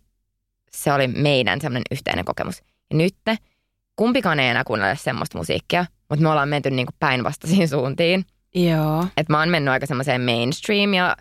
se 0.72 0.94
oli 0.94 1.08
meidän 1.08 1.62
semmoinen 1.62 1.84
yhteinen 1.92 2.26
kokemus. 2.26 2.62
Ja 2.92 2.98
nyt 2.98 3.16
kumpikaan 3.96 4.40
ei 4.40 4.50
enää 4.50 4.64
kuunnella 4.64 4.96
semmoista 4.96 5.38
musiikkia, 5.38 5.86
mutta 6.10 6.24
me 6.24 6.30
ollaan 6.30 6.50
menty 6.50 6.70
niin 6.72 6.86
kuin 6.86 6.96
päinvastaisiin 7.00 7.68
suuntiin. 7.68 8.26
Joo. 8.56 9.06
Et 9.18 9.30
mä 9.30 9.40
oon 9.40 9.50
mennyt 9.50 9.72
aika 9.72 9.86
semmoiseen 9.86 10.22
mainstream 10.22 10.94
ja 10.94 11.16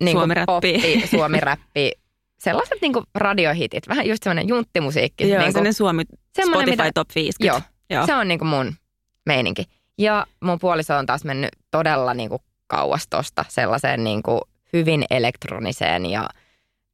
niin 0.00 0.12
Suomiräppi. 0.12 0.46
poppi, 0.46 1.06
suomiräppi, 1.10 1.92
sellaiset 2.44 2.78
niin 2.82 2.92
radiohitit, 3.14 3.88
vähän 3.88 4.06
just 4.06 4.22
semmoinen 4.22 4.48
junttimusiikki. 4.48 5.28
Joo, 5.28 5.38
niin 5.38 5.52
sellainen 5.52 5.74
Suomi 5.74 6.02
semmoinen, 6.34 6.68
Spotify 6.68 6.82
mitä- 6.82 6.92
Top 6.94 7.08
50. 7.14 7.46
Joo, 7.46 7.60
Joo. 7.98 8.06
se 8.06 8.14
on 8.14 8.28
niinku 8.28 8.44
mun 8.44 8.74
meininki. 9.28 9.64
Ja 9.98 10.26
mun 10.40 10.58
puoliso 10.58 10.96
on 10.96 11.06
taas 11.06 11.24
mennyt 11.24 11.50
todella 11.70 12.14
niinku 12.14 12.42
kauas 12.66 13.06
tosta 13.10 13.44
sellaiseen 13.48 14.04
niinku 14.04 14.40
hyvin 14.72 15.04
elektroniseen 15.10 16.06
ja 16.06 16.28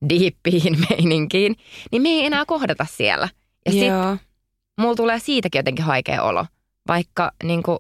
diippiin 0.09 0.79
meininkiin. 0.91 1.57
Niin 1.93 2.03
me 2.03 2.09
ei 2.09 2.27
enää 2.27 2.45
kohdata 2.47 2.87
siellä. 2.91 3.29
Ja 3.67 3.73
sit 3.73 3.87
Joo. 3.89 4.17
mulla 4.81 4.95
tulee 4.95 5.19
siitäkin 5.19 5.59
jotenkin 5.59 5.85
haikea 5.85 6.23
olo, 6.23 6.47
vaikka 6.89 7.33
niinku 7.43 7.79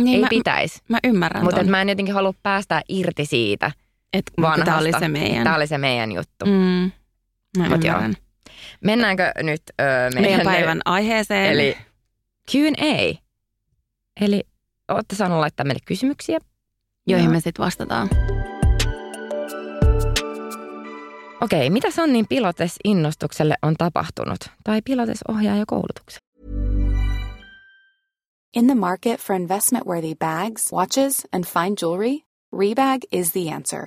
Niin 0.00 0.14
ei 0.14 0.20
mä, 0.20 0.26
pitäisi. 0.30 0.80
mä 0.88 0.98
ymmärrän 1.04 1.44
Mutta 1.44 1.64
mä 1.64 1.80
en 1.82 1.88
jotenkin 1.88 2.14
halua 2.14 2.34
päästää 2.42 2.82
irti 2.88 3.26
siitä 3.26 3.70
Et 4.12 4.24
vanhasta. 4.40 4.64
Tämä 4.64 4.78
oli 4.78 4.92
se 4.98 5.08
meidän. 5.08 5.44
Tämä 5.44 5.56
oli 5.56 5.66
se 5.66 5.78
meidän 5.78 6.12
juttu. 6.12 6.46
Mm. 6.46 6.90
Mä 7.58 7.68
Mut 7.68 7.84
joo. 7.84 7.94
ymmärrän. 7.96 8.14
Mennäänkö 8.84 9.32
nyt 9.42 9.62
ö, 9.80 9.84
meidän, 9.84 10.22
Meidän 10.22 10.40
päivän 10.44 10.80
aiheeseen. 10.84 11.52
Eli 11.52 11.76
Q&A. 12.52 13.18
Eli 14.20 14.42
olette 14.88 15.16
saaneet 15.16 15.40
laittaa 15.40 15.66
meille 15.66 15.80
kysymyksiä. 15.86 16.38
joihin 17.06 17.24
Joo. 17.24 17.32
me 17.32 17.40
sitten 17.40 17.64
vastataan. 17.64 18.08
Okei, 21.40 21.70
mitä 21.70 21.90
Sannin 21.90 22.26
Pilates-innostukselle 22.28 23.54
on 23.62 23.74
tapahtunut? 23.78 24.38
Tai 24.64 24.82
Pilates-ohjaajakoulutukselle? 24.84 26.28
In 28.56 28.66
the 28.66 28.74
market 28.74 29.20
for 29.20 29.36
investment 29.36 29.86
worthy 29.86 30.14
bags, 30.18 30.72
watches, 30.72 31.26
and 31.32 31.44
fine 31.44 31.76
jewelry, 31.82 32.18
Rebag 32.56 32.98
is 33.12 33.32
the 33.32 33.50
answer. 33.54 33.86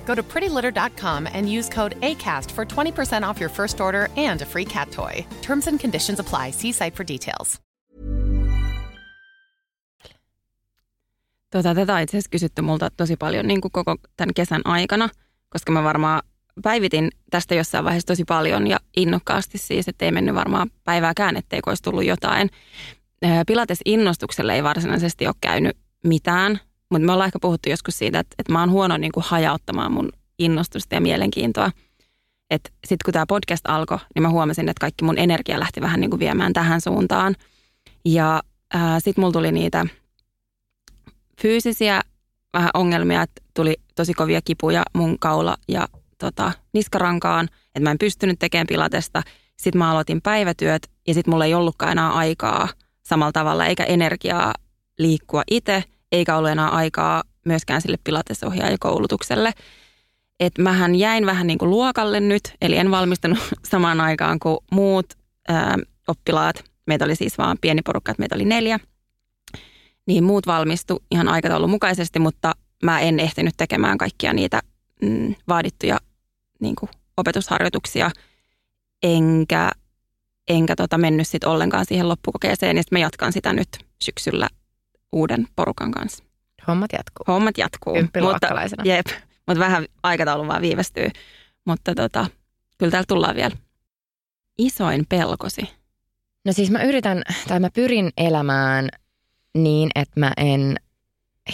Go 0.11 0.15
to 0.15 0.23
prettylitter.com 0.23 1.27
and 1.33 1.49
use 1.57 1.75
code 1.75 1.95
ACAST 2.01 2.51
for 2.51 2.65
20% 2.65 3.29
off 3.29 3.39
your 3.39 3.49
first 3.49 3.79
order 3.81 4.07
and 4.17 4.41
a 4.41 4.45
free 4.45 4.65
cat 4.65 4.91
toy. 4.91 5.25
Terms 5.41 5.67
and 5.67 5.79
conditions 5.79 6.19
apply. 6.19 6.51
See 6.51 6.71
site 6.71 6.95
for 6.95 7.05
details. 7.07 7.61
Tota, 11.49 11.75
tätä 11.75 11.93
on 11.93 12.01
itse 12.01 12.17
asiassa 12.17 12.29
kysytty 12.29 12.61
multa 12.61 12.89
tosi 12.97 13.15
paljon 13.15 13.47
niin 13.47 13.61
kuin 13.61 13.71
koko 13.71 13.95
tämän 14.17 14.33
kesän 14.33 14.61
aikana, 14.65 15.09
koska 15.49 15.71
mä 15.71 15.83
varmaan 15.83 16.21
päivitin 16.63 17.09
tästä 17.29 17.55
jossain 17.55 17.85
vaiheessa 17.85 18.07
tosi 18.07 18.23
paljon 18.23 18.67
ja 18.67 18.79
innokkaasti 18.97 19.57
siis, 19.57 19.87
että 19.87 20.05
ei 20.05 20.11
mennyt 20.11 20.35
varmaan 20.35 20.69
päivääkään, 20.83 21.37
etteikö 21.37 21.69
olisi 21.69 21.83
tullut 21.83 22.05
jotain. 22.05 22.49
Pilates-innostukselle 23.47 24.55
ei 24.55 24.63
varsinaisesti 24.63 25.27
ole 25.27 25.35
käynyt 25.41 25.77
mitään, 26.03 26.59
mutta 26.91 27.05
me 27.05 27.11
ollaan 27.11 27.27
ehkä 27.27 27.39
puhuttu 27.41 27.69
joskus 27.69 27.97
siitä, 27.97 28.19
että, 28.19 28.35
että 28.39 28.53
mä 28.53 28.59
oon 28.59 28.71
huono 28.71 28.97
niin 28.97 29.11
kuin 29.11 29.23
hajauttamaan 29.27 29.91
mun 29.91 30.09
innostusta 30.39 30.95
ja 30.95 31.01
mielenkiintoa. 31.01 31.71
Sitten 32.53 33.05
kun 33.05 33.13
tämä 33.13 33.25
podcast 33.25 33.65
alkoi, 33.67 33.97
niin 34.15 34.23
mä 34.23 34.29
huomasin, 34.29 34.69
että 34.69 34.81
kaikki 34.81 35.05
mun 35.05 35.17
energia 35.17 35.59
lähti 35.59 35.81
vähän 35.81 35.99
niin 35.99 36.09
kuin 36.09 36.19
viemään 36.19 36.53
tähän 36.53 36.81
suuntaan. 36.81 37.35
Ja 38.05 38.41
sitten 38.99 39.21
mulla 39.21 39.33
tuli 39.33 39.51
niitä 39.51 39.85
fyysisiä 41.41 42.01
vähän 42.53 42.69
ongelmia, 42.73 43.21
että 43.21 43.41
tuli 43.53 43.75
tosi 43.95 44.13
kovia 44.13 44.41
kipuja 44.45 44.83
mun 44.93 45.19
kaula 45.19 45.57
ja 45.67 45.87
tota, 46.17 46.51
niskarankaan, 46.73 47.45
että 47.65 47.79
mä 47.79 47.91
en 47.91 47.97
pystynyt 47.97 48.39
tekemään 48.39 48.67
pilatesta. 48.67 49.23
Sitten 49.57 49.79
mä 49.79 49.91
aloitin 49.91 50.21
päivätyöt 50.21 50.87
ja 51.07 51.13
sitten 51.13 51.31
mulla 51.31 51.45
ei 51.45 51.53
ollutkaan 51.53 51.91
enää 51.91 52.11
aikaa 52.11 52.67
samalla 53.03 53.31
tavalla 53.31 53.65
eikä 53.65 53.83
energiaa 53.83 54.53
liikkua 54.99 55.43
itse, 55.51 55.83
eikä 56.11 56.37
ollut 56.37 56.51
enää 56.51 56.69
aikaa 56.69 57.23
myöskään 57.45 57.81
sille 57.81 57.97
pilatesohjaajakoulutukselle. 58.03 59.51
Että 60.39 60.61
mähän 60.61 60.95
jäin 60.95 61.25
vähän 61.25 61.47
niin 61.47 61.57
kuin 61.57 61.71
luokalle 61.71 62.19
nyt, 62.19 62.53
eli 62.61 62.77
en 62.77 62.91
valmistunut 62.91 63.39
samaan 63.71 64.01
aikaan 64.01 64.39
kuin 64.39 64.57
muut 64.71 65.05
ää, 65.47 65.77
oppilaat. 66.07 66.63
Meitä 66.87 67.05
oli 67.05 67.15
siis 67.15 67.37
vaan 67.37 67.57
pieni 67.61 67.81
porukka, 67.81 68.11
että 68.11 68.21
meitä 68.21 68.35
oli 68.35 68.45
neljä. 68.45 68.79
niin 70.07 70.23
muut 70.23 70.47
valmistu 70.47 71.03
ihan 71.11 71.27
aikataulun 71.27 71.69
mukaisesti, 71.69 72.19
mutta 72.19 72.53
mä 72.83 72.99
en 72.99 73.19
ehtinyt 73.19 73.53
tekemään 73.57 73.97
kaikkia 73.97 74.33
niitä 74.33 74.61
mm, 75.01 75.35
vaadittuja 75.47 75.97
niin 76.59 76.75
kuin 76.75 76.89
opetusharjoituksia, 77.17 78.11
enkä, 79.03 79.71
enkä 80.49 80.75
tota 80.75 80.97
mennyt 80.97 81.27
sit 81.27 81.43
ollenkaan 81.43 81.85
siihen 81.85 82.09
loppukokeeseen, 82.09 82.77
ja 82.77 82.83
sitten 82.83 82.99
mä 82.99 83.03
jatkan 83.03 83.33
sitä 83.33 83.53
nyt 83.53 83.69
syksyllä 84.01 84.47
uuden 85.11 85.47
porukan 85.55 85.91
kanssa. 85.91 86.23
Hommat 86.67 86.91
jatkuu. 86.93 87.33
Hommat 87.33 87.57
jatkuu. 87.57 87.95
Mutta, 88.21 88.47
jep, 88.83 89.05
mutta 89.47 89.59
vähän 89.59 89.85
aikataulu 90.03 90.47
vaan 90.47 90.61
viivästyy. 90.61 91.09
Mutta 91.65 91.95
tota, 91.95 92.25
kyllä 92.77 92.91
täällä 92.91 93.05
tullaan 93.07 93.35
vielä. 93.35 93.55
Isoin 94.57 95.05
pelkosi. 95.09 95.61
No 96.45 96.53
siis 96.53 96.71
mä 96.71 96.83
yritän, 96.83 97.21
tai 97.47 97.59
mä 97.59 97.69
pyrin 97.73 98.09
elämään 98.17 98.89
niin, 99.57 99.89
että 99.95 100.19
mä 100.19 100.31
en 100.37 100.75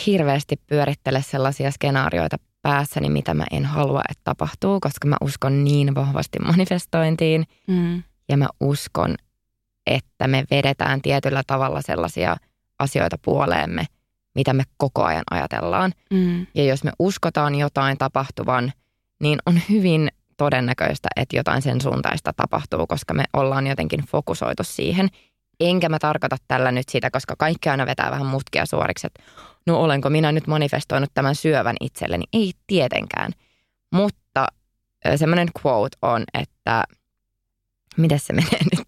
hirveästi 0.06 0.56
pyörittele 0.67 1.22
sellaisia 1.22 1.72
skenaarioita 1.72 2.38
päässäni, 2.62 3.10
mitä 3.10 3.34
mä 3.34 3.46
en 3.52 3.65
halua, 3.65 4.02
että 4.10 4.22
tapahtuu, 4.24 4.80
koska 4.80 5.08
mä 5.08 5.15
uskon 5.22 5.63
niin 5.63 5.96
vahvasti 5.96 6.39
manifestointiin 6.39 7.46
Mm. 7.67 8.04
ja 8.30 8.38
mä 8.38 8.48
uskon, 8.60 9.15
että 9.88 10.28
me 10.28 10.43
vedetään 10.52 11.02
tietyllä 11.02 11.43
tavalla 11.48 11.82
sellaisia 11.82 12.38
asioita 12.80 13.18
puoleemme, 13.22 13.86
mitä 14.36 14.54
me 14.54 14.63
koko 14.78 15.04
ajan 15.04 15.24
ajatellaan. 15.32 15.94
Mm. 16.12 16.48
Ja 16.56 16.63
jos 16.63 16.84
me 16.84 16.92
uskotaan 17.00 17.56
jotain 17.56 17.98
tapahtuvan, 17.98 18.74
niin 19.20 19.40
on 19.46 19.60
hyvin 19.70 20.10
todennäköistä, 20.38 21.10
että 21.16 21.38
jotain 21.38 21.62
sen 21.62 21.82
suuntaista 21.82 22.34
tapahtuu, 22.34 22.88
koska 22.88 23.13
me 23.13 23.24
ollaan 23.34 23.68
jotenkin 23.68 24.00
fokusoitu 24.06 24.63
siihen. 24.63 25.10
Enkä 25.60 25.90
mä 25.90 26.00
tarkoita 26.00 26.38
tällä 26.48 26.72
nyt 26.72 26.90
sitä, 26.90 27.12
koska 27.12 27.36
kaikki 27.38 27.70
aina 27.70 27.86
vetää 27.86 28.12
vähän 28.12 28.28
mutkia 28.28 28.66
suoriksi, 28.66 29.08
että 29.08 29.24
no 29.66 29.80
olenko 29.80 30.10
minä 30.10 30.32
nyt 30.32 30.48
manifestoinut 30.48 31.10
tämän 31.13 31.36
syövän 31.36 31.76
itselleni? 31.82 32.24
Ei 32.34 32.52
tietenkään. 32.68 33.32
Mutta 33.92 34.48
semmoinen 35.16 35.48
quote 35.66 35.98
on, 36.02 36.24
että 36.34 36.84
miten 37.98 38.20
se 38.20 38.34
menee 38.34 38.60
nyt? 38.78 38.88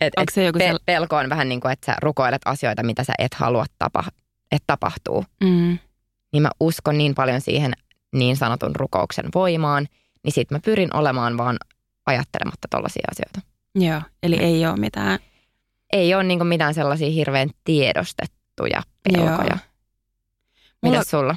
Et, 0.00 0.12
Onko 0.16 0.30
se 0.34 0.44
joku 0.44 0.58
pe- 0.58 0.76
pelko 0.86 1.16
on 1.16 1.28
vähän 1.28 1.48
niin 1.48 1.60
kuin, 1.60 1.72
että 1.72 1.92
sä 1.92 1.96
rukoilet 2.02 2.42
asioita, 2.44 2.82
mitä 2.82 3.04
sä 3.04 3.12
et 3.18 3.34
halua, 3.34 3.64
tapa- 3.78 4.10
että 4.52 4.64
tapahtuu 4.66 5.24
Mm. 5.40 5.78
niin 6.32 6.42
mä 6.42 6.50
uskon 6.60 6.98
niin 6.98 7.14
paljon 7.14 7.40
siihen 7.40 7.72
niin 8.14 8.36
sanotun 8.36 8.76
rukouksen 8.76 9.24
voimaan, 9.34 9.86
niin 10.24 10.32
sit 10.32 10.50
mä 10.50 10.58
pyrin 10.64 10.96
olemaan 10.96 11.38
vaan 11.38 11.56
ajattelematta 12.06 12.68
tollaisia 12.70 13.02
asioita. 13.10 13.40
Joo, 13.74 14.00
eli 14.22 14.36
ei 14.36 14.66
ole 14.66 14.76
mitään. 14.76 15.18
Ei 15.92 16.14
ole 16.14 16.22
niin 16.24 16.46
mitään 16.46 16.74
sellaisia 16.74 17.10
hirveän 17.10 17.50
tiedostettuja 17.64 18.82
pelkoja. 19.04 19.28
Joo. 19.50 19.58
Mitä 20.82 20.96
Mulla- 20.96 21.04
sulla? 21.04 21.36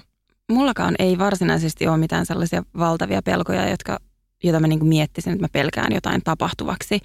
Mullakaan 0.51 0.95
ei 0.99 1.17
varsinaisesti 1.17 1.87
ole 1.87 1.97
mitään 1.97 2.25
sellaisia 2.25 2.63
valtavia 2.77 3.21
pelkoja, 3.21 3.69
jotka, 3.69 3.99
joita 4.43 4.59
mä 4.59 4.67
niinku 4.67 4.85
miettisin, 4.85 5.33
että 5.33 5.43
mä 5.43 5.49
pelkään 5.51 5.93
jotain 5.93 6.21
tapahtuvaksi. 6.23 6.99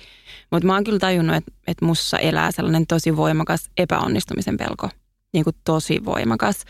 Mutta 0.51 0.67
mä 0.67 0.75
oon 0.75 0.85
kyllä 0.85 0.99
tajunnut, 0.99 1.37
että, 1.37 1.53
että 1.67 1.85
mussa 1.85 2.19
elää 2.19 2.53
sellainen 2.53 2.87
tosi 2.87 3.17
voimakas 3.17 3.71
epäonnistumisen 3.77 4.57
pelko. 4.57 4.89
Niinku 5.33 5.51
tosi 5.65 6.05
voimakas. 6.05 6.65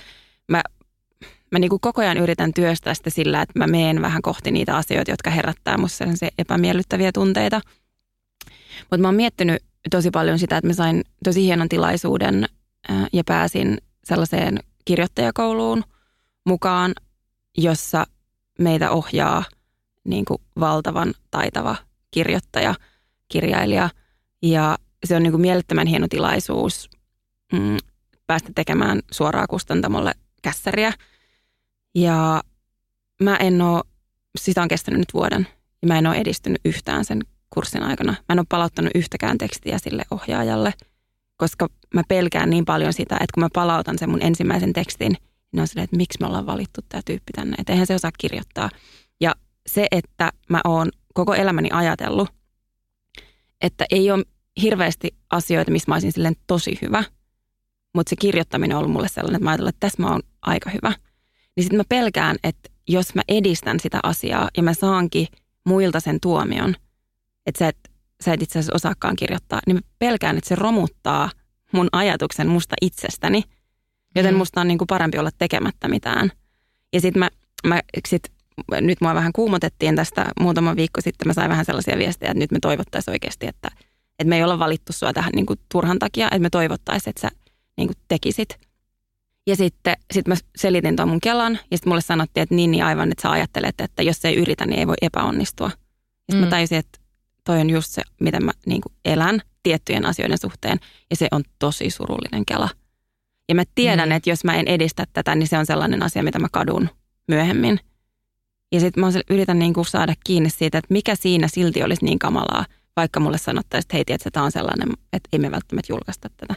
Mä, 0.49 0.62
mä 1.53 1.59
niinku 1.59 1.79
koko 1.79 2.01
ajan 2.01 2.19
yritän 2.19 2.55
työstää 2.55 2.95
sitä 2.95 3.11
sillä, 3.11 3.43
että 3.43 3.59
mä 3.59 3.67
meen 3.67 4.03
vähän 4.03 4.23
kohti 4.23 4.51
niitä 4.51 4.77
asioita, 4.77 5.11
jotka 5.11 5.31
herättää 5.31 5.79
musta 5.79 5.97
sellaisia 5.97 6.29
epämiellyttäviä 6.38 7.12
tunteita. 7.12 7.61
Mutta 8.81 8.99
mä 8.99 9.09
oon 9.09 9.14
miettinyt 9.14 9.62
tosi 9.91 10.11
paljon 10.11 10.38
sitä, 10.38 10.57
että 10.57 10.69
mä 10.69 10.73
sain 10.75 11.05
tosi 11.25 11.43
hienon 11.43 11.69
tilaisuuden 11.69 12.47
ää, 12.88 13.07
ja 13.12 13.25
pääsin 13.25 13.79
sellaiseen 14.05 14.59
kirjoittajakouluun 14.85 15.85
mukaan, 16.47 16.93
jossa 17.57 18.07
meitä 18.59 18.91
ohjaa 18.91 19.45
niin 20.05 20.25
kuin 20.25 20.43
valtavan 20.61 21.14
taitava 21.31 21.77
kirjoittaja, 22.11 22.75
kirjailija. 23.29 23.91
Ja 24.43 24.79
se 25.05 25.17
on 25.17 25.23
niin 25.23 25.31
kuin 25.31 25.41
mielettömän 25.41 25.87
hieno 25.87 26.07
tilaisuus 26.09 26.91
mm, 27.53 27.77
päästä 28.27 28.51
tekemään 28.55 29.01
suoraa 29.11 29.47
kustantamolle 29.47 30.12
kässäriä. 30.43 30.93
Ja 31.95 32.43
mä 33.23 33.37
en 33.37 33.62
oo, 33.62 33.83
sitä 34.38 34.62
on 34.62 34.69
kestänyt 34.69 34.99
nyt 34.99 35.14
vuoden, 35.14 35.49
ja 35.83 35.88
mä 35.88 35.99
en 35.99 36.07
ole 36.07 36.17
edistynyt 36.17 36.61
yhtään 36.64 37.05
sen 37.05 37.21
kurssin 37.51 37.83
aikana. 37.83 38.12
Mä 38.12 38.33
en 38.33 38.38
ole 38.38 38.47
palauttanut 38.49 38.91
yhtäkään 38.95 39.38
tekstiä 39.38 39.79
sille 39.79 40.03
ohjaajalle, 40.11 40.75
koska 41.37 41.69
mä 41.95 42.03
pelkään 42.09 42.51
niin 42.51 42.64
paljon 42.64 42.93
sitä, 42.93 43.14
että 43.14 43.35
kun 43.35 43.43
mä 43.43 43.49
palautan 43.53 43.99
sen 43.99 44.11
mun 44.11 44.23
ensimmäisen 44.23 44.73
tekstin, 44.73 45.17
niin 45.53 45.61
on 45.61 45.67
silleen, 45.67 45.85
että 45.85 45.97
miksi 45.97 46.19
me 46.21 46.27
ollaan 46.27 46.47
valittu 46.47 46.81
tämä 46.88 47.03
tyyppi 47.05 47.33
tänne, 47.33 47.57
että 47.59 47.73
eihän 47.73 47.87
se 47.87 47.95
osaa 47.95 48.11
kirjoittaa. 48.19 48.71
Ja 49.21 49.35
se, 49.67 49.87
että 49.91 50.33
mä 50.49 50.61
oon 50.64 50.91
koko 51.14 51.35
elämäni 51.35 51.69
ajatellut, 51.73 52.29
että 53.61 53.85
ei 53.90 54.11
ole 54.11 54.25
hirveästi 54.62 55.16
asioita, 55.31 55.71
missä 55.71 55.90
mä 55.90 55.94
olisin 55.94 56.12
silleen 56.12 56.37
tosi 56.47 56.79
hyvä, 56.83 57.05
mutta 57.94 58.11
se 58.11 58.16
kirjoittaminen 58.16 58.77
on 58.77 58.79
ollut 58.79 58.92
mulle 58.92 59.09
sellainen, 59.09 59.37
että 59.37 59.44
mä 59.44 59.51
ajattelen, 59.51 59.68
että 59.68 59.81
tässä 59.81 60.03
mä 60.03 60.11
oon 60.11 60.23
aika 60.42 60.71
hyvä. 60.71 60.92
Niin 61.57 61.64
sitten 61.64 61.77
mä 61.79 61.85
pelkään, 61.88 62.37
että 62.44 62.71
jos 62.88 63.14
mä 63.14 63.23
edistän 63.29 63.81
sitä 63.81 64.01
asiaa 64.03 64.49
ja 64.57 64.62
mä 64.62 64.75
saankin 64.75 65.27
muilta 65.66 66.01
sen 66.01 66.21
tuomion, 66.21 66.77
että 67.47 67.59
sä 67.59 67.68
et, 67.68 67.79
sä 68.25 68.33
et 68.33 68.42
itse 68.42 68.59
asiassa 68.59 68.77
osaakaan 68.77 69.16
kirjoittaa, 69.16 69.61
niin 69.66 69.77
mä 69.77 69.81
pelkään, 69.99 70.38
että 70.38 70.49
se 70.49 70.55
romuttaa 70.55 71.31
mun 71.73 71.88
ajatuksen 71.92 72.49
musta 72.49 72.77
itsestäni. 72.81 73.42
Joten 74.16 74.35
Mm. 74.35 74.38
musta 74.38 74.61
on 74.61 74.68
niin 74.68 74.79
kuin 74.79 74.87
parempi 74.87 75.18
olla 75.18 75.31
tekemättä 75.38 75.88
mitään. 75.88 76.33
Ja 76.92 77.01
sitten 77.01 77.21
mä, 77.21 77.31
mä 77.66 77.81
sit, 78.09 78.33
nyt 78.81 79.01
mua 79.01 79.14
vähän 79.14 79.33
kuumotettiin 79.33 79.97
tästä 79.97 80.27
muutama 80.40 80.77
viikko 80.77 81.01
sitten. 81.01 81.29
Mä 81.29 81.33
sain 81.35 81.51
vähän 81.51 81.64
sellaisia 81.64 81.99
viestejä, 81.99 82.31
että 82.31 82.38
nyt 82.38 82.51
me 82.51 82.59
toivottaisiin 82.61 83.12
oikeasti, 83.12 83.47
että, 83.47 83.68
että 84.18 84.29
me 84.29 84.37
ei 84.37 84.44
olla 84.44 84.59
valittu 84.59 84.92
sua 84.92 85.12
tähän 85.12 85.33
niin 85.35 85.47
kuin 85.47 85.61
turhan 85.73 85.99
takia, 85.99 86.27
että 86.27 86.38
me 86.38 86.51
toivottaisiin, 86.51 87.11
että 87.11 87.21
sä 87.21 87.31
niin 87.77 87.88
kuin 87.88 87.97
tekisit. 88.09 88.49
Ja 89.47 89.57
sitten 89.57 89.97
sit 90.12 90.29
mä 90.29 90.35
selitin 90.57 90.97
tuon 90.97 91.09
mun 91.09 91.21
Kelan 91.21 91.53
ja 91.71 91.77
sitten 91.77 91.90
mulle 91.90 92.01
sanottiin, 92.01 92.42
että 92.42 92.55
niin, 92.55 92.71
niin 92.71 92.85
aivan, 92.85 93.12
että 93.12 93.23
sä 93.23 93.31
ajattelet, 93.31 93.81
että 93.81 94.03
jos 94.03 94.25
ei 94.25 94.37
yritä, 94.37 94.66
niin 94.66 94.79
ei 94.79 94.87
voi 94.87 94.94
epäonnistua. 95.03 95.71
Ja 96.29 96.35
Mm. 96.35 96.40
mä 96.40 96.47
tajusin, 96.47 96.79
että 96.79 96.99
toi 97.44 97.61
on 97.61 97.71
just 97.71 97.90
se, 97.90 98.03
miten 98.21 98.44
mä 98.44 98.53
niin 98.66 98.81
kuin 98.81 98.92
elän 99.05 99.40
tiettyjen 99.62 100.07
asioiden 100.07 100.38
suhteen 100.38 100.81
ja 101.11 101.16
se 101.16 101.29
on 101.31 101.42
tosi 101.59 101.90
surullinen 101.90 102.47
Kela. 102.47 102.68
Ja 103.49 103.55
mä 103.55 103.62
tiedän, 103.75 104.09
Mm. 104.09 104.12
että 104.12 104.31
jos 104.31 104.44
mä 104.44 104.55
en 104.57 104.68
edistä 104.68 105.05
tätä, 105.12 105.35
niin 105.35 105.49
se 105.49 105.59
on 105.59 105.66
sellainen 105.66 106.03
asia, 106.03 106.23
mitä 106.23 106.38
mä 106.38 106.49
kadun 106.53 106.88
myöhemmin. 107.29 107.81
Ja 108.72 108.81
sitten 108.81 109.00
mä 109.04 109.07
yritän 109.31 109.59
niin 109.59 109.74
kuin 109.74 109.87
saada 109.87 110.14
kiinni 110.24 110.50
siitä, 110.50 110.78
että 110.78 110.92
mikä 110.92 111.14
siinä 111.14 111.48
silti 111.48 111.83
olisi 111.83 112.04
niin 112.04 112.18
kamalaa, 112.18 112.64
vaikka 112.96 113.20
mulle 113.20 113.38
sanottaisiin, 113.38 113.87
että 113.87 113.96
hei, 113.96 114.04
tiedätkö, 114.04 114.31
tämä 114.33 114.46
on 114.46 114.52
sellainen, 114.52 114.88
että 115.12 115.28
ei 115.33 115.38
me 115.38 115.50
välttämättä 115.50 115.92
julkaista 115.92 116.28
tätä. 116.37 116.54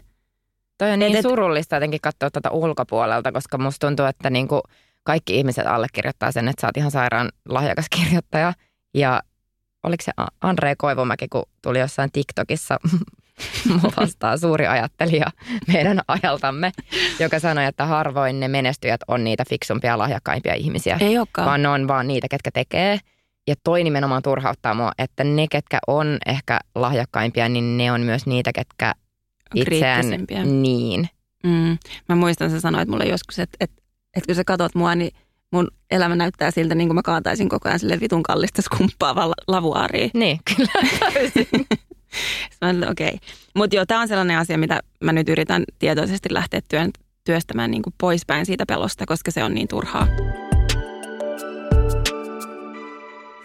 Toi 0.77 0.91
on 0.91 0.99
niin 0.99 1.15
Et- 1.15 1.21
surullista 1.21 1.75
jotenkin 1.75 2.01
katsoa 2.01 2.31
tätä 2.31 2.51
ulkopuolelta, 2.51 3.31
koska 3.31 3.57
musta 3.57 3.87
tuntuu, 3.87 4.05
että 4.05 4.29
niinku 4.29 4.61
kaikki 5.03 5.37
ihmiset 5.37 5.67
allekirjoittaa 5.67 6.31
sen, 6.31 6.47
että 6.47 6.61
sä 6.61 6.67
oot 6.67 6.77
ihan 6.77 6.91
sairaan 6.91 7.29
lahjakas 7.49 7.85
kirjoittaja. 7.89 8.53
Ja 8.93 9.21
oliko 9.83 10.03
se 10.03 10.11
A- 10.17 10.27
Andre 10.41 10.75
Koivumäki, 10.77 11.27
kun 11.27 11.43
tuli 11.61 11.79
jossain 11.79 12.11
TikTokissa 12.11 12.77
mua 13.69 13.91
vastaan 13.97 14.39
suuri 14.39 14.67
ajattelija 14.67 15.25
meidän 15.67 16.01
ajaltamme, 16.07 16.71
joka 17.19 17.39
sanoi, 17.39 17.65
että 17.65 17.85
harvoin 17.85 18.39
ne 18.39 18.47
menestyjät 18.47 19.01
on 19.07 19.23
niitä 19.23 19.43
fiksumpia, 19.49 19.97
lahjakkaimpia 19.97 20.53
ihmisiä, 20.53 20.97
Ei 21.01 21.17
olekaan. 21.17 21.47
vaan 21.47 21.61
ne 21.61 21.69
on 21.69 21.87
vaan 21.87 22.07
niitä, 22.07 22.27
ketkä 22.29 22.51
tekee. 22.51 22.99
Ja 23.47 23.55
toi 23.63 23.83
nimenomaan 23.83 24.21
turhauttaa 24.21 24.73
mua, 24.73 24.91
että 24.97 25.23
ne, 25.23 25.47
ketkä 25.51 25.79
on 25.87 26.17
ehkä 26.25 26.59
lahjakkaimpia, 26.75 27.49
niin 27.49 27.77
ne 27.77 27.91
on 27.91 28.01
myös 28.01 28.25
niitä, 28.25 28.51
ketkä 28.53 28.93
itseään 29.55 30.05
niin. 30.45 31.09
Mm. 31.43 31.77
Mä 32.09 32.15
muistan, 32.15 32.49
sä 32.51 32.59
sanoit 32.59 32.89
mulle 32.89 33.05
joskus, 33.05 33.39
että, 33.39 33.57
että, 33.59 33.81
että 34.17 34.25
kun 34.27 34.35
sä 34.35 34.43
katot 34.43 34.75
mua, 34.75 34.95
niin 34.95 35.11
mun 35.51 35.67
elämä 35.91 36.15
näyttää 36.15 36.51
siltä, 36.51 36.75
niin 36.75 36.87
kuin 36.87 36.95
mä 36.95 37.01
kaataisin 37.01 37.49
koko 37.49 37.69
ajan 37.69 37.79
sille 37.79 37.99
vitun 37.99 38.23
kallista 38.23 38.61
skumppaavaa 38.61 39.29
la- 39.29 39.33
lavuaaria. 39.47 40.09
Niin, 40.13 40.39
kyllä 40.55 40.71
täysin. 40.99 41.47
Okei. 42.91 43.19
Mutta 43.55 43.75
joo, 43.75 43.85
tämä 43.85 44.01
on 44.01 44.07
sellainen 44.07 44.37
asia, 44.37 44.57
mitä 44.57 44.79
mä 45.03 45.13
nyt 45.13 45.29
yritän 45.29 45.63
tietoisesti 45.79 46.33
lähteä 46.33 46.61
työn, 46.67 46.91
työstämään 47.23 47.71
niin 47.71 47.81
kuin 47.81 47.93
poispäin 47.97 48.45
siitä 48.45 48.65
pelosta, 48.65 49.05
koska 49.05 49.31
se 49.31 49.43
on 49.43 49.53
niin 49.53 49.67
turhaa. 49.67 50.07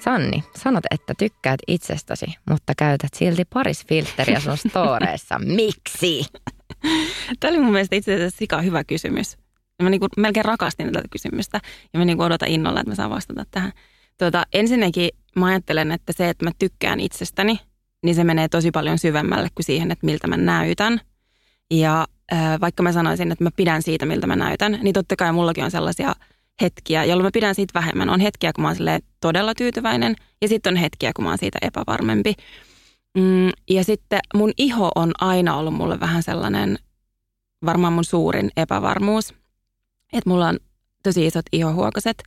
Sanni, 0.06 0.44
sanot, 0.56 0.84
että 0.90 1.14
tykkäät 1.18 1.60
itsestäsi, 1.68 2.26
mutta 2.50 2.72
käytät 2.78 3.14
silti 3.14 3.44
parisfiltteriä 3.44 4.40
sun 4.40 4.56
storeissa. 4.56 5.38
Miksi? 5.56 6.26
Tämä 7.40 7.50
oli 7.50 7.58
mun 7.58 7.72
mielestä 7.72 7.96
itse 7.96 8.14
asiassa 8.14 8.38
sika 8.38 8.62
hyvä 8.62 8.84
kysymys. 8.84 9.36
Mä 9.82 9.90
niinku 9.90 10.06
melkein 10.16 10.44
rakastin 10.44 10.92
tätä 10.92 11.08
kysymystä 11.10 11.60
ja 11.92 11.98
mä 11.98 12.04
niinku 12.04 12.22
odotan 12.22 12.48
innolla, 12.48 12.80
että 12.80 12.90
mä 12.90 12.94
saan 12.94 13.10
vastata 13.10 13.44
tähän. 13.50 13.72
Tuota, 14.18 14.46
ensinnäkin 14.52 15.10
mä 15.36 15.46
ajattelen, 15.46 15.92
että 15.92 16.12
se, 16.12 16.28
että 16.28 16.44
mä 16.44 16.50
tykkään 16.58 17.00
itsestäni, 17.00 17.60
niin 18.06 18.14
se 18.14 18.24
menee 18.24 18.48
tosi 18.48 18.70
paljon 18.70 18.98
syvemmälle 18.98 19.48
kuin 19.54 19.64
siihen, 19.64 19.90
että 19.90 20.06
miltä 20.06 20.26
mä 20.26 20.36
näytän. 20.36 21.00
Ja 21.70 22.06
vaikka 22.60 22.82
mä 22.82 22.92
sanoisin, 22.92 23.32
että 23.32 23.44
mä 23.44 23.50
pidän 23.56 23.82
siitä, 23.82 24.06
miltä 24.06 24.26
mä 24.26 24.36
näytän, 24.36 24.78
niin 24.82 24.92
totta 24.92 25.16
kai 25.16 25.32
mullakin 25.32 25.64
on 25.64 25.70
sellaisia 25.70 26.14
hetkiä, 26.60 27.04
jolloin 27.04 27.26
mä 27.26 27.30
pidän 27.32 27.54
siitä 27.54 27.74
vähemmän. 27.74 28.10
On 28.10 28.20
hetkiä, 28.20 28.52
kun 28.52 28.62
mä 28.62 28.68
oon 28.68 28.76
todella 29.20 29.54
tyytyväinen 29.54 30.16
ja 30.42 30.48
sitten 30.48 30.72
on 30.72 30.76
hetkiä, 30.76 31.12
kun 31.16 31.24
mä 31.24 31.30
oon 31.30 31.38
siitä 31.38 31.58
epävarmempi. 31.62 32.34
Mm, 33.18 33.50
ja 33.70 33.84
sitten 33.84 34.20
mun 34.34 34.52
iho 34.56 34.90
on 34.94 35.12
aina 35.20 35.56
ollut 35.56 35.74
mulle 35.74 36.00
vähän 36.00 36.22
sellainen, 36.22 36.78
varmaan 37.64 37.92
mun 37.92 38.04
suurin 38.04 38.50
epävarmuus. 38.56 39.34
Että 40.12 40.30
mulla 40.30 40.48
on 40.48 40.58
tosi 41.02 41.26
isot 41.26 41.46
ihohuokoset 41.52 42.22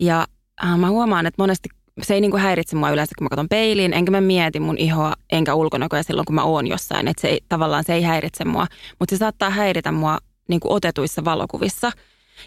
ja 0.00 0.26
äh, 0.64 0.78
mä 0.78 0.90
huomaan, 0.90 1.26
että 1.26 1.42
monesti 1.42 1.68
se 2.02 2.14
ei 2.14 2.20
niinku 2.20 2.36
häiritse 2.36 2.76
mua 2.76 2.90
yleensä, 2.90 3.12
kun 3.18 3.24
mä 3.24 3.28
katson 3.28 3.48
peiliin, 3.48 3.92
enkä 3.92 4.10
mä 4.10 4.20
mieti 4.20 4.60
mun 4.60 4.78
ihoa 4.78 5.12
enkä 5.32 5.54
ulkonäköä 5.54 6.02
silloin, 6.02 6.26
kun 6.26 6.34
mä 6.34 6.44
oon 6.44 6.66
jossain. 6.66 7.08
Että 7.08 7.20
se 7.20 7.28
ei, 7.28 7.40
tavallaan 7.48 7.84
se 7.84 7.94
ei 7.94 8.02
häiritse 8.02 8.44
mua, 8.44 8.66
mutta 8.98 9.14
se 9.14 9.18
saattaa 9.18 9.50
häiritä 9.50 9.92
mua 9.92 10.18
niinku 10.48 10.72
otetuissa 10.72 11.24
valokuvissa. 11.24 11.92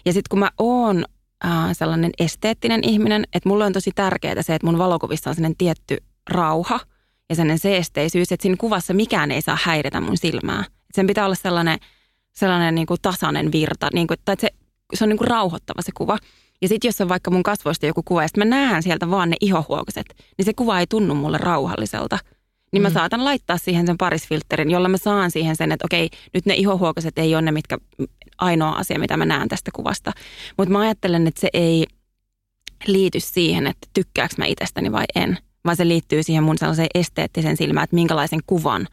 Ja 0.04 0.12
sitten 0.12 0.28
kun 0.30 0.38
mä 0.38 0.50
oon 0.58 1.04
äh, 1.44 1.68
sellainen 1.72 2.10
esteettinen 2.18 2.80
ihminen, 2.84 3.24
että 3.32 3.48
mulle 3.48 3.64
on 3.64 3.72
tosi 3.72 3.90
tärkeää 3.94 4.42
se, 4.42 4.54
että 4.54 4.66
mun 4.66 4.78
valokuvissa 4.78 5.30
on 5.30 5.36
sellainen 5.36 5.56
tietty 5.56 5.96
rauha 6.30 6.80
ja 7.28 7.34
sellainen 7.34 7.58
seesteisyys, 7.58 8.32
että 8.32 8.42
siinä 8.42 8.56
kuvassa 8.60 8.94
mikään 8.94 9.30
ei 9.30 9.42
saa 9.42 9.58
häiritä 9.62 10.00
mun 10.00 10.16
silmää. 10.16 10.60
Et 10.60 10.94
sen 10.94 11.06
pitää 11.06 11.24
olla 11.24 11.34
sellainen, 11.34 11.78
sellainen 12.32 12.74
niinku 12.74 12.96
tasainen 13.02 13.52
virta, 13.52 13.88
niinku, 13.92 14.14
tai 14.24 14.36
se, 14.38 14.48
se 14.94 15.04
on 15.04 15.08
niinku 15.08 15.24
rauhoittava 15.24 15.82
se 15.82 15.92
kuva. 15.94 16.18
Ja 16.62 16.68
sitten 16.68 16.88
jos 16.88 17.00
on 17.00 17.08
vaikka 17.08 17.30
mun 17.30 17.42
kasvoista 17.42 17.86
joku 17.86 18.02
kuva 18.02 18.22
ja 18.22 18.28
mä 18.36 18.44
näen 18.44 18.82
sieltä 18.82 19.10
vaan 19.10 19.30
ne 19.30 19.36
ihohuokoset, 19.40 20.06
niin 20.38 20.46
se 20.46 20.52
kuva 20.54 20.80
ei 20.80 20.86
tunnu 20.86 21.14
mulle 21.14 21.38
rauhalliselta. 21.38 22.18
Niin 22.72 22.82
mä 22.82 22.88
mm. 22.88 22.94
saatan 22.94 23.24
laittaa 23.24 23.58
siihen 23.58 23.86
sen 23.86 23.98
parisfilterin, 23.98 24.70
jolla 24.70 24.88
mä 24.88 24.96
saan 24.96 25.30
siihen 25.30 25.56
sen, 25.56 25.72
että 25.72 25.84
okei, 25.84 26.10
nyt 26.34 26.46
ne 26.46 26.54
ihohuokoset 26.54 27.18
ei 27.18 27.34
ole 27.34 27.42
ne, 27.42 27.52
mitkä 27.52 27.78
ainoa 28.38 28.70
asia, 28.72 28.98
mitä 28.98 29.16
mä 29.16 29.24
näen 29.24 29.48
tästä 29.48 29.70
kuvasta. 29.74 30.12
Mutta 30.58 30.72
mä 30.72 30.80
ajattelen, 30.80 31.26
että 31.26 31.40
se 31.40 31.48
ei 31.52 31.86
liity 32.86 33.20
siihen, 33.20 33.66
että 33.66 33.88
tykkääkö 33.94 34.34
mä 34.38 34.46
itsestäni 34.46 34.92
vai 34.92 35.04
en. 35.14 35.38
Vaan 35.64 35.76
se 35.76 35.88
liittyy 35.88 36.22
siihen 36.22 36.44
mun 36.44 36.58
sellaiseen 36.58 36.88
esteettisen 36.94 37.56
silmään, 37.56 37.84
että 37.84 37.96
minkälaisen 37.96 38.40
kuvan 38.46 38.86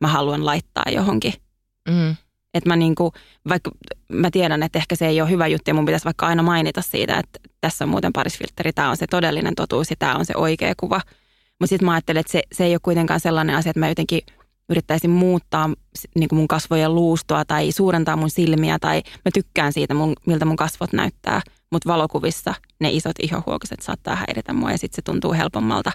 mä 0.00 0.08
haluan 0.08 0.46
laittaa 0.46 0.84
johonkin. 0.92 1.34
Mm. 1.88 2.16
Että 2.54 2.70
mä 2.70 2.76
niinku, 2.76 3.12
vaikka 3.48 3.70
mä 4.08 4.30
tiedän, 4.30 4.62
että 4.62 4.78
ehkä 4.78 4.96
se 4.96 5.06
ei 5.06 5.20
ole 5.20 5.30
hyvä 5.30 5.46
juttu 5.46 5.70
ja 5.70 5.74
mun 5.74 5.86
pitäisi 5.86 6.04
vaikka 6.04 6.26
aina 6.26 6.42
mainita 6.42 6.82
siitä, 6.82 7.18
että 7.18 7.40
tässä 7.60 7.84
on 7.84 7.88
muuten 7.88 8.12
parisfiltteri, 8.12 8.72
tämä 8.72 8.90
on 8.90 8.96
se 8.96 9.06
todellinen 9.06 9.54
totuus 9.54 9.90
ja 9.90 9.96
tämä 9.98 10.14
on 10.14 10.24
se 10.24 10.32
oikea 10.36 10.74
kuva. 10.76 11.00
Mutta 11.60 11.68
sitten 11.68 11.86
mä 11.86 11.92
ajattelen, 11.92 12.20
että 12.20 12.32
se, 12.32 12.42
se 12.52 12.64
ei 12.64 12.74
ole 12.74 12.80
kuitenkaan 12.82 13.20
sellainen 13.20 13.56
asia, 13.56 13.70
että 13.70 13.80
mä 13.80 13.88
jotenkin 13.88 14.20
yrittäisin 14.70 15.10
muuttaa 15.10 15.70
niin 16.14 16.28
mun 16.32 16.48
kasvojen 16.48 16.94
luustoa 16.94 17.44
tai 17.44 17.72
suurentaa 17.72 18.16
mun 18.16 18.30
silmiä 18.30 18.78
tai 18.78 19.02
mä 19.06 19.30
tykkään 19.34 19.72
siitä, 19.72 19.94
mun, 19.94 20.14
miltä 20.26 20.44
mun 20.44 20.56
kasvot 20.56 20.92
näyttää. 20.92 21.42
Mutta 21.72 21.88
valokuvissa 21.92 22.54
ne 22.80 22.90
isot 22.90 23.16
ihohuokoset 23.22 23.80
saattaa 23.82 24.16
häiritä 24.16 24.52
mua 24.52 24.70
ja 24.70 24.78
sitten 24.78 24.96
se 24.96 25.02
tuntuu 25.02 25.32
helpommalta 25.32 25.92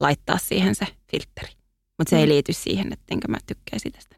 laittaa 0.00 0.38
siihen 0.38 0.74
se 0.74 0.86
filtteri. 1.10 1.52
Mutta 1.98 2.10
se 2.10 2.16
mm. 2.16 2.20
ei 2.20 2.28
liity 2.28 2.52
siihen, 2.52 2.92
että 2.92 3.14
enkä 3.14 3.28
mä 3.28 3.38
tykkäisi 3.46 3.90
tästä 3.90 4.17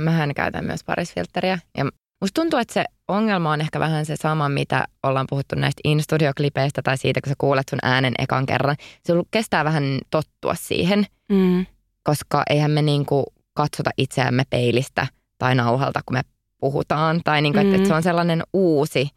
mähän 0.00 0.34
käytän 0.34 0.64
myös 0.64 0.84
parisfiltteriä. 0.84 1.58
Ja 1.76 1.84
musta 2.20 2.40
tuntuu, 2.40 2.58
että 2.58 2.74
se 2.74 2.84
ongelma 3.08 3.52
on 3.52 3.60
ehkä 3.60 3.80
vähän 3.80 4.06
se 4.06 4.16
sama, 4.16 4.48
mitä 4.48 4.84
ollaan 5.02 5.26
puhuttu 5.30 5.54
näistä 5.54 5.80
in-studio-klipeistä 5.84 6.82
tai 6.82 6.98
siitä, 6.98 7.20
kun 7.20 7.30
sä 7.30 7.34
kuulet 7.38 7.68
sun 7.68 7.78
äänen 7.82 8.14
ekan 8.18 8.46
kerran. 8.46 8.76
Se 9.04 9.12
kestää 9.30 9.64
vähän 9.64 9.98
tottua 10.10 10.54
siihen, 10.54 11.06
mm. 11.32 11.66
koska 12.02 12.42
eihän 12.50 12.70
me 12.70 12.82
niinku 12.82 13.24
katsota 13.54 13.90
itseämme 13.96 14.42
peilistä 14.50 15.06
tai 15.38 15.54
nauhalta, 15.54 16.00
kun 16.06 16.16
me 16.16 16.22
puhutaan. 16.60 17.20
Tai 17.24 17.42
niinku, 17.42 17.58
mm. 17.58 17.64
että, 17.66 17.76
että 17.76 17.88
se 17.88 17.94
on 17.94 18.02
sellainen 18.02 18.42
uusi, 18.52 19.08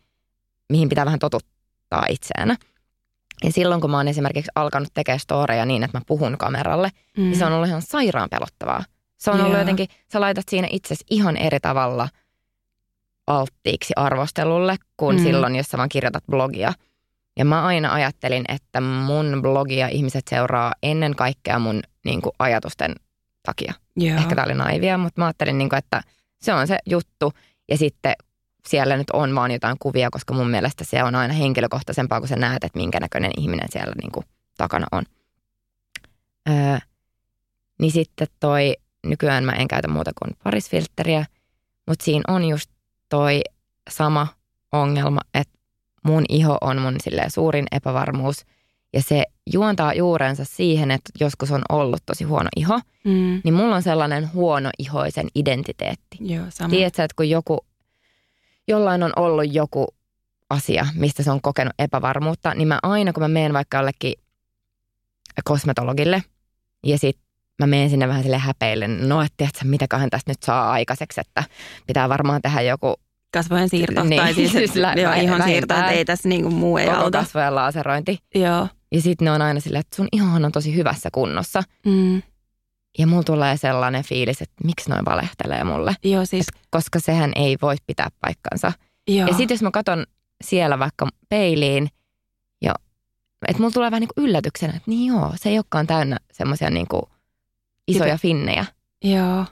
mihin 0.69 0.89
pitää 0.89 1.05
vähän 1.05 1.19
totuttaa 1.19 2.05
itseänä. 2.09 2.55
Ja 3.43 3.51
silloin, 3.51 3.81
kun 3.81 3.91
mä 3.91 3.97
oon 3.97 4.07
esimerkiksi 4.07 4.51
alkanut 4.55 4.89
tekemään 4.93 5.19
storeja 5.19 5.65
niin, 5.65 5.83
että 5.83 5.97
mä 5.97 6.01
puhun 6.07 6.37
kameralle, 6.37 6.89
mm. 7.17 7.23
niin 7.23 7.37
se 7.37 7.45
on 7.45 7.53
ollut 7.53 7.67
ihan 7.67 7.81
sairaan 7.81 8.29
pelottavaa. 8.29 8.83
Se 9.21 9.31
on 9.31 9.39
ollut 9.39 9.51
Joo. 9.51 9.59
jotenkin, 9.59 9.87
sä 10.13 10.21
laitat 10.21 10.49
siinä 10.49 10.67
itsesi 10.71 11.03
ihan 11.09 11.37
eri 11.37 11.59
tavalla 11.59 12.09
alttiiksi 13.27 13.93
arvostelulle 13.95 14.75
kuin 14.97 15.17
mm. 15.17 15.23
silloin, 15.23 15.55
jos 15.55 15.67
sä 15.67 15.77
vaan 15.77 15.89
kirjoitat 15.89 16.23
blogia. 16.31 16.73
Ja 17.37 17.45
mä 17.45 17.65
aina 17.65 17.93
ajattelin, 17.93 18.45
että 18.47 18.81
mun 18.81 19.39
blogia 19.41 19.87
ihmiset 19.87 20.27
seuraa 20.27 20.73
ennen 20.83 21.15
kaikkea 21.15 21.59
mun 21.59 21.81
niin 22.05 22.21
kuin, 22.21 22.33
ajatusten 22.39 22.95
takia. 23.43 23.73
Joo. 23.95 24.17
Ehkä 24.17 24.35
tää 24.35 24.45
oli 24.45 24.53
naivia, 24.53 24.97
mutta 24.97 25.21
mä 25.21 25.25
ajattelin, 25.25 25.57
niin 25.57 25.69
kuin, 25.69 25.77
että 25.77 26.01
se 26.41 26.53
on 26.53 26.67
se 26.67 26.77
juttu. 26.85 27.33
Ja 27.69 27.77
sitten 27.77 28.13
siellä 28.67 28.97
nyt 28.97 29.09
on 29.13 29.35
vaan 29.35 29.51
jotain 29.51 29.77
kuvia, 29.79 30.09
koska 30.11 30.33
mun 30.33 30.49
mielestä 30.49 30.83
se 30.83 31.03
on 31.03 31.15
aina 31.15 31.33
henkilökohtaisempaa, 31.33 32.19
kun 32.19 32.27
sä 32.27 32.35
näet, 32.35 32.63
että 32.63 32.79
minkä 32.79 32.99
näköinen 32.99 33.31
ihminen 33.37 33.67
siellä 33.71 33.93
niin 34.01 34.11
kuin, 34.11 34.25
takana 34.57 34.87
on. 34.91 35.03
Öö, 36.49 36.77
niin 37.79 37.91
sitten 37.91 38.27
toi 38.39 38.75
nykyään 39.05 39.43
mä 39.43 39.51
en 39.51 39.67
käytä 39.67 39.87
muuta 39.87 40.11
kuin 40.19 40.37
parisfiltteriä, 40.43 41.25
mutta 41.87 42.05
siinä 42.05 42.23
on 42.27 42.45
just 42.45 42.71
toi 43.09 43.41
sama 43.89 44.27
ongelma, 44.71 45.19
että 45.33 45.59
mun 46.05 46.23
iho 46.29 46.57
on 46.61 46.81
mun 46.81 46.95
suurin 47.27 47.65
epävarmuus 47.71 48.45
ja 48.93 49.01
se 49.01 49.23
juontaa 49.53 49.93
juurensa 49.93 50.45
siihen, 50.45 50.91
että 50.91 51.11
joskus 51.19 51.51
on 51.51 51.61
ollut 51.69 52.01
tosi 52.05 52.23
huono 52.23 52.49
iho, 52.57 52.79
mm. 53.03 53.41
niin 53.43 53.53
mulla 53.53 53.75
on 53.75 53.83
sellainen 53.83 54.33
huono 54.33 54.69
ihoisen 54.79 55.27
identiteetti. 55.35 56.17
Joo, 56.19 56.45
sama. 56.49 56.69
Tiedätkö, 56.69 57.03
että 57.03 57.15
kun 57.15 57.29
joku, 57.29 57.65
jollain 58.67 59.03
on 59.03 59.11
ollut 59.15 59.53
joku 59.53 59.87
asia, 60.49 60.87
mistä 60.95 61.23
se 61.23 61.31
on 61.31 61.41
kokenut 61.41 61.73
epävarmuutta, 61.79 62.53
niin 62.53 62.67
mä 62.67 62.79
aina 62.83 63.13
kun 63.13 63.23
mä 63.23 63.27
menen 63.27 63.53
vaikka 63.53 63.77
jollekin 63.77 64.13
kosmetologille 65.43 66.23
ja 66.85 66.97
sitten 66.97 67.30
mä 67.61 67.67
menen 67.67 67.89
sinne 67.89 68.07
vähän 68.07 68.23
sille 68.23 68.37
häpeille, 68.37 68.87
no 68.87 69.21
että 69.21 69.33
tiedätkö, 69.37 69.65
mitäköhän 69.65 70.09
tästä 70.09 70.31
nyt 70.31 70.43
saa 70.43 70.71
aikaiseksi, 70.71 71.21
että 71.21 71.43
pitää 71.87 72.09
varmaan 72.09 72.41
tehdä 72.41 72.61
joku 72.61 72.95
kasvojen 73.33 73.69
siirto 73.69 74.03
niin, 74.03 74.21
tai 74.21 74.33
siis, 74.33 74.51
siis 74.51 74.75
lä- 74.83 74.93
joo, 74.93 75.13
ihon 75.13 75.43
siirto, 75.43 75.73
että 75.73 75.91
ei 75.91 76.05
tässä 76.05 76.29
niinku 76.29 76.49
muu 76.49 76.77
ei 76.77 76.89
auta. 76.89 77.17
kasvojen 77.17 77.55
laaserointi. 77.55 78.17
Joo. 78.35 78.67
Ja 78.91 79.01
sitten 79.01 79.25
ne 79.25 79.31
on 79.31 79.41
aina 79.41 79.59
silleen, 79.59 79.79
että 79.79 79.95
sun 79.95 80.07
ihohan 80.11 80.45
on 80.45 80.51
tosi 80.51 80.75
hyvässä 80.75 81.09
kunnossa. 81.11 81.63
Mm. 81.85 82.21
Ja 82.97 83.07
mulla 83.07 83.23
tulee 83.23 83.57
sellainen 83.57 84.03
fiilis, 84.03 84.41
että 84.41 84.55
miksi 84.63 84.89
noin 84.89 85.05
valehtelee 85.05 85.63
mulle. 85.63 85.95
Joo, 86.03 86.25
siis. 86.25 86.47
Et 86.47 86.61
koska 86.69 86.99
sehän 86.99 87.31
ei 87.35 87.57
voi 87.61 87.75
pitää 87.87 88.07
paikkansa. 88.21 88.71
Joo. 89.07 89.27
Ja 89.27 89.33
sitten 89.33 89.55
jos 89.55 89.61
mä 89.61 89.71
katson 89.71 90.05
siellä 90.43 90.79
vaikka 90.79 91.07
peiliin, 91.29 91.87
ja 92.61 92.75
että 93.47 93.61
mulla 93.61 93.73
tulee 93.73 93.91
vähän 93.91 94.01
niin 94.01 94.25
yllätyksenä, 94.25 94.73
että 94.73 94.91
niin 94.91 95.05
joo, 95.05 95.31
se 95.35 95.49
ei 95.49 95.57
olekaan 95.57 95.87
täynnä 95.87 96.17
semmoisia 96.33 96.69
niin 96.69 96.87
kuin 96.87 97.01
isoja 97.87 98.17
finnejä. 98.17 98.65
Joo. 99.03 99.45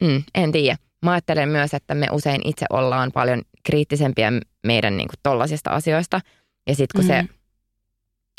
Mm, 0.00 0.22
en 0.34 0.52
tiedä. 0.52 0.76
Mä 1.04 1.12
ajattelen 1.12 1.48
myös, 1.48 1.74
että 1.74 1.94
me 1.94 2.06
usein 2.12 2.40
itse 2.48 2.66
ollaan 2.70 3.12
paljon 3.12 3.42
kriittisempiä 3.62 4.32
meidän 4.66 4.96
niin 4.96 5.08
tollasista 5.22 5.70
asioista. 5.70 6.20
Ja 6.66 6.74
sitten 6.74 7.00
kun 7.00 7.04
mm. 7.04 7.14
se, 7.14 7.24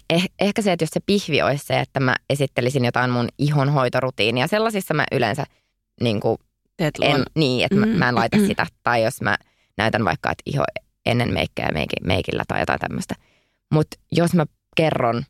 eh, 0.10 0.30
ehkä 0.40 0.62
se, 0.62 0.72
että 0.72 0.84
jos 0.84 0.90
se 0.90 1.00
pihvi 1.06 1.42
olisi 1.42 1.66
se, 1.66 1.80
että 1.80 2.00
mä 2.00 2.16
esittelisin 2.30 2.86
jotain 2.86 3.10
mun 3.12 3.28
ihonhoitorutiinia, 3.38 4.48
sellaisissa 4.48 4.94
mä 4.94 5.04
yleensä 5.12 5.44
niin 6.02 6.20
kuin, 6.20 6.38
en, 7.02 7.24
niin, 7.36 7.66
että 7.66 7.76
mm. 7.76 7.88
mä, 7.88 7.98
mä 7.98 8.10
en 8.10 8.16
laita 8.16 8.38
mm. 8.38 8.48
sitä. 8.48 8.68
Tai 8.84 9.04
jos 9.04 9.22
mä 9.22 9.38
näytän 9.78 10.06
vaikka, 10.06 10.32
että 10.32 10.44
iho 10.46 10.64
ennen 11.06 11.34
meikkää 11.34 11.70
meikillä 12.04 12.44
tai 12.48 12.60
jotain 12.60 12.80
tämmöistä. 12.80 13.16
Mutta 13.72 13.98
jos 14.12 14.34
mä 14.34 14.46
kerron 14.76 15.26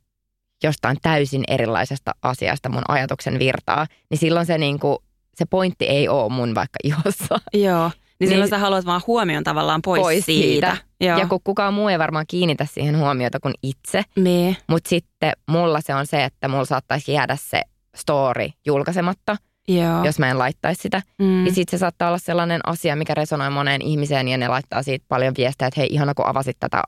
jostain 0.64 0.98
täysin 1.02 1.44
erilaisesta 1.48 2.12
asiasta 2.22 2.70
mun 2.70 2.84
ajatuksen 2.88 3.40
virtaa, 3.40 3.88
niin 4.10 4.18
silloin 4.18 4.46
se, 4.46 4.58
niin 4.58 4.80
kuin, 4.80 4.98
se 5.36 5.46
pointti 5.46 5.86
ei 5.86 6.08
ole 6.10 6.34
mun 6.34 6.56
vaikka 6.56 6.78
ihossa. 6.84 7.40
Joo. 7.54 7.92
Niin, 8.20 8.20
niin 8.20 8.30
silloin 8.30 8.50
sä 8.50 8.58
haluat 8.58 8.86
vaan 8.86 9.02
huomion 9.08 9.44
tavallaan 9.44 9.82
pois, 9.82 10.02
pois 10.02 10.26
siitä. 10.26 10.72
siitä. 10.72 10.78
Joo. 11.02 11.20
Ja 11.20 11.28
kun 11.28 11.40
kukaan 11.44 11.74
muu 11.74 11.88
ei 11.88 12.00
varmaan 12.00 12.26
kiinnitä 12.28 12.66
siihen 12.66 12.98
huomiota 12.98 13.40
kuin 13.40 13.54
itse. 13.64 14.04
Niin. 14.16 14.58
Mutta 14.68 14.90
sitten 14.90 15.32
mulla 15.48 15.82
se 15.82 15.96
on 15.96 16.08
se, 16.08 16.24
että 16.24 16.48
mulla 16.48 16.66
saattaisi 16.66 17.14
jäädä 17.14 17.38
se 17.40 17.62
story 17.96 18.50
julkaisematta, 18.66 19.38
Joo. 19.68 20.06
jos 20.06 20.20
mä 20.20 20.30
en 20.32 20.40
laittaisi 20.40 20.82
sitä. 20.82 21.02
Mm. 21.20 21.46
Ja 21.46 21.54
sitten 21.54 21.80
se 21.80 21.82
saattaa 21.82 22.08
olla 22.08 22.18
sellainen 22.18 22.62
asia, 22.66 22.96
mikä 22.96 23.14
resonoi 23.14 23.50
moneen 23.50 23.82
ihmiseen 23.82 24.28
ja 24.28 24.38
ne 24.38 24.48
laittaa 24.48 24.84
siitä 24.84 25.06
paljon 25.10 25.34
viestejä, 25.38 25.68
että 25.68 25.80
hei 25.80 25.90
ihana 25.92 26.14
kun 26.14 26.28
avasit 26.28 26.58
tätä 26.60 26.84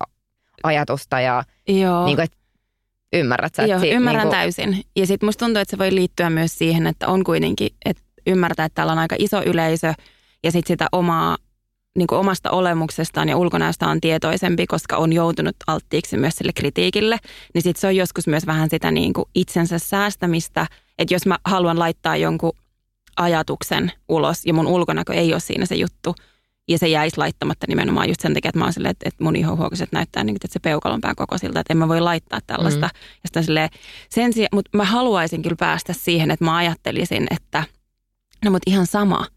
ajatusta 0.64 1.20
ja 1.20 1.44
Joo. 1.68 2.06
Niin 2.06 2.18
kuin, 2.18 2.24
että 2.24 2.38
Ymmärrät 3.14 3.56
sä? 3.56 3.66
Joo, 3.66 3.80
ymmärrän 3.84 4.24
niin 4.24 4.30
kuin... 4.30 4.40
täysin. 4.40 4.84
Ja 4.96 5.08
sitten 5.08 5.28
musta 5.28 5.46
tuntuu, 5.46 5.62
että 5.62 5.72
se 5.72 5.78
voi 5.78 5.96
liittyä 5.96 6.30
myös 6.30 6.58
siihen, 6.58 6.88
että 6.88 7.08
on 7.08 7.24
kuitenkin, 7.24 7.70
että 7.86 8.04
ymmärtää, 8.28 8.66
että 8.66 8.76
täällä 8.76 8.94
on 8.94 9.00
aika 9.00 9.16
iso 9.20 9.44
yleisö 9.44 9.94
ja 10.44 10.52
sitten 10.52 10.74
sitä 10.74 10.88
omaa, 10.92 11.38
niin 11.98 12.08
kuin 12.08 12.20
omasta 12.20 12.52
olemuksestaan 12.52 13.30
ja 13.30 13.38
ulkonäöstä 13.38 13.88
on 13.88 14.02
tietoisempi, 14.02 14.68
koska 14.68 14.98
on 14.98 15.14
joutunut 15.14 15.56
alttiiksi 15.68 16.18
myös 16.18 16.36
sille 16.36 16.52
kritiikille. 16.54 17.18
Niin 17.54 17.62
sitten 17.62 17.82
se 17.82 17.88
on 17.88 17.96
joskus 17.96 18.28
myös 18.28 18.48
vähän 18.48 18.70
sitä 18.70 18.92
niin 18.92 19.14
kuin 19.14 19.26
itsensä 19.36 19.80
säästämistä, 19.80 20.68
että 21.00 21.14
jos 21.14 21.26
mä 21.26 21.38
haluan 21.46 21.80
laittaa 21.80 22.18
jonkun 22.18 22.54
ajatuksen 23.18 23.92
ulos 24.10 24.46
ja 24.46 24.54
mun 24.54 24.68
ulkonäkö 24.68 25.14
ei 25.14 25.34
ole 25.34 25.40
siinä 25.40 25.66
se 25.66 25.76
juttu, 25.76 26.16
Ja 26.68 26.78
se 26.78 26.88
jäisi 26.88 27.18
laittamatta 27.18 27.66
nimenomaan 27.70 28.08
just 28.08 28.22
sen 28.22 28.34
takia, 28.34 28.50
että 28.50 28.60
mä 28.60 28.66
oon 28.66 28.74
silleen, 28.74 28.92
että, 28.92 29.10
että 29.10 29.24
mun 29.24 29.36
ihohuokaset 29.36 29.92
näyttää 29.92 30.24
niin 30.24 30.36
että 30.36 30.48
se 30.52 30.60
peukalon 30.60 31.02
pää 31.02 31.16
kokoisilta, 31.16 31.60
että 31.60 31.74
en 31.74 31.78
mä 31.78 31.88
voi 31.88 32.02
laittaa 32.02 32.40
tällaista. 32.48 32.90
Mm. 32.94 33.00
Ja 33.36 33.42
silleen, 33.44 33.70
sen 34.10 34.34
sijaan, 34.34 34.50
mutta 34.54 34.78
mä 34.78 34.86
haluaisin 34.86 35.42
kyllä 35.42 35.56
päästä 35.60 35.94
siihen, 35.94 36.32
että 36.32 36.46
mä 36.46 36.56
ajattelisin, 36.56 37.28
että 37.32 37.64
no 38.46 38.52
mutta 38.52 38.72
ihan 38.72 38.86
sama. 38.86 39.28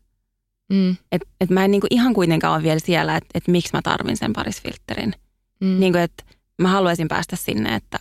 Mm. 0.72 0.96
Että 1.12 1.28
et 1.40 1.50
mä 1.50 1.64
en 1.64 1.70
niin 1.70 1.80
kuin 1.80 1.94
ihan 1.94 2.14
kuitenkaan 2.14 2.54
ole 2.54 2.62
vielä 2.62 2.80
siellä, 2.80 3.16
että, 3.16 3.28
että 3.34 3.50
miksi 3.50 3.70
mä 3.72 3.80
tarvin 3.82 4.16
sen 4.16 4.32
parisfilterin. 4.32 5.14
Mm. 5.60 5.80
Niin 5.80 5.92
kuin, 5.92 6.02
että 6.02 6.24
mä 6.62 6.68
haluaisin 6.68 7.08
päästä 7.08 7.36
sinne, 7.36 7.74
että 7.74 7.98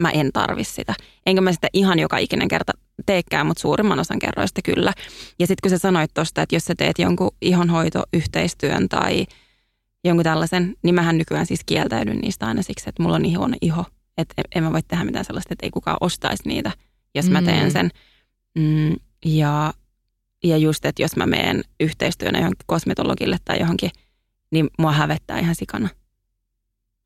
mä 0.00 0.10
en 0.10 0.30
tarvi 0.32 0.64
sitä. 0.64 0.94
Enkä 1.26 1.40
mä 1.40 1.52
sitä 1.52 1.68
ihan 1.72 1.98
joka 1.98 2.18
ikinen 2.18 2.48
kerta 2.48 2.72
teekään, 3.06 3.46
mutta 3.46 3.60
suurimman 3.60 3.98
osan 3.98 4.18
kerroista 4.18 4.60
kyllä. 4.64 4.92
Ja 5.38 5.46
sitten 5.46 5.60
kun 5.62 5.70
sä 5.70 5.78
sanoit 5.78 6.14
tuosta, 6.14 6.42
että 6.42 6.56
jos 6.56 6.64
sä 6.64 6.74
teet 6.74 6.98
jonkun 6.98 7.30
ihonhoitoyhteistyön 7.42 8.88
tai 8.88 9.26
jonkun 10.04 10.24
tällaisen, 10.24 10.74
niin 10.82 10.94
mähän 10.94 11.18
nykyään 11.18 11.46
siis 11.46 11.60
kieltäydyn 11.66 12.18
niistä 12.18 12.46
aina 12.46 12.62
siksi, 12.62 12.88
että 12.88 13.02
mulla 13.02 13.16
on 13.16 13.22
niin 13.22 13.38
huono 13.38 13.56
iho. 13.60 13.84
Että 14.18 14.42
en 14.54 14.62
mä 14.64 14.72
voi 14.72 14.82
tehdä 14.82 15.04
mitään 15.04 15.24
sellaista, 15.24 15.54
että 15.54 15.66
ei 15.66 15.70
kukaan 15.70 15.96
ostaisi 16.00 16.42
niitä, 16.48 16.70
jos 17.14 17.30
mä 17.30 17.42
teen 17.42 17.64
Mm. 17.66 17.70
sen. 17.72 17.90
Mm, 18.58 18.96
ja, 19.24 19.74
ja 20.44 20.56
just, 20.56 20.84
että 20.84 21.02
jos 21.02 21.16
mä 21.16 21.26
menen 21.26 21.62
yhteistyönä 21.80 22.38
johonkin 22.38 22.64
kosmetologille 22.66 23.36
tai 23.44 23.58
johonkin, 23.60 23.90
niin 24.50 24.68
mua 24.78 24.92
hävettää 24.92 25.38
ihan 25.38 25.54
sikana 25.54 25.88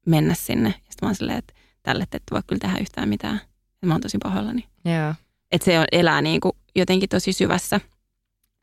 mennä 0.07 0.35
sinne. 0.35 0.69
Ja 0.69 0.75
sitten 0.75 0.99
mä 1.03 1.09
oon 1.09 1.15
silleen, 1.15 1.39
että 1.39 1.55
tälle 1.83 2.05
te 2.11 2.17
ette 2.17 2.35
voi 2.35 2.41
kyllä 2.47 2.59
tehdä 2.61 2.79
yhtään 2.79 3.09
mitään. 3.09 3.41
Ja 3.83 3.89
mä 3.89 3.95
oon 3.95 4.01
tosi 4.01 4.19
pahoillani. 4.23 4.65
Joo. 4.85 5.15
Että 5.53 5.65
se 5.65 5.79
on, 5.81 5.85
elää 5.93 6.23
niin 6.23 6.41
kuin 6.41 6.53
jotenkin 6.77 7.09
tosi 7.09 7.33
syvässä. 7.33 7.81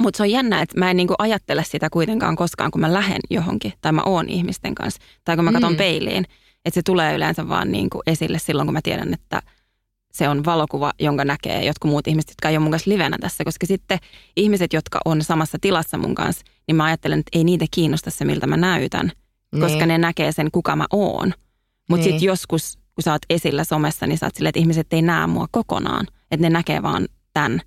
Mutta 0.01 0.17
se 0.17 0.23
on 0.23 0.31
jännä, 0.31 0.61
että 0.61 0.79
mä 0.79 0.89
en 0.91 0.97
niin 0.97 1.07
kuin 1.07 1.15
ajattele 1.19 1.63
sitä 1.63 1.89
kuitenkaan 1.89 2.35
koskaan, 2.35 2.71
kun 2.71 2.81
mä 2.81 2.93
lähden 2.93 3.19
johonkin 3.29 3.73
tai 3.81 3.91
mä 3.91 4.01
oon 4.05 4.29
ihmisten 4.29 4.75
kanssa. 4.75 5.01
Tai 5.25 5.35
kun 5.35 5.45
mä 5.45 5.51
katson 5.51 5.71
Mm. 5.73 5.77
peiliin. 5.77 6.25
Että 6.65 6.75
se 6.75 6.81
tulee 6.83 7.15
yleensä 7.15 7.49
vaan 7.49 7.71
niin 7.71 7.89
kuin 7.89 8.01
esille 8.07 8.39
silloin, 8.39 8.67
kun 8.67 8.73
mä 8.73 8.81
tiedän, 8.83 9.13
että 9.13 9.41
se 10.11 10.29
on 10.29 10.45
valokuva, 10.45 10.93
jonka 10.99 11.25
näkee 11.25 11.65
jotkut 11.65 11.91
muut 11.91 12.07
ihmiset, 12.07 12.29
jotka 12.29 12.49
ei 12.49 12.57
ole 12.57 12.63
mun 12.63 12.71
kanssa 12.71 12.91
livenä 12.91 13.17
tässä. 13.21 13.43
Koska 13.43 13.65
sitten 13.65 13.99
ihmiset, 14.37 14.73
jotka 14.73 14.99
on 15.05 15.23
samassa 15.23 15.57
tilassa 15.61 15.97
mun 15.97 16.15
kanssa, 16.15 16.45
niin 16.67 16.75
mä 16.75 16.83
ajattelen, 16.83 17.19
että 17.19 17.37
ei 17.37 17.43
niitä 17.43 17.65
kiinnosta 17.71 18.11
se, 18.11 18.25
miltä 18.25 18.47
mä 18.47 18.57
näytän. 18.57 19.11
Koska 19.59 19.77
Niin. 19.77 19.87
ne 19.87 19.97
näkee 19.97 20.31
sen, 20.31 20.51
kuka 20.51 20.75
mä 20.75 20.85
oon. 20.91 21.33
Mutta 21.89 22.05
Niin. 22.05 22.13
sitten 22.13 22.27
joskus, 22.27 22.77
kun 22.95 23.03
sä 23.03 23.11
oot 23.11 23.21
esillä 23.29 23.63
somessa, 23.63 24.07
niin 24.07 24.17
sä 24.17 24.25
oot 24.25 24.35
silleen, 24.35 24.49
että 24.49 24.59
ihmiset 24.59 24.93
ei 24.93 25.01
näe 25.01 25.27
mua 25.27 25.47
kokonaan. 25.51 26.07
Että 26.31 26.45
ne 26.45 26.49
näkee 26.49 26.83
vaan 26.83 27.07
tämän 27.33 27.61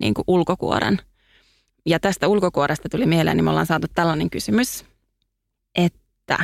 niin 0.00 0.14
kuin 0.14 0.24
ulkokuoren. 0.26 0.98
Ja 1.86 2.00
tästä 2.00 2.28
ulkokuoresta 2.28 2.88
tuli 2.88 3.06
mieleen, 3.06 3.36
niin 3.36 3.44
me 3.44 3.50
ollaan 3.50 3.66
saatu 3.66 3.86
tällainen 3.94 4.30
kysymys, 4.30 4.84
että 5.74 6.38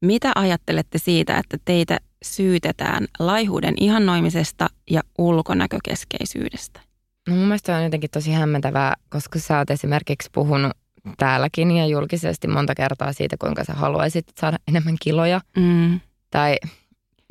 mitä 0.00 0.32
ajattelette 0.34 0.98
siitä, 0.98 1.38
että 1.38 1.56
teitä 1.64 1.98
syytetään 2.24 3.06
laihuuden 3.18 3.74
ihannoimisesta 3.80 4.66
ja 4.90 5.00
ulkonäkökeskeisyydestä? 5.18 6.80
No 7.28 7.34
mun 7.34 7.44
mielestä 7.44 7.76
on 7.76 7.84
jotenkin 7.84 8.10
tosi 8.10 8.32
hämmentävää, 8.32 8.94
koska 9.08 9.38
sä 9.38 9.58
oot 9.58 9.70
esimerkiksi 9.70 10.28
puhunut 10.32 10.72
täälläkin 11.16 11.70
ja 11.70 11.86
julkisesti 11.86 12.48
monta 12.48 12.74
kertaa 12.74 13.12
siitä, 13.12 13.36
kuinka 13.40 13.64
sä 13.64 13.72
haluaisit 13.72 14.26
saada 14.40 14.58
enemmän 14.68 14.96
kiloja. 15.02 15.40
Mm. 15.56 16.00
Tai 16.30 16.56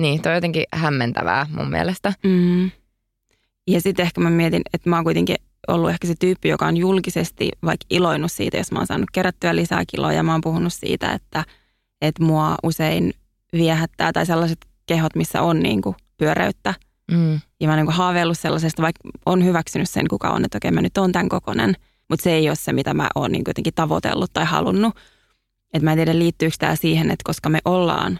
niin, 0.02 0.22
toi 0.22 0.32
on 0.32 0.36
jotenkin 0.36 0.64
hämmentävää 0.74 1.46
mun 1.50 1.70
mielestä. 1.70 2.14
Mm. 2.24 2.72
Ja 3.70 3.82
sitten 3.82 4.04
ehkä 4.04 4.22
mä 4.22 4.30
mietin, 4.30 4.62
että 4.74 4.90
mä 4.90 4.96
oon 4.96 5.04
kuitenkin 5.04 5.36
ollut 5.68 5.90
ehkä 5.90 6.08
se 6.08 6.14
tyyppi, 6.20 6.50
joka 6.50 6.68
on 6.68 6.78
julkisesti 6.78 7.52
vaikka 7.64 7.86
iloinut 7.90 8.32
siitä, 8.32 8.58
jos 8.58 8.72
mä 8.72 8.80
oon 8.80 8.88
saanut 8.88 9.12
kerättyä 9.14 9.56
lisää 9.56 9.84
kiloja. 9.88 10.24
Mä 10.24 10.32
oon 10.32 10.42
puhunut 10.42 10.74
siitä, 10.74 11.14
että, 11.14 11.46
että 12.02 12.24
mua 12.24 12.56
usein 12.64 13.14
viehättää 13.54 14.14
tai 14.14 14.26
sellaiset 14.26 14.66
kehot, 14.86 15.16
missä 15.16 15.42
on 15.42 15.60
niin 15.60 15.82
kuin 15.82 15.96
pyöreyttä. 16.18 16.74
Mm. 17.12 17.40
Ja 17.60 17.68
mä 17.68 17.74
oon 17.74 17.86
niin 17.86 17.96
haaveillut 17.96 18.40
sellaisesta, 18.40 18.82
vaikka 18.82 19.10
on 19.26 19.46
hyväksynyt 19.46 19.90
sen, 19.90 20.08
kuka 20.08 20.30
on, 20.30 20.46
että 20.46 20.58
okei 20.58 20.72
mä 20.72 20.82
nyt 20.82 20.98
oon 20.98 21.12
tämän 21.12 21.30
kokonen. 21.30 21.76
Mutta 22.10 22.24
se 22.24 22.32
ei 22.32 22.50
ole 22.50 22.56
se, 22.56 22.74
mitä 22.74 22.94
mä 22.94 23.10
oon 23.16 23.32
niin 23.32 23.44
jotenkin 23.48 23.74
tavoitellut 23.74 24.34
tai 24.34 24.46
halunnut. 24.46 24.96
Että 25.74 25.84
mä 25.84 25.92
en 25.92 25.98
tiedä, 25.98 26.20
liittyykö 26.20 26.56
tämä 26.60 26.76
siihen, 26.76 27.12
että 27.12 27.24
koska 27.24 27.50
me 27.50 27.60
ollaan 27.66 28.20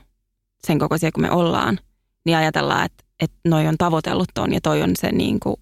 sen 0.68 0.80
kokoisia 0.80 1.12
kuin 1.12 1.22
me 1.22 1.32
ollaan, 1.32 1.80
niin 2.26 2.38
ajatellaan, 2.38 2.86
että, 2.86 3.04
että 3.20 3.38
noi 3.46 3.68
on 3.68 3.76
tavoitellut 3.78 4.30
ton 4.34 4.54
ja 4.54 4.62
toi 4.62 4.82
on 4.82 4.92
se 4.96 5.12
niin 5.12 5.40
kuin, 5.40 5.56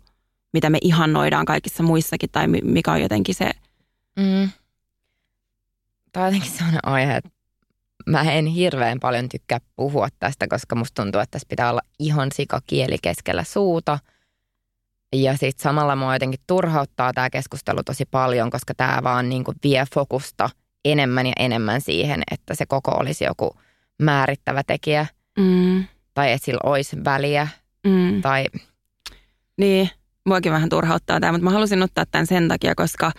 mitä 0.53 0.69
me 0.69 0.77
ihannoidaan 0.81 1.45
kaikissa 1.45 1.83
muissakin 1.83 2.29
tai 2.31 2.47
mi- 2.47 2.61
mikä 2.63 2.91
on 2.91 3.01
jotenkin 3.01 3.35
se, 3.35 3.51
Mm. 4.17 4.49
Tämä 6.11 6.25
on 6.25 6.33
jotenkin 6.33 6.57
sellainen 6.57 6.87
aihe, 6.87 7.15
että 7.15 7.29
mä 8.05 8.21
en 8.21 8.45
hirveän 8.45 8.99
paljon 8.99 9.29
tykkää 9.29 9.59
puhua 9.75 10.07
tästä, 10.19 10.47
koska 10.47 10.75
musta 10.75 11.03
tuntuu, 11.03 11.21
että 11.21 11.31
tässä 11.31 11.45
pitää 11.49 11.69
olla 11.69 11.81
ihon 11.99 12.27
sika 12.33 12.61
kieli 12.67 12.97
keskellä 13.01 13.43
suuta. 13.43 13.99
Ja 15.15 15.37
sitten 15.37 15.63
samalla 15.63 15.95
mua 15.95 16.15
jotenkin 16.15 16.39
turhauttaa 16.47 17.13
tämä 17.13 17.29
keskustelu 17.29 17.83
tosi 17.85 18.05
paljon, 18.05 18.49
koska 18.49 18.73
tämä 18.73 18.99
vaan 19.03 19.29
niin 19.29 19.43
kuin 19.43 19.57
vie 19.63 19.85
fokusta 19.93 20.49
enemmän 20.85 21.25
ja 21.27 21.33
enemmän 21.39 21.81
siihen, 21.81 22.23
että 22.31 22.55
se 22.55 22.65
koko 22.65 22.91
olisi 22.91 23.23
joku 23.23 23.55
määrittävä 24.01 24.63
tekijä 24.67 25.05
mm, 25.39 25.85
tai 26.17 26.31
että 26.31 26.45
sillä 26.45 26.59
olisi 26.63 26.97
väliä 27.05 27.47
mm, 27.87 28.21
tai 28.21 28.45
niin, 29.57 29.89
muakin 30.25 30.51
vähän 30.51 30.69
turhauttaa 30.69 31.19
tämä, 31.19 31.31
mutta 31.31 31.43
mä 31.43 31.51
halusin 31.51 31.83
ottaa 31.83 32.05
tämän 32.05 32.27
sen 32.27 32.47
takia, 32.47 32.75
koska 32.75 33.11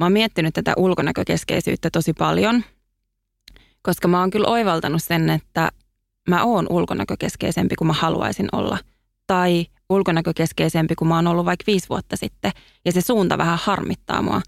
mä 0.00 0.06
oon 0.06 0.12
miettinyt 0.12 0.54
tätä 0.54 0.72
ulkonäkökeskeisyyttä 0.76 1.88
tosi 1.92 2.12
paljon, 2.12 2.64
koska 3.82 4.08
mä 4.08 4.20
oon 4.20 4.30
kyllä 4.30 4.48
oivaltanut 4.48 5.02
sen, 5.02 5.30
että 5.30 5.68
mä 6.28 6.44
oon 6.44 6.66
ulkonäkökeskeisempi 6.70 7.74
kuin 7.76 7.86
mä 7.86 7.92
haluaisin 7.92 8.48
olla. 8.52 8.78
Tai 9.26 9.66
ulkonäkökeskeisempi 9.88 10.94
kuin 10.94 11.08
mä 11.08 11.16
oon 11.16 11.26
ollut 11.26 11.46
vaikka 11.46 11.64
viisi 11.66 11.88
vuotta 11.88 12.16
sitten. 12.16 12.52
Ja 12.84 12.92
se 12.92 13.00
suunta 13.00 13.38
vähän 13.38 13.58
harmittaa 13.62 14.22
mua. 14.22 14.42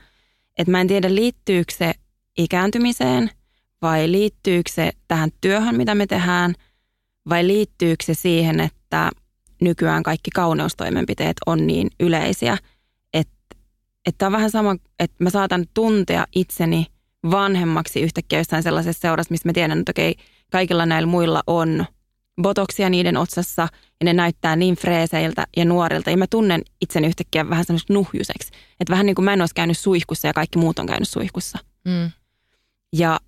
Et 0.58 0.68
mä 0.68 0.80
en 0.80 0.88
tiedä, 0.88 1.14
liittyykö 1.14 1.74
se 1.76 1.92
ikääntymiseen 2.38 3.30
vai 3.82 4.12
liittyykö 4.12 4.70
se 4.70 4.92
tähän 5.08 5.30
työhön, 5.40 5.76
mitä 5.76 5.94
me 5.94 6.06
tehdään, 6.06 6.54
vai 7.28 7.46
liittyykö 7.46 8.04
se 8.04 8.14
siihen, 8.14 8.60
että 8.60 9.10
nykyään 9.60 10.02
kaikki 10.02 10.30
kauneustoimenpiteet 10.30 11.36
on 11.46 11.66
niin 11.66 11.90
yleisiä, 12.00 12.58
että, 13.12 13.56
että 14.06 14.26
on 14.26 14.32
vähän 14.32 14.50
sama, 14.50 14.76
että 14.98 15.24
mä 15.24 15.30
saatan 15.30 15.66
tuntea 15.74 16.26
itseni 16.34 16.86
vanhemmaksi 17.30 18.00
yhtäkkiä 18.00 18.38
jossain 18.38 18.62
sellaisessa 18.62 19.00
seurassa, 19.00 19.32
missä 19.32 19.48
mä 19.48 19.52
tiedän, 19.52 19.78
että 19.78 19.92
okei, 19.92 20.14
kaikilla 20.50 20.86
näillä 20.86 21.06
muilla 21.06 21.42
on 21.46 21.86
botoksia 22.42 22.90
niiden 22.90 23.16
otsassa 23.16 23.62
ja 24.00 24.04
ne 24.04 24.12
näyttää 24.12 24.56
niin 24.56 24.74
freeseiltä 24.74 25.46
ja 25.56 25.64
nuorilta. 25.64 26.10
Ja 26.10 26.16
mä 26.16 26.26
tunnen 26.26 26.62
itseni 26.80 27.06
yhtäkkiä 27.06 27.48
vähän 27.50 27.64
semmoista 27.64 27.92
nuhjuseksi. 27.92 28.50
Että 28.80 28.90
vähän 28.90 29.06
niin 29.06 29.14
kuin 29.14 29.24
mä 29.24 29.32
en 29.32 29.42
olisi 29.42 29.54
käynyt 29.54 29.78
suihkussa 29.78 30.28
ja 30.28 30.32
kaikki 30.32 30.58
muut 30.58 30.78
on 30.78 30.86
käynyt 30.86 31.08
suihkussa. 31.08 31.58
mm, 31.84 32.10
Ja 32.92 33.20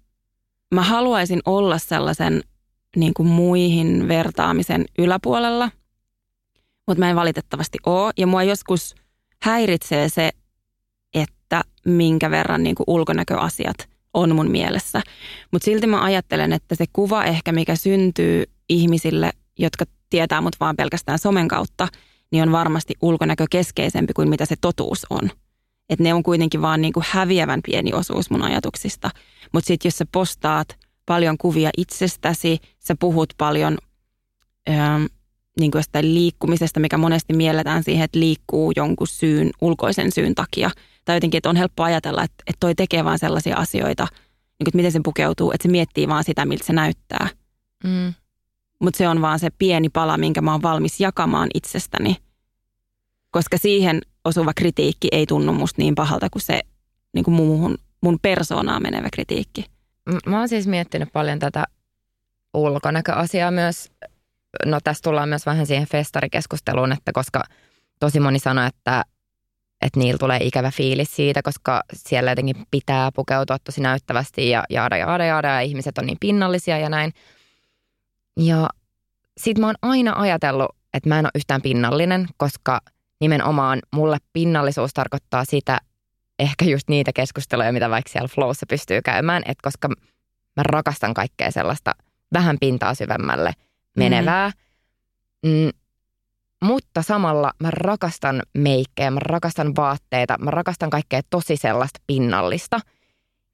mä 0.74 0.82
haluaisin 0.82 1.40
olla 1.44 1.78
sellaisen 1.78 2.42
niin 2.96 3.14
kuin 3.14 3.28
muihin 3.28 4.08
vertaamisen 4.08 4.84
yläpuolella, 4.98 5.70
mutta 6.86 6.98
mä 6.98 7.10
en 7.10 7.16
valitettavasti 7.16 7.78
ole. 7.86 8.12
Ja 8.16 8.26
mua 8.26 8.42
joskus 8.42 8.94
häiritsee 9.42 10.08
se, 10.08 10.30
että 11.14 11.62
minkä 11.86 12.30
verran 12.30 12.62
niin 12.62 12.74
kuin 12.74 12.84
ulkonäköasiat 12.86 13.88
on 14.14 14.34
mun 14.34 14.50
mielessä. 14.50 15.02
Mutta 15.52 15.64
silti 15.64 15.86
mä 15.86 16.02
ajattelen, 16.02 16.52
että 16.52 16.74
se 16.74 16.84
kuva 16.92 17.24
ehkä, 17.24 17.52
mikä 17.52 17.76
syntyy 17.76 18.44
ihmisille, 18.68 19.30
jotka 19.58 19.84
tietää 20.10 20.40
mut 20.40 20.56
vaan 20.60 20.76
pelkästään 20.76 21.18
somen 21.18 21.48
kautta, 21.48 21.88
niin 22.30 22.42
on 22.42 22.52
varmasti 22.52 22.94
ulkonäkökeskeisempi 23.02 24.12
kuin 24.12 24.28
mitä 24.28 24.46
se 24.46 24.54
totuus 24.60 25.06
on. 25.10 25.30
Että 25.90 26.02
ne 26.02 26.14
on 26.14 26.22
kuitenkin 26.22 26.62
vaan 26.62 26.80
niin 26.80 26.92
kuin 26.92 27.06
häviävän 27.08 27.60
pieni 27.66 27.92
osuus 27.92 28.30
mun 28.30 28.42
ajatuksista. 28.42 29.10
Mutta 29.52 29.66
sitten 29.66 29.88
jos 29.88 29.98
sä 29.98 30.06
postaat 30.12 30.78
paljon 31.06 31.38
kuvia 31.38 31.70
itsestäsi, 31.76 32.58
sä 32.78 32.94
puhut 33.00 33.32
paljon 33.38 33.78
ähm, 34.70 35.04
niin 35.60 35.70
kuin 35.70 35.78
jostain 35.78 36.14
liikkumisesta, 36.14 36.80
mikä 36.80 36.98
monesti 36.98 37.32
mielletään 37.32 37.82
siihen, 37.82 38.04
että 38.04 38.18
liikkuu 38.18 38.72
jonkun 38.76 39.06
syyn, 39.06 39.50
ulkoisen 39.60 40.12
syyn 40.12 40.34
takia. 40.34 40.70
Tai 41.04 41.16
jotenkin, 41.16 41.38
että 41.38 41.48
on 41.50 41.56
helppo 41.56 41.82
ajatella, 41.82 42.22
että, 42.22 42.42
että 42.46 42.60
toi 42.60 42.74
tekee 42.74 43.04
vaan 43.04 43.18
sellaisia 43.18 43.56
asioita, 43.56 44.02
niin 44.04 44.64
kuin, 44.64 44.68
että 44.68 44.76
miten 44.76 44.92
se 44.92 45.00
pukeutuu, 45.04 45.52
että 45.52 45.62
se 45.62 45.68
miettii 45.68 46.08
vaan 46.08 46.24
sitä, 46.24 46.44
miltä 46.44 46.64
se 46.66 46.72
näyttää. 46.72 47.28
mm, 47.84 48.14
Mutta 48.80 48.98
se 48.98 49.08
on 49.08 49.20
vaan 49.20 49.38
se 49.38 49.50
pieni 49.58 49.88
pala, 49.88 50.18
minkä 50.18 50.40
mä 50.40 50.52
oon 50.52 50.62
valmis 50.62 51.00
jakamaan 51.00 51.48
itsestäni. 51.54 52.16
Koska 53.30 53.58
siihen 53.58 54.00
osuva 54.24 54.52
kritiikki 54.56 55.08
ei 55.12 55.26
tunnu 55.26 55.52
musta 55.52 55.82
niin 55.82 55.94
pahalta 55.94 56.30
kuin 56.30 56.42
se 56.42 56.60
niin 57.14 57.24
kuin 57.24 57.34
muuhun, 57.34 57.78
mun 58.00 58.18
persoonaan 58.22 58.82
menevä 58.82 59.08
kritiikki. 59.12 59.64
Mä 60.26 60.38
oon 60.38 60.48
siis 60.48 60.66
miettinyt 60.66 61.08
paljon 61.12 61.38
tätä 61.38 61.64
ulkonäköasiaa 62.54 63.50
myös. 63.50 63.90
No 64.66 64.78
tässä 64.84 65.02
tullaan 65.02 65.28
myös 65.28 65.46
vähän 65.46 65.66
siihen 65.66 65.88
festarikeskusteluun, 65.88 66.92
että 66.92 67.12
koska 67.12 67.42
tosi 68.00 68.20
moni 68.20 68.38
sanoo, 68.38 68.66
että, 68.66 69.04
että 69.82 70.00
niillä 70.00 70.18
tulee 70.18 70.38
ikävä 70.42 70.70
fiilis 70.70 71.16
siitä, 71.16 71.42
koska 71.42 71.82
siellä 71.92 72.30
jotenkin 72.30 72.56
pitää 72.70 73.10
pukeutua 73.14 73.58
tosi 73.58 73.80
näyttävästi 73.80 74.50
ja 74.50 74.64
jaada, 74.70 74.96
jaada, 74.96 75.24
jaada 75.24 75.48
ja 75.48 75.60
ihmiset 75.60 75.98
on 75.98 76.06
niin 76.06 76.18
pinnallisia 76.20 76.78
ja 76.78 76.88
näin. 76.88 77.12
Ja 78.40 78.68
sit 79.38 79.58
mä 79.58 79.66
oon 79.66 79.74
aina 79.82 80.12
ajatellut, 80.16 80.76
että 80.94 81.08
mä 81.08 81.18
en 81.18 81.24
ole 81.26 81.30
yhtään 81.34 81.62
pinnallinen, 81.62 82.26
koska 82.36 82.80
nimenomaan 83.20 83.78
mulle 83.94 84.18
pinnallisuus 84.32 84.94
tarkoittaa 84.94 85.44
sitä, 85.44 85.78
ehkä 86.38 86.64
just 86.64 86.88
niitä 86.88 87.12
keskusteluja, 87.12 87.72
mitä 87.72 87.90
vaikka 87.90 88.10
siellä 88.10 88.28
flowssa 88.28 88.66
pystyy 88.68 89.02
käymään, 89.02 89.42
että 89.46 89.62
koska 89.62 89.88
mä 90.56 90.62
rakastan 90.62 91.14
kaikkea 91.14 91.50
sellaista 91.50 91.92
vähän 92.32 92.56
pintaa 92.60 92.94
syvemmälle 92.94 93.52
menevää, 93.96 94.48
mm. 94.48 95.50
Mm, 95.50 95.70
mutta 96.64 97.02
samalla 97.02 97.52
mä 97.60 97.70
rakastan 97.70 98.42
meikkejä, 98.54 99.10
mä 99.10 99.20
rakastan 99.20 99.76
vaatteita, 99.76 100.38
mä 100.38 100.50
rakastan 100.50 100.90
kaikkea 100.90 101.20
tosi 101.30 101.56
sellaista 101.56 102.00
pinnallista. 102.06 102.80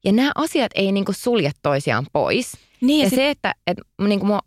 Ja 0.05 0.11
nämä 0.11 0.31
asiat 0.35 0.71
ei 0.75 0.91
niinku 0.91 1.13
sulje 1.13 1.51
toisiaan 1.61 2.05
pois. 2.13 2.57
Niin, 2.81 2.99
ja 2.99 3.05
ja 3.05 3.09
sit- 3.09 3.15
se, 3.17 3.29
että, 3.29 3.53
että 3.67 3.83
niinku 4.07 4.25
mua 4.25 4.39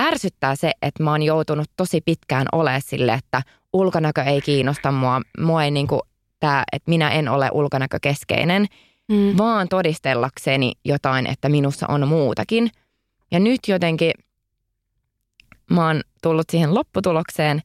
ärsyttää 0.00 0.56
se, 0.56 0.72
että 0.82 1.02
mä 1.02 1.10
oon 1.10 1.22
joutunut 1.22 1.70
tosi 1.76 2.00
pitkään 2.00 2.46
olemaan 2.52 2.82
sille, 2.84 3.12
että 3.12 3.42
ulkonäkö 3.72 4.22
ei 4.22 4.40
kiinnosta 4.40 4.92
mua. 4.92 5.20
Mua 5.38 5.64
ei 5.64 5.70
niinku 5.70 6.00
tää, 6.46 6.64
että 6.72 6.90
minä 6.90 7.10
en 7.10 7.28
ole 7.28 7.50
ulkonäkökeskeinen, 7.52 8.66
Mm. 9.08 9.36
vaan 9.38 9.68
todistellakseni 9.68 10.72
jotain, 10.84 11.26
että 11.26 11.48
minussa 11.48 11.86
on 11.88 12.08
muutakin. 12.08 12.70
Ja 13.30 13.40
nyt 13.40 13.60
jotenkin 13.68 14.10
mä 15.70 15.86
oon 15.86 16.00
tullut 16.22 16.50
siihen 16.50 16.74
lopputulokseen, 16.74 17.60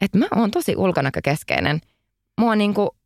että 0.00 0.18
mä 0.18 0.26
oon 0.36 0.50
tosi 0.50 0.74
ulkonäkökeskeinen. 0.76 1.80
Mua 2.40 2.56
niinku, 2.56 2.96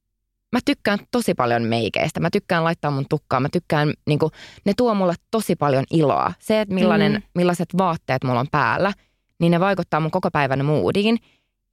mä 0.53 0.59
tykkään 0.65 0.99
tosi 1.11 1.35
paljon 1.35 1.63
meikeistä. 1.63 2.21
Mä 2.21 2.31
tykkään 2.33 2.65
laittaa 2.65 2.91
mun 2.91 3.07
tukkaa. 3.11 3.41
Mä 3.41 3.49
tykkään, 3.53 3.93
niinku, 4.07 4.31
ne 4.65 4.73
tuo 4.77 4.95
mulle 4.95 5.15
tosi 5.31 5.57
paljon 5.57 5.85
iloa. 5.91 6.33
Se, 6.39 6.61
että 6.61 6.75
millainen, 6.75 7.13
mm. 7.13 7.23
millaiset 7.35 7.69
vaatteet 7.79 8.25
mulla 8.25 8.41
on 8.41 8.49
päällä, 8.51 8.93
niin 9.41 9.51
ne 9.51 9.61
vaikuttaa 9.61 10.01
mun 10.01 10.11
koko 10.11 10.31
päivän 10.31 10.65
moodiin. 10.65 11.19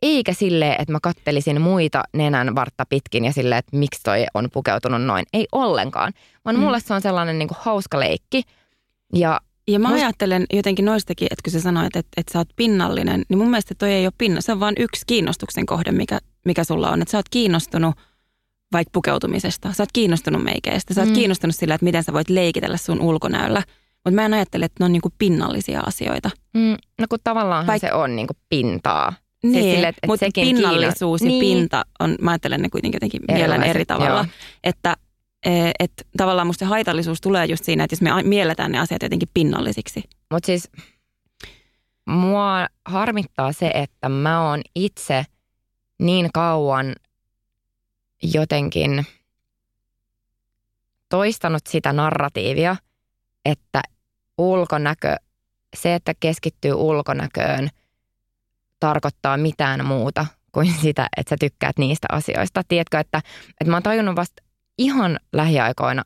Eikä 0.01 0.33
silleen, 0.33 0.75
että 0.81 0.91
mä 0.91 0.99
kattelisin 1.01 1.61
muita 1.61 2.03
nenän 2.13 2.55
vartta 2.55 2.85
pitkin 2.89 3.25
ja 3.25 3.33
silleen, 3.33 3.59
että 3.59 3.77
miksi 3.77 4.01
toi 4.03 4.25
on 4.33 4.47
pukeutunut 4.53 5.01
noin. 5.03 5.25
Ei 5.33 5.47
ollenkaan. 5.51 6.13
Vaan 6.45 6.55
Mm. 6.55 6.61
mulle 6.61 6.79
se 6.79 6.93
on 6.93 7.01
sellainen 7.01 7.39
niinku 7.39 7.55
hauska 7.59 7.99
leikki. 7.99 8.41
Ja 9.13 9.39
Ja 9.67 9.79
mä 9.79 9.89
Must- 9.89 9.93
ajattelen 9.93 10.45
jotenkin 10.53 10.85
noistakin, 10.85 11.27
että 11.31 11.41
kun 11.43 11.51
sä 11.53 11.59
sanoit, 11.61 11.95
että, 11.95 12.09
että 12.17 12.33
sä 12.33 12.39
oot 12.39 12.47
pinnallinen, 12.55 13.23
niin 13.29 13.37
mun 13.37 13.49
mielestä 13.49 13.75
toi 13.77 13.91
ei 13.93 14.05
ole 14.05 14.13
pinna. 14.17 14.41
Se 14.41 14.51
on 14.51 14.59
vain 14.59 14.75
yksi 14.79 15.01
kiinnostuksen 15.07 15.65
kohde, 15.65 15.91
mikä, 15.91 16.19
mikä 16.45 16.63
sulla 16.63 16.89
on. 16.89 17.01
Että 17.01 17.11
sä 17.11 17.17
oot 17.17 17.29
kiinnostunut 17.29 17.95
vaikka 18.73 18.89
pukeutumisesta. 18.93 19.73
Sä 19.73 19.83
oot 19.83 19.89
kiinnostunut 19.93 20.43
meikeistä. 20.43 20.93
Sä 20.93 21.01
oot 21.01 21.09
Mm. 21.09 21.13
kiinnostunut 21.15 21.55
sillä, 21.55 21.75
että 21.75 21.85
miten 21.85 22.03
sä 22.03 22.13
voit 22.13 22.29
leikitellä 22.29 22.77
sun 22.77 23.01
ulkonäöllä. 23.01 23.63
Mutta 24.05 24.11
mä 24.15 24.25
en 24.25 24.33
ajattele, 24.33 24.65
että 24.65 24.75
ne 24.79 24.85
on 24.85 24.91
niinku 24.91 25.09
pinnallisia 25.17 25.79
asioita. 25.85 26.29
Mm, 26.53 26.77
no 26.99 27.05
kun 27.09 27.19
tavallaan 27.23 27.65
Vaik- 27.67 27.79
se 27.79 27.93
on 27.93 28.15
niinku 28.15 28.33
pintaa. 28.49 29.13
Niin, 29.51 29.63
Siis 29.63 29.75
sille, 29.75 29.87
että- 29.87 30.07
mutta 30.07 30.25
sekin 30.25 30.47
pinnallisuus 30.47 31.21
ja 31.21 31.27
kiinno- 31.27 31.39
niin. 31.41 31.57
pinta 31.57 31.85
on, 31.99 32.15
mä 32.21 32.31
ajattelen 32.31 32.61
ne 32.61 32.69
kuitenkin 32.69 32.95
jotenkin 32.97 33.21
mielen 33.31 33.63
eri 33.63 33.85
tavalla. 33.85 34.15
joo. 34.15 34.25
Että 34.63 34.95
eh, 35.45 35.71
et, 35.79 35.91
tavallaan 36.17 36.47
musta 36.47 36.59
se 36.65 36.69
haitallisuus 36.69 37.21
tulee 37.21 37.45
just 37.45 37.63
siinä, 37.63 37.83
että 37.83 37.93
jos 37.93 38.01
me 38.01 38.23
mielletään 38.23 38.71
ne 38.71 38.79
asiat 38.79 39.03
jotenkin 39.03 39.29
pinnallisiksi. 39.33 40.03
Mutta 40.31 40.45
siis 40.45 40.69
mua 42.05 42.67
harmittaa 42.85 43.51
se, 43.53 43.71
että 43.73 44.09
mä 44.09 44.49
oon 44.49 44.61
itse 44.75 45.25
niin 45.99 46.29
kauan 46.33 46.95
jotenkin 48.23 49.05
toistanut 51.09 51.61
sitä 51.69 51.93
narratiivia, 51.93 52.75
että 53.45 53.81
ulkonäkö, 54.37 55.15
se, 55.75 55.95
että 55.95 56.13
keskittyy 56.19 56.73
ulkonäköön, 56.73 57.69
tarkoittaa 58.87 59.37
mitään 59.37 59.85
muuta 59.85 60.25
kuin 60.51 60.73
sitä, 60.81 61.07
että 61.17 61.29
sä 61.29 61.35
tykkäät 61.39 61.77
niistä 61.77 62.07
asioista. 62.11 62.61
Tiedätkö, 62.67 62.99
että, 62.99 63.21
että 63.61 63.71
mä 63.71 63.75
oon 63.75 63.83
tajunnut 63.83 64.15
vasta 64.15 64.43
ihan 64.77 65.19
lähiaikoina, 65.33 66.03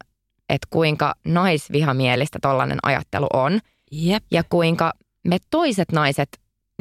että 0.50 0.68
kuinka 0.70 1.16
naisvihamielistä 1.26 2.40
tollainen 2.42 2.80
ajattelu 2.84 3.28
on 3.34 3.60
Jep, 3.92 4.24
ja 4.32 4.44
kuinka 4.50 4.94
me 5.28 5.38
toiset 5.50 5.92
naiset 5.92 6.30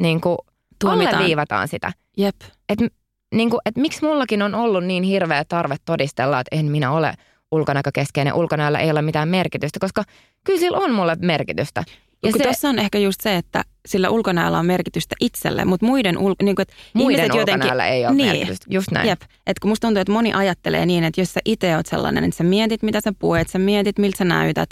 niin 0.01 0.21
kuin 0.21 0.37
alleviivataan 0.85 1.67
sitä. 1.67 1.91
jep. 2.17 2.35
Että 2.69 2.87
niin 3.35 3.49
kuin, 3.49 3.61
et 3.65 3.75
miksi 3.75 4.05
mullakin 4.05 4.41
on 4.41 4.55
ollut 4.55 4.83
niin 4.83 5.03
hirveä 5.03 5.45
tarve 5.45 5.75
todistella, 5.85 6.39
että 6.39 6.55
en 6.55 6.65
minä 6.65 6.91
ole 6.91 7.13
ulkonäkökeskeinen, 7.51 8.33
ulkonäöllä 8.33 8.79
ei 8.79 8.91
ole 8.91 9.01
mitään 9.01 9.27
merkitystä, 9.27 9.79
koska 9.79 10.03
kyllä 10.43 10.59
sillä 10.59 10.77
on 10.77 10.91
mulle 10.93 11.17
merkitystä. 11.21 11.83
Ja 12.23 12.31
se... 12.31 12.43
tuossa 12.43 12.69
on 12.69 12.79
ehkä 12.79 12.97
just 12.97 13.21
se, 13.21 13.35
että 13.35 13.63
sillä 13.87 14.09
ulkonäöllä 14.09 14.59
on 14.59 14.65
merkitystä 14.65 15.15
itselle, 15.19 15.65
mutta 15.65 15.85
muiden, 15.85 16.17
ul... 16.17 16.33
niin 16.43 16.55
kuin, 16.55 16.61
että 16.63 16.73
muiden 16.93 17.31
ulkonäöllä 17.33 17.87
ei 17.87 18.05
ole 18.05 18.15
niin. 18.15 18.29
merkitystä. 18.29 18.65
Just 18.69 18.91
näin. 18.91 19.07
Jep. 19.07 19.21
Että 19.21 19.61
kun 19.61 19.69
musta 19.71 19.87
tuntuu, 19.87 20.01
että 20.01 20.13
moni 20.13 20.33
ajattelee 20.33 20.85
niin, 20.85 21.03
että 21.03 21.21
jos 21.21 21.33
sä 21.33 21.39
itse 21.45 21.75
oot 21.75 21.85
sellainen, 21.85 22.23
että 22.23 22.37
sä 22.37 22.43
mietit, 22.43 22.83
mitä 22.83 23.01
sä 23.01 23.13
puet, 23.19 23.49
sä 23.49 23.59
mietit, 23.59 23.99
miltä 23.99 24.17
sä 24.17 24.25
näytät, 24.25 24.69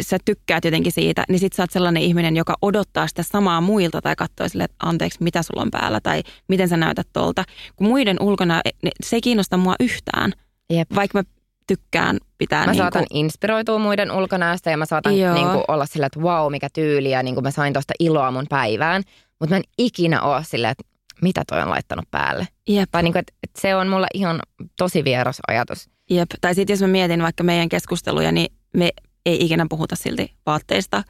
sä 0.00 0.18
tykkäät 0.24 0.64
jotenkin 0.64 0.92
siitä, 0.92 1.24
niin 1.28 1.38
sit 1.38 1.52
sä 1.52 1.62
oot 1.62 1.70
sellainen 1.70 2.02
ihminen, 2.02 2.36
joka 2.36 2.56
odottaa 2.62 3.06
sitä 3.06 3.22
samaa 3.22 3.60
muilta 3.60 4.02
tai 4.02 4.16
katsoo 4.16 4.48
sille, 4.48 4.64
että 4.64 4.76
anteeksi, 4.82 5.22
mitä 5.22 5.42
sulla 5.42 5.62
on 5.62 5.70
päällä 5.70 6.00
tai 6.00 6.22
miten 6.48 6.68
sä 6.68 6.76
näytät 6.76 7.08
tolta. 7.12 7.44
Kun 7.76 7.86
muiden 7.86 8.16
ulkona, 8.20 8.60
se 9.04 9.16
ei 9.16 9.20
kiinnosta 9.20 9.56
mua 9.56 9.74
yhtään, 9.80 10.32
Jep. 10.70 10.94
vaikka 10.94 11.18
mä 11.18 11.24
tykkään 11.68 12.18
pitää 12.38 12.66
Mä 12.66 12.72
niin 12.72 12.78
saatan 12.78 13.04
kuin, 13.10 13.18
inspiroitua 13.20 13.78
muiden 13.78 14.10
ulkonäöstä 14.10 14.70
ja 14.70 14.76
mä 14.76 14.86
saatan 14.86 15.18
Joo. 15.18 15.34
niin 15.34 15.46
kuin, 15.48 15.64
olla 15.68 15.86
sillä, 15.86 16.06
että 16.06 16.20
wow, 16.20 16.50
mikä 16.52 16.68
tyyli 16.72 17.10
ja 17.10 17.22
niin 17.22 17.34
kuin 17.34 17.44
mä 17.44 17.50
sain 17.50 17.72
tuosta 17.72 17.94
iloa 18.00 18.30
mun 18.30 18.46
päivään. 18.48 19.02
Mutta 19.40 19.54
mä 19.54 19.56
en 19.56 19.62
ikinä 19.78 20.22
ole 20.22 20.44
silleen, 20.44 20.70
että 20.70 20.84
mitä 21.22 21.42
toi 21.48 21.62
on 21.62 21.70
laittanut 21.70 22.04
päälle. 22.10 22.48
jep, 22.68 22.88
Tai 22.90 23.02
niin 23.02 23.12
kuin, 23.12 23.20
että, 23.20 23.32
että 23.42 23.60
se 23.60 23.74
on 23.76 23.88
mulle 23.88 24.06
ihan 24.14 24.40
tosi 24.78 25.04
vieras 25.04 25.38
ajatus. 25.48 25.90
jep. 26.10 26.30
Tai 26.40 26.54
sitten 26.54 26.74
jos 26.74 26.80
mä 26.80 26.86
mietin 26.88 27.22
vaikka 27.22 27.44
meidän 27.44 27.68
keskusteluja, 27.68 28.32
niin 28.32 28.52
me 28.76 28.90
ei 29.26 29.44
ikinä 29.44 29.66
puhuta 29.70 29.96
silti 29.96 30.34
vaatteista, 30.46 31.02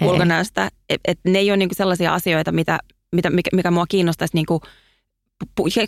Ei. 0.00 0.08
ulkonäöstä. 0.08 0.68
Et, 0.88 1.00
et 1.04 1.18
ne 1.24 1.38
ei 1.38 1.50
ole 1.50 1.56
niinku 1.56 1.74
sellaisia 1.74 2.14
asioita, 2.14 2.52
mitä, 2.52 2.78
mitä, 3.12 3.30
mikä, 3.30 3.50
mikä 3.52 3.70
mua 3.70 3.84
kiinnostaisi 3.88 4.36
niinku 4.36 4.60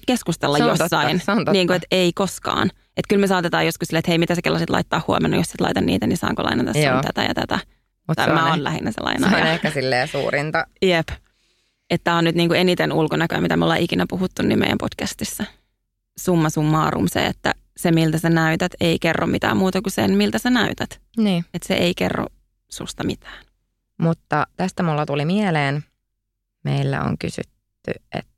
keskustella 0.07 0.59
Se 0.59 0.64
jossain. 0.64 1.09
totta, 1.09 1.24
se 1.24 1.33
on 1.33 1.39
totta. 1.39 1.53
Niinku, 1.53 1.72
et 1.72 1.85
ei 1.91 2.12
koskaan. 2.12 2.70
Että 2.97 3.09
kyllä 3.09 3.20
me 3.20 3.26
saatetaan 3.26 3.66
joskus 3.66 3.88
silleen, 3.88 3.99
että 3.99 4.11
hei, 4.11 4.18
mitä 4.18 4.34
sä 4.34 4.42
kellasit 4.42 4.70
laittaa 4.70 5.03
huomenna, 5.09 5.36
jos 5.36 5.51
et 5.51 5.61
laita 5.61 5.80
niitä, 5.80 6.07
niin 6.07 6.16
saanko 6.16 6.44
lainata 6.44 6.72
sun 6.72 7.03
tätä 7.03 7.22
ja 7.22 7.34
tätä. 7.34 7.59
Mutta 8.09 8.26
mä 8.26 8.51
oon 8.51 8.64
lähinnä 8.64 8.90
se 8.90 8.94
se 8.94 9.01
on 9.01 9.05
lainaaja. 9.05 9.53
ehkä 9.53 9.70
silleen 9.70 10.09
suurinta. 10.09 10.66
Jep. 10.82 11.09
Että 11.90 12.14
on 12.14 12.24
nyt 12.24 12.34
niinku 12.34 12.55
eniten 12.55 12.92
ulkonäköä, 12.92 13.40
mitä 13.40 13.57
me 13.57 13.64
ollaan 13.64 13.80
ikinä 13.80 14.07
puhuttu 14.09 14.42
niin 14.42 14.59
meidän 14.59 14.78
podcastissa. 14.78 15.44
Summa 16.18 16.51
summarum 16.51 17.07
se, 17.09 17.26
että 17.26 17.55
se 17.76 17.92
miltä 17.92 18.18
sä 18.18 18.30
näytät 18.30 18.72
ei 18.80 18.99
kerro 18.99 19.26
mitään 19.26 19.57
muuta 19.57 19.82
kuin 19.82 19.92
sen, 19.92 20.16
miltä 20.16 20.38
sä 20.38 20.51
näytät. 20.51 21.01
Niin. 21.16 21.44
Että 21.55 21.68
se 21.68 21.74
ei 21.74 21.94
kerro 21.94 22.26
susta 22.68 23.05
mitään. 23.05 23.44
Mutta 23.99 24.47
tästä 24.57 24.82
mulla 24.82 25.07
tuli 25.07 25.24
mieleen, 25.24 25.84
meillä 26.64 27.03
on 27.03 27.18
kysytty, 27.18 27.92
että 28.12 28.36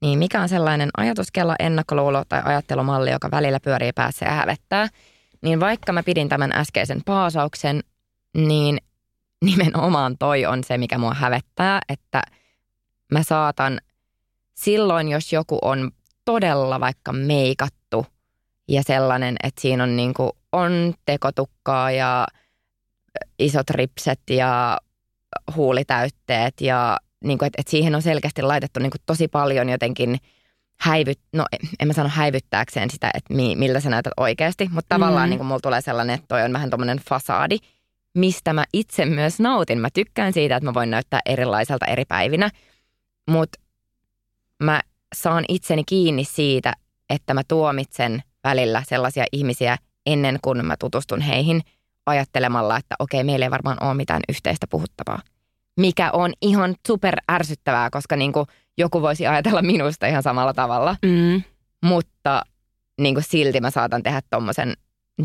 niin 0.00 0.18
mikä 0.18 0.40
on 0.40 0.48
sellainen 0.48 0.90
ajatuskella, 0.96 1.56
ennakkoluulo 1.58 2.24
tai 2.28 2.42
ajattelumalli, 2.44 3.10
joka 3.10 3.30
välillä 3.30 3.60
pyörii 3.60 3.92
päässä 3.92 4.26
ja 4.26 4.32
hävettää. 4.32 4.88
Niin 5.42 5.60
vaikka 5.60 5.92
mä 5.92 6.02
pidin 6.02 6.28
tämän 6.28 6.52
äskeisen 6.52 7.00
paasauksen, 7.04 7.80
niin 8.34 8.78
nimenomaan 9.44 10.16
toi 10.18 10.46
on 10.46 10.64
se, 10.64 10.78
mikä 10.78 10.98
mua 10.98 11.14
hävettää, 11.14 11.80
että 11.88 12.22
mä 13.12 13.22
saatan 13.22 13.80
silloin, 14.54 15.08
jos 15.08 15.32
joku 15.32 15.58
on 15.62 15.90
todella 16.24 16.80
vaikka 16.80 17.12
meikattu 17.12 18.06
ja 18.68 18.82
sellainen, 18.82 19.36
että 19.42 19.60
siinä 19.60 19.82
on, 19.82 19.96
niinku, 19.96 20.30
on 20.52 20.94
tekotukkaa 21.04 21.90
ja 21.90 22.26
isot 23.38 23.70
ripset 23.70 24.20
ja 24.30 24.78
huulitäytteet 25.56 26.60
ja 26.60 26.98
niin 27.24 27.38
kuin, 27.38 27.46
että, 27.46 27.60
että 27.60 27.70
siihen 27.70 27.94
on 27.94 28.02
selkeästi 28.02 28.42
laitettu 28.42 28.80
niin 28.80 28.90
kuin 28.90 29.00
tosi 29.06 29.28
paljon 29.28 29.68
jotenkin 29.68 30.18
häivyt, 30.80 31.18
no 31.32 31.46
en 31.80 31.86
mä 31.86 31.92
sano 31.92 32.08
häivyttääkseen 32.08 32.90
sitä, 32.90 33.10
että 33.14 33.34
mi, 33.34 33.56
miltä 33.56 33.80
sä 33.80 33.90
näytät 33.90 34.12
oikeasti, 34.16 34.68
mutta 34.72 34.94
tavallaan 34.94 35.28
Mm. 35.28 35.30
niin 35.30 35.38
kuin 35.38 35.46
mulla 35.46 35.60
tulee 35.60 35.80
sellainen, 35.80 36.14
että 36.14 36.26
toi 36.28 36.42
on 36.42 36.52
vähän 36.52 36.70
tommonen 36.70 36.98
fasaadi, 37.08 37.56
mistä 38.14 38.52
mä 38.52 38.64
itse 38.72 39.06
myös 39.06 39.40
nautin. 39.40 39.78
Mä 39.78 39.88
tykkään 39.94 40.32
siitä, 40.32 40.56
että 40.56 40.64
mä 40.64 40.74
voin 40.74 40.90
näyttää 40.90 41.20
erilaiselta 41.26 41.86
eri 41.86 42.04
päivinä, 42.04 42.50
mutta 43.30 43.58
mä 44.62 44.80
saan 45.14 45.44
itseni 45.48 45.82
kiinni 45.84 46.24
siitä, 46.24 46.72
että 47.10 47.34
mä 47.34 47.42
tuomitsen 47.48 48.22
välillä 48.44 48.82
sellaisia 48.86 49.24
ihmisiä 49.32 49.78
ennen 50.06 50.38
kuin 50.42 50.66
mä 50.66 50.76
tutustun 50.76 51.20
heihin 51.20 51.60
ajattelemalla, 52.06 52.76
että 52.76 52.94
okei, 52.98 53.24
meillä 53.24 53.46
ei 53.46 53.50
varmaan 53.50 53.76
ole 53.82 53.94
mitään 53.94 54.22
yhteistä 54.28 54.66
puhuttavaa. 54.70 55.20
Mikä 55.78 56.10
on 56.10 56.32
ihan 56.42 56.74
super 56.86 57.16
ärsyttävää, 57.30 57.90
koska 57.90 58.16
niin 58.16 58.32
kuin 58.32 58.46
joku 58.78 59.02
voisi 59.02 59.26
ajatella 59.26 59.62
minusta 59.62 60.06
ihan 60.06 60.22
samalla 60.22 60.54
tavalla. 60.54 60.96
Mm. 61.02 61.42
Mutta 61.84 62.42
niin 63.00 63.14
kuin 63.14 63.24
silti 63.28 63.60
mä 63.60 63.70
saatan 63.70 64.02
tehdä 64.02 64.22
tommosen 64.30 64.76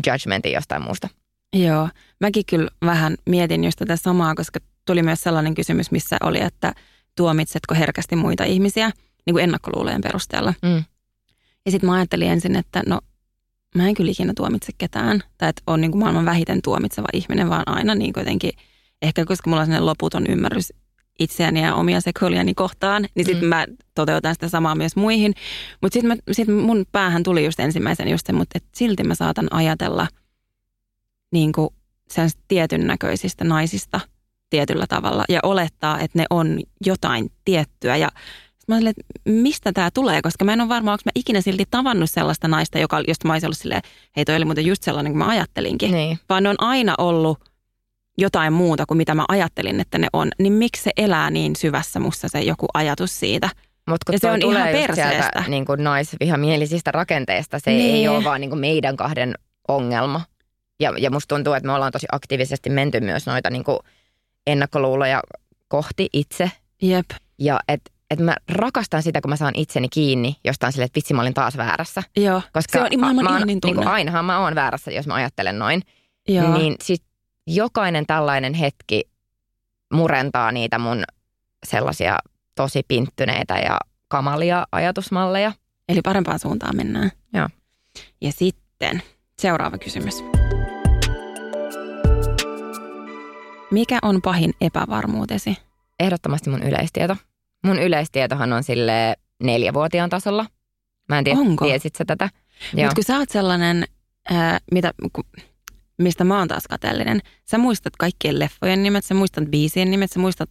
judgmentin 0.06 0.52
jostain 0.52 0.82
muusta. 0.82 1.08
Joo, 1.52 1.88
mäkin 2.20 2.44
kyllä 2.46 2.70
vähän 2.84 3.16
mietin 3.26 3.64
just 3.64 3.78
tätä 3.78 3.96
samaa, 3.96 4.34
koska 4.34 4.60
tuli 4.86 5.02
myös 5.02 5.20
sellainen 5.20 5.54
kysymys, 5.54 5.90
missä 5.90 6.16
oli, 6.22 6.40
että 6.40 6.72
tuomitsetko 7.16 7.74
herkästi 7.74 8.16
muita 8.16 8.44
ihmisiä 8.44 8.90
niin 9.26 9.34
kuin 9.34 9.44
ennakkoluulojen 9.44 10.00
perusteella. 10.00 10.54
Mm. 10.62 10.84
Ja 11.66 11.70
sitten 11.70 11.90
mä 11.90 11.96
ajattelin 11.96 12.28
ensin, 12.28 12.56
että 12.56 12.82
no 12.86 13.00
mä 13.74 13.88
en 13.88 13.94
kyllä 13.94 14.10
ikinä 14.10 14.32
tuomitse 14.36 14.72
ketään, 14.78 15.22
tai 15.38 15.48
että 15.48 15.62
on 15.66 15.80
niin 15.80 15.90
kuin 15.90 16.00
maailman 16.00 16.24
vähiten 16.24 16.62
tuomitseva 16.62 17.08
ihminen, 17.12 17.50
vaan 17.50 17.62
aina 17.66 17.94
niin 17.94 18.12
kuin 18.12 18.20
jotenkin, 18.20 18.50
ehkä 19.02 19.24
koska 19.24 19.50
mulla 19.50 19.60
on 19.60 19.66
sellainen 19.66 19.86
loputon 19.86 20.26
ymmärrys 20.28 20.72
itseäni 21.18 21.62
ja 21.62 21.74
omia 21.74 22.00
sekoiliani 22.00 22.54
kohtaan, 22.54 23.06
niin 23.14 23.26
sitten 23.26 23.44
mm. 23.44 23.48
mä 23.48 23.66
toteutan 23.94 24.34
sitä 24.34 24.48
samaa 24.48 24.74
myös 24.74 24.96
muihin. 24.96 25.34
Mutta 25.82 25.94
sitten 25.94 26.18
sit 26.32 26.48
mun 26.48 26.84
päähän 26.92 27.22
tuli 27.22 27.44
just 27.44 27.60
ensimmäisen 27.60 28.08
just 28.08 28.26
se, 28.26 28.32
mutta 28.32 28.56
et 28.56 28.64
silti 28.74 29.04
mä 29.04 29.14
saatan 29.14 29.48
ajatella 29.50 30.06
niin 31.32 31.52
kuin 31.52 31.68
sen 32.08 32.30
tietyn 32.48 32.86
näköisistä 32.86 33.44
naisista 33.44 34.00
tietyllä 34.50 34.86
tavalla 34.88 35.24
ja 35.28 35.40
olettaa, 35.42 36.00
että 36.00 36.18
ne 36.18 36.26
on 36.30 36.60
jotain 36.86 37.30
tiettyä. 37.44 37.96
Ja 37.96 38.08
mä 38.68 38.76
olin, 38.76 38.86
että 38.86 39.02
mistä 39.24 39.72
tämä 39.72 39.90
tulee, 39.90 40.22
koska 40.22 40.44
mä 40.44 40.52
en 40.52 40.60
ole 40.60 40.68
varma, 40.68 40.92
onko 40.92 41.02
mä 41.04 41.10
ikinä 41.14 41.40
silti 41.40 41.64
tavannut 41.70 42.10
sellaista 42.10 42.48
naista, 42.48 42.78
joka, 42.78 43.00
josta 43.08 43.28
mä 43.28 43.32
olisin 43.32 43.46
ollut 43.46 43.58
silleen, 43.58 43.82
hei 44.16 44.24
toi 44.24 44.36
oli 44.36 44.44
muuten 44.44 44.66
just 44.66 44.82
sellainen 44.82 45.12
kuin 45.12 45.18
mä 45.18 45.28
ajattelinkin. 45.28 45.92
Niin. 45.92 46.18
Vaan 46.28 46.42
ne 46.42 46.48
on 46.48 46.56
aina 46.58 46.94
ollut 46.98 47.38
jotain 48.18 48.52
muuta 48.52 48.86
kuin 48.86 48.98
mitä 48.98 49.14
mä 49.14 49.24
ajattelin, 49.28 49.80
että 49.80 49.98
ne 49.98 50.06
on. 50.12 50.30
Niin 50.38 50.52
miksi 50.52 50.82
se 50.82 50.90
elää 50.96 51.30
niin 51.30 51.56
syvässä 51.56 52.00
mussa 52.00 52.28
se 52.28 52.40
joku 52.40 52.66
ajatus 52.74 53.20
siitä? 53.20 53.48
Mutta 53.88 54.04
kun 54.06 54.12
Ja 54.14 54.18
se 54.18 54.30
on 54.30 54.40
tulee 54.40 54.70
ihan 54.70 54.86
perseestä. 54.86 55.10
sieltä 55.20 55.44
niin 55.50 55.64
kuin 55.64 55.84
naisvihamielisistä 55.84 56.92
rakenteista, 56.92 57.58
se 57.58 57.70
Niin. 57.70 57.94
ei 57.94 58.08
ole 58.08 58.24
vaan 58.24 58.40
niin 58.40 58.50
kuin 58.50 58.60
meidän 58.60 58.96
kahden 58.96 59.34
ongelma. 59.68 60.20
Ja, 60.80 60.92
ja 60.98 61.10
musta 61.10 61.34
tuntuu, 61.34 61.52
että 61.52 61.66
me 61.66 61.72
ollaan 61.72 61.92
tosi 61.92 62.06
aktiivisesti 62.12 62.70
menty 62.70 63.00
myös 63.00 63.26
noita 63.26 63.50
niin 63.50 63.64
kuin 63.64 63.78
ennakkoluuloja 64.46 65.22
kohti 65.68 66.08
itse. 66.12 66.50
Jep. 66.82 67.06
Ja 67.38 67.60
että 67.68 67.90
et 68.10 68.18
mä 68.20 68.36
rakastan 68.48 69.02
sitä, 69.02 69.20
kun 69.20 69.30
mä 69.30 69.36
saan 69.36 69.52
itseni 69.56 69.88
kiinni 69.88 70.36
jostain 70.44 70.72
silleen, 70.72 70.86
että 70.86 70.96
vitsi 70.96 71.14
mä 71.14 71.22
olin 71.22 71.34
taas 71.34 71.56
väärässä. 71.56 72.02
Joo. 72.16 72.42
Koska 72.52 72.78
se 72.78 72.84
on 72.84 73.00
maailman 73.00 73.24
mä 73.24 73.30
oon, 73.30 73.38
ihanin 73.38 73.60
tunne. 73.60 73.74
niin 73.74 73.84
kuin 73.84 73.92
ainahan 73.94 74.24
mä 74.24 74.38
oon 74.38 74.54
väärässä, 74.54 74.90
jos 74.90 75.06
mä 75.06 75.14
ajattelen 75.14 75.58
noin. 75.58 75.82
Joo. 76.28 76.58
Niin 76.58 76.74
sit 76.82 77.02
jokainen 77.46 78.06
tällainen 78.06 78.54
hetki 78.54 79.02
murentaa 79.92 80.52
niitä 80.52 80.78
mun 80.78 81.04
sellaisia 81.66 82.18
tosi 82.54 82.82
pinttyneitä 82.88 83.54
ja 83.54 83.78
kamalia 84.08 84.66
ajatusmalleja. 84.72 85.52
Eli 85.88 86.00
parempaan 86.04 86.38
suuntaan 86.38 86.76
mennään. 86.76 87.10
Joo. 87.32 87.48
Ja 88.20 88.32
sitten 88.32 89.02
seuraava 89.38 89.78
kysymys. 89.78 90.14
Mikä 93.70 93.98
on 94.02 94.22
pahin 94.22 94.52
epävarmuutesi? 94.60 95.56
Ehdottomasti 96.00 96.50
mun 96.50 96.62
yleistieto. 96.62 97.16
Mun 97.64 97.78
yleistietohan 97.78 98.52
on 98.52 98.62
sille 98.62 99.16
neljävuotiaan 99.42 100.10
tasolla. 100.10 100.46
Mä 101.08 101.18
en 101.18 101.24
tiedä, 101.24 101.40
Onko? 101.40 101.64
tiesit 101.64 101.94
sä 101.94 102.04
tätä? 102.04 102.28
Mutta 102.76 102.94
kun 102.94 103.04
sä 103.04 103.18
oot 103.18 103.28
sellainen, 103.30 103.84
ää, 104.30 104.58
mitä, 104.72 104.92
ku, 105.12 105.22
mistä 105.98 106.24
mä 106.24 106.38
oon 106.38 106.48
taas 106.48 106.64
kateellinen, 106.70 107.20
sä 107.50 107.58
muistat 107.58 107.96
kaikkien 107.96 108.38
leffojen 108.38 108.82
nimet, 108.82 109.04
sä 109.04 109.14
muistat 109.14 109.44
biisien 109.50 109.90
nimet, 109.90 110.12
sä 110.12 110.20
muistat 110.20 110.50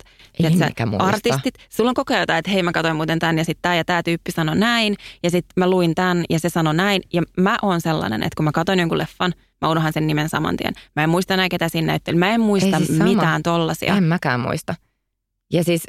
mikä 0.68 0.86
muista. 0.86 1.06
artistit. 1.06 1.56
Sulla 1.70 1.90
on 1.90 1.94
koko 1.94 2.14
ajan 2.14 2.22
jotain, 2.22 2.40
että 2.40 2.52
hei 2.52 2.64
mä 2.64 2.72
katsoin 2.72 2.96
muuten 2.96 3.20
tämän 3.20 3.38
ja 3.38 3.46
sitten 3.46 3.62
tämä 3.62 3.76
ja 3.76 3.86
tämä 3.86 4.04
tyyppi 4.04 4.32
sanoi 4.32 4.56
näin 4.56 4.96
ja 5.24 5.30
sitten 5.32 5.54
mä 5.58 5.70
luin 5.70 5.96
tämän 5.96 6.24
ja 6.30 6.40
se 6.40 6.50
sanoi 6.50 6.74
näin. 6.74 7.02
Ja 7.14 7.22
mä 7.38 7.58
oon 7.62 7.82
sellainen, 7.82 8.24
että 8.24 8.36
kun 8.38 8.44
mä 8.46 8.52
katson 8.52 8.80
jonkun 8.80 8.98
leffan, 8.98 9.34
mä 9.62 9.70
unohan 9.70 9.94
sen 9.94 10.08
nimen 10.08 10.30
saman 10.30 10.58
tien. 10.58 10.74
Mä 10.96 11.04
en 11.04 11.10
muista 11.10 11.34
enää 11.34 11.50
ketä 11.50 11.70
siinä 11.70 11.88
näytteli. 11.88 12.18
Mä 12.18 12.30
en 12.34 12.42
muista 12.42 12.78
Ei 12.78 12.86
siis 12.86 12.98
sama. 12.98 13.10
mitään 13.10 13.44
tollasia. 13.44 13.98
En 13.98 14.04
mäkään 14.04 14.40
muista. 14.40 14.76
Ja 15.54 15.64
siis 15.64 15.84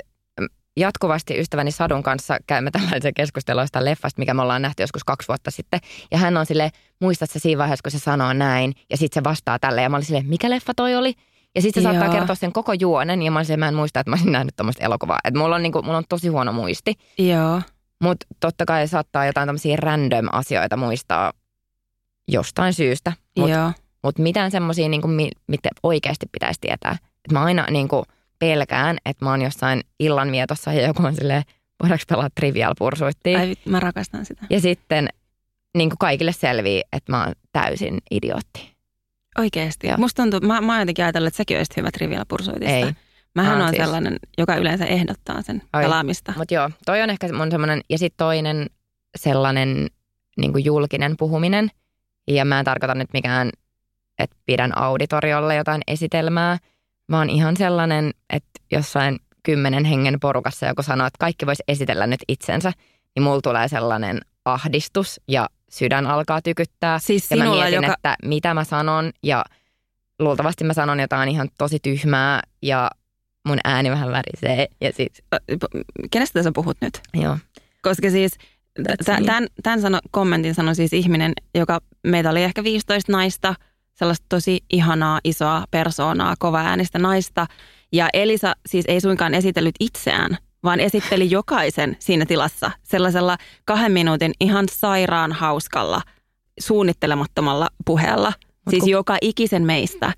jatkuvasti 0.77 1.41
ystäväni 1.41 1.71
Sadun 1.71 2.03
kanssa 2.03 2.39
käymme 2.47 2.71
tällaisia 2.71 3.13
keskustelua 3.17 3.63
jostain 3.63 3.85
leffasta, 3.85 4.19
mikä 4.19 4.35
me 4.35 4.43
ollaan 4.43 4.63
nähty 4.63 4.83
joskus 4.83 5.05
kaksi 5.05 5.29
vuotta 5.29 5.51
sitten. 5.51 5.81
Ja 6.11 6.19
hän 6.19 6.37
on 6.37 6.47
sille 6.47 6.71
muistat 7.01 7.31
sä 7.31 7.39
siinä 7.39 7.59
vaiheessa, 7.59 7.83
kun 7.83 7.93
se 7.93 7.99
sanoo 7.99 8.33
näin, 8.33 8.73
ja 8.91 8.97
sitten 8.97 9.21
se 9.21 9.25
vastaa 9.25 9.59
tälle. 9.59 9.83
Ja 9.83 9.89
mä 9.89 9.97
olin 9.97 10.07
silleen, 10.07 10.27
mikä 10.27 10.51
leffa 10.51 10.73
toi 10.77 10.95
oli? 10.95 11.15
Ja 11.55 11.63
sitten 11.63 11.83
se 11.83 11.85
saattaa 11.85 12.07
Joo. 12.07 12.15
kertoa 12.15 12.35
sen 12.35 12.53
koko 12.53 12.73
juonen, 12.73 13.23
ja 13.23 13.31
mä 13.31 13.39
olin 13.39 13.47
silleen, 13.47 13.61
mä 13.61 13.69
en 13.69 13.75
muista, 13.75 14.01
että 14.01 14.11
mä 14.11 14.15
olisin 14.15 14.33
nähnyt 14.33 14.57
tämmöistä 14.57 14.85
elokuvaa. 14.85 15.19
Että 15.25 15.41
mulla 15.41 15.57
on, 15.57 15.63
niinku, 15.63 15.83
mulla 15.83 15.99
on 15.99 16.05
tosi 16.09 16.29
huono 16.29 16.53
muisti. 16.53 16.95
Joo. 17.19 17.63
Mutta 18.03 18.27
totta 18.41 18.65
kai 18.65 18.89
saattaa 18.89 19.27
jotain 19.27 19.49
tämmöisiä 19.49 19.77
random 19.77 20.27
asioita 20.33 20.77
muistaa 20.77 21.33
jostain 22.29 22.75
syystä. 22.75 23.13
Mutta 23.39 23.57
Joo. 23.57 23.73
mut 24.03 24.19
mitään 24.19 24.51
semmoisia, 24.51 24.89
niinku, 24.89 25.09
mi- 25.09 25.31
mitä 25.47 25.69
oikeasti 25.83 26.27
pitäisi 26.33 26.61
tietää. 26.61 26.93
Et 26.93 27.33
mä 27.33 27.45
aina 27.45 27.67
niinku, 27.71 28.05
pelkään, 28.45 28.99
että 29.05 29.25
mä 29.25 29.31
oon 29.31 29.43
jossain 29.43 29.81
illanvietossa 30.01 30.73
ja 30.73 30.87
joku 30.87 31.03
on 31.07 31.15
silleen, 31.15 31.43
voidaanko 31.83 32.05
pelaa 32.09 32.29
trivial 32.35 32.75
pursuittiin. 32.79 33.39
Ai, 33.39 33.55
mä 33.69 33.81
rakastan 33.81 34.25
sitä. 34.27 34.47
Ja 34.51 34.61
sitten 34.61 35.09
niin 35.77 35.91
kuin 35.91 35.99
kaikille 35.99 36.33
selvii, 36.33 36.83
että 36.93 37.13
mä 37.13 37.25
oon 37.25 37.33
täysin 37.53 37.99
idiootti. 38.11 38.75
Oikeesti. 39.39 39.87
Joo. 39.87 39.97
Musta 39.97 40.23
tuntuu, 40.23 40.41
mä, 40.41 40.61
mä 40.61 40.73
oon 40.73 40.81
jotenkin 40.81 41.05
ajatellut, 41.05 41.27
että 41.27 41.37
säkin 41.37 41.57
olisit 41.57 41.77
hyvä 41.77 41.91
Trivial 41.91 42.25
Pursuitista. 42.29 42.75
Ei. 42.75 42.93
Mähän 43.35 43.63
on 43.63 43.69
siis- 43.69 43.83
sellainen, 43.83 44.17
joka 44.39 44.57
yleensä 44.57 44.85
ehdottaa 44.85 45.43
sen 45.43 45.63
Ai. 45.73 45.83
pelaamista. 45.83 46.33
Mutta 46.37 46.55
joo, 46.55 46.71
toi 46.87 47.03
on 47.03 47.11
ehkä 47.11 47.33
mun 47.33 47.51
semmoinen, 47.51 47.81
ja 47.91 47.99
sitten 47.99 48.19
toinen 48.19 48.67
sellainen 49.17 49.87
niin 50.37 50.53
kuin 50.53 50.65
julkinen 50.65 51.15
puhuminen. 51.19 51.69
Ja 52.29 52.45
mä 52.45 52.59
en 52.59 52.65
tarkoita 52.65 52.95
nyt 52.95 53.09
mikään, 53.13 53.51
että 54.19 54.37
pidän 54.47 54.79
auditoriolle 54.79 55.57
jotain 55.57 55.83
esitelmää, 55.87 56.59
vaan 57.11 57.31
ihan 57.31 57.57
sellainen, 57.57 58.11
että 58.31 58.51
jossain 58.73 59.19
kymmenen 59.43 59.85
hengen 59.85 60.21
porukassa 60.21 60.67
joku 60.67 60.83
sanoo, 60.83 61.07
että 61.07 61.19
kaikki 61.21 61.47
voisi 61.47 61.63
esitellä 61.69 62.07
nyt 62.07 62.21
itsensä, 62.29 62.73
niin 63.15 63.23
mulla 63.23 63.41
tulee 63.41 63.69
sellainen 63.69 64.21
ahdistus 64.45 65.21
ja 65.29 65.49
sydän 65.71 66.07
alkaa 66.07 66.43
tykyttää. 66.43 66.99
Siis 66.99 67.31
ja 67.31 67.37
mä 67.37 67.45
mietin, 67.45 67.75
joka- 67.75 67.95
että 67.95 68.17
mitä 68.25 68.55
mä 68.55 68.65
sanon 68.65 69.11
ja 69.23 69.45
luultavasti 70.19 70.65
mä 70.65 70.73
sanon 70.73 71.01
jotain 71.01 71.29
ihan 71.29 71.49
tosi 71.59 71.79
tyhmää 71.83 72.41
ja 72.63 72.91
mun 73.49 73.59
ääni 73.65 73.91
vähän 73.91 74.11
värisee 74.13 74.69
ja 74.81 74.91
p- 75.31 76.11
Kenestä 76.11 76.43
sä 76.43 76.53
puhut 76.55 76.77
nyt? 76.81 77.01
joo. 77.15 77.39
Koska 77.83 78.11
siis 78.11 78.33
That's 78.81 79.05
tämän, 79.05 79.47
tämän 79.63 79.81
sano, 79.81 79.99
kommentin 80.11 80.55
sanoi 80.55 80.75
siis 80.75 80.93
ihminen, 80.93 81.33
joka 81.55 81.81
meitä 82.07 82.31
oli 82.31 82.43
ehkä 82.43 82.65
15 82.65 83.13
naista, 83.13 83.55
sellaista 83.95 84.27
tosi 84.29 84.61
ihanaa, 84.73 85.21
isoa 85.25 85.65
persoonaa, 85.71 86.35
kova 86.39 86.61
äänistä 86.61 86.99
naista. 86.99 87.47
Ja 87.93 88.09
Elisa 88.13 88.55
siis 88.67 88.85
ei 88.89 89.01
suinkaan 89.01 89.35
esitellyt 89.35 89.75
itseään, 89.81 90.39
vaan 90.65 90.81
esitteli 90.81 91.31
jokaisen 91.31 91.97
siinä 91.99 92.27
tilassa 92.27 92.71
sellaisella 92.83 93.37
kahden 93.65 93.93
minuutin 93.93 94.33
ihan 94.41 94.65
sairaan 94.71 95.33
hauskalla, 95.33 96.03
suunnittelemattomalla 96.61 97.69
puheella. 97.87 98.33
siis 98.71 98.81
kun- 98.81 98.91
joka 98.91 99.17
ikisen 99.21 99.63
meistä. 99.63 100.13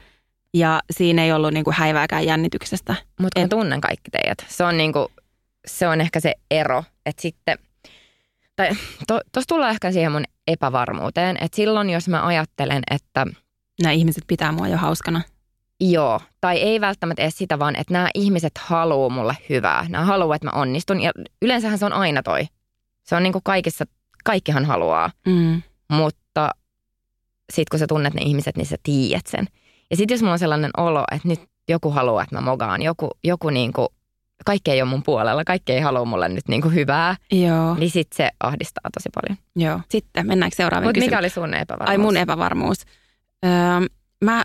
Ja 0.55 0.81
siinä 0.91 1.25
ei 1.25 1.33
ollut 1.33 1.53
niinku 1.53 1.73
häivääkään 1.75 2.27
jännityksestä. 2.27 2.95
Mutta 3.21 3.41
Et- 3.41 3.49
tunnen 3.49 3.81
kaikki 3.81 4.11
teidät. 4.11 4.39
Se 4.49 4.65
on, 4.65 4.77
niinku, 4.77 5.13
se 5.67 5.89
on 5.89 6.01
ehkä 6.01 6.21
se 6.21 6.35
ero, 6.51 6.85
että 7.07 7.23
sitten, 7.23 7.59
tai 8.57 8.69
to, 9.07 9.21
tuossa 9.33 9.49
tullaan 9.49 9.71
ehkä 9.71 9.93
siihen 9.93 10.13
mun 10.13 10.25
epävarmuuteen, 10.47 11.37
että 11.41 11.57
silloin 11.57 11.91
jos 11.91 12.09
mä 12.09 12.27
ajattelen, 12.27 12.83
että 12.91 13.27
Nämä 13.83 13.93
ihmiset 13.93 14.25
pitää 14.27 14.53
mua 14.53 14.69
jo 14.69 14.77
hauskana. 14.77 15.23
joo, 15.81 16.21
tai 16.41 16.57
ei 16.57 16.81
välttämättä 16.81 17.23
edes 17.23 17.39
sitä, 17.39 17.59
vaan 17.59 17.77
että 17.77 17.93
nämä 17.93 18.09
ihmiset 18.15 18.53
haluaa 18.59 19.09
mulle 19.09 19.37
hyvää. 19.49 19.87
Nämä 19.89 20.05
haluaa, 20.05 20.37
että 20.37 20.47
mä 20.47 20.61
onnistun 20.61 21.01
ja 21.01 21.13
yleensähän 21.43 21.79
se 21.79 21.87
on 21.87 21.93
aina 21.93 22.23
toi. 22.23 22.47
Se 23.03 23.17
on 23.17 23.23
niinku 23.23 23.41
kaikissa, 23.45 23.85
kaikkihan 24.25 24.65
haluaa, 24.65 25.11
Mm. 25.27 25.63
mutta 25.89 26.51
sitten 27.53 27.71
kun 27.71 27.79
sä 27.79 27.87
tunnet 27.87 28.15
ne 28.15 28.23
ihmiset, 28.23 28.57
niin 28.57 28.67
sä 28.67 28.77
tiedät 28.83 29.27
sen. 29.27 29.47
Ja 29.91 29.97
sitten 29.97 30.15
jos 30.15 30.21
mulla 30.23 30.33
on 30.33 30.39
sellainen 30.39 30.71
olo, 30.77 31.05
että 31.13 31.29
nyt 31.29 31.41
joku 31.69 31.91
haluaa, 31.91 32.23
että 32.23 32.35
mä 32.35 32.41
mogaan, 32.41 32.83
joku, 32.83 33.11
joku 33.25 33.51
niinku, 33.51 33.89
kaikki 34.47 34.71
ei 34.71 34.83
ole 34.83 34.91
mun 34.91 35.03
puolella, 35.03 35.45
kaikki 35.45 35.73
ei 35.73 35.81
halua 35.81 36.05
mulle 36.05 36.29
nyt 36.29 36.49
niinku 36.49 36.69
hyvää, 36.69 37.17
Joo, 37.33 37.75
niin 37.75 37.91
sitten 37.91 38.17
se 38.17 38.31
ahdistaa 38.41 38.91
tosi 38.95 39.09
paljon. 39.15 39.39
joo. 39.57 39.81
Sitten 39.89 40.27
mennäänkö 40.27 40.57
seuraavaan 40.57 40.89
Mutta 40.89 41.01
mikä 41.01 41.19
oli 41.19 41.29
sun 41.31 41.55
epävarmuus? 41.55 41.91
Ai 41.91 41.99
mun 41.99 42.17
epävarmuus. 42.17 42.79
Öö, 43.47 43.89
mä, 44.25 44.45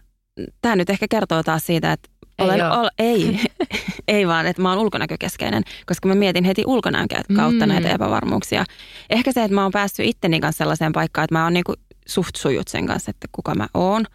tää 0.62 0.76
nyt 0.76 0.89
ehkä 0.89 1.06
kertoo 1.10 1.43
taas 1.43 1.66
siitä, 1.66 1.91
että 1.91 2.10
Ei 2.39 2.45
olen, 2.45 2.72
oo. 2.72 2.80
ol, 2.82 2.88
ei, 2.99 3.39
ei 4.08 4.28
vaan, 4.28 4.47
että 4.47 4.62
mä 4.62 4.70
oon 4.70 4.80
ulkonäkökeskeinen, 4.80 5.64
koska 5.86 6.08
mä 6.08 6.16
mietin 6.16 6.43
heti 6.43 6.64
ulkonäön 6.68 7.08
kautta 7.36 7.66
Mm. 7.66 7.70
näitä 7.72 7.89
epävarmuuksia. 7.89 8.66
Ehkä 9.10 9.32
se, 9.32 9.43
että 9.43 9.56
mä 9.56 9.64
oon 9.64 9.72
päässyt 9.72 10.06
itteni 10.06 10.39
kanssa 10.39 10.58
sellaiseen 10.58 10.91
paikkaan, 10.91 11.24
että 11.24 11.36
mä 11.36 11.43
oon 11.43 11.54
niinku 11.54 11.74
suht 12.08 12.36
sujut 12.36 12.68
sen 12.68 12.88
kanssa, 12.88 13.10
että 13.10 13.28
kuka 13.32 13.56
mä 13.56 13.68
oon. 13.74 14.06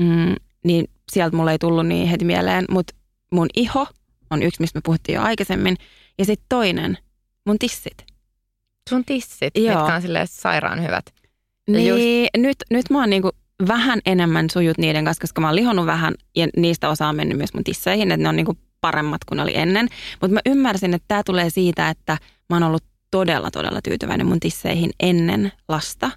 Mm, 0.00 0.34
niin 0.64 0.84
sieltä 1.12 1.36
mulle 1.36 1.52
ei 1.52 1.58
tullut 1.58 1.86
niin 1.86 2.08
heti 2.08 2.24
mieleen, 2.24 2.64
mutta 2.70 2.94
mun 3.32 3.48
iho 3.56 3.86
on 4.30 4.42
yksi, 4.42 4.60
mistä 4.60 4.76
me 4.76 4.80
puhuttiin 4.84 5.16
jo 5.16 5.22
aikaisemmin. 5.22 5.76
Ja 6.18 6.24
sitten 6.24 6.46
toinen, 6.48 6.98
mun 7.46 7.58
tissit. 7.58 8.04
Sun 8.88 9.04
tissit, 9.04 9.56
Joo. 9.56 9.78
mitkä 9.78 9.94
on 9.94 10.02
silleen 10.02 10.26
sairaan 10.26 10.82
hyvät. 10.82 11.04
Niin, 11.68 12.28
nyt, 12.36 12.56
nyt 12.70 12.90
mä 12.90 12.98
oon 13.00 13.10
niinku 13.10 13.30
vähän 13.68 14.00
enemmän 14.06 14.50
sujut 14.50 14.78
niiden 14.78 15.04
kanssa, 15.04 15.20
koska 15.20 15.40
mä 15.40 15.46
oon 15.46 15.56
lihonnut 15.56 15.86
vähän 15.86 16.14
ja 16.36 16.48
niistä 16.56 16.88
osa 16.88 17.06
on 17.06 17.16
mennyt 17.16 17.38
myös 17.38 17.54
mun 17.54 17.64
tisseihin, 17.64 18.12
että 18.12 18.22
ne 18.22 18.28
on 18.28 18.36
niinku 18.36 18.58
paremmat 18.80 19.24
kuin 19.24 19.40
oli 19.40 19.56
ennen. 19.56 19.88
Mutta 20.20 20.34
mä 20.34 20.40
ymmärsin, 20.46 20.94
että 20.94 21.04
tämä 21.08 21.22
tulee 21.26 21.50
siitä, 21.50 21.88
että 21.88 22.18
mä 22.50 22.56
oon 22.56 22.62
ollut 22.62 22.84
todella, 23.10 23.50
todella 23.50 23.80
tyytyväinen 23.82 24.26
mun 24.26 24.40
tisseihin 24.40 24.90
ennen 25.00 25.52
lasta. 25.68 26.10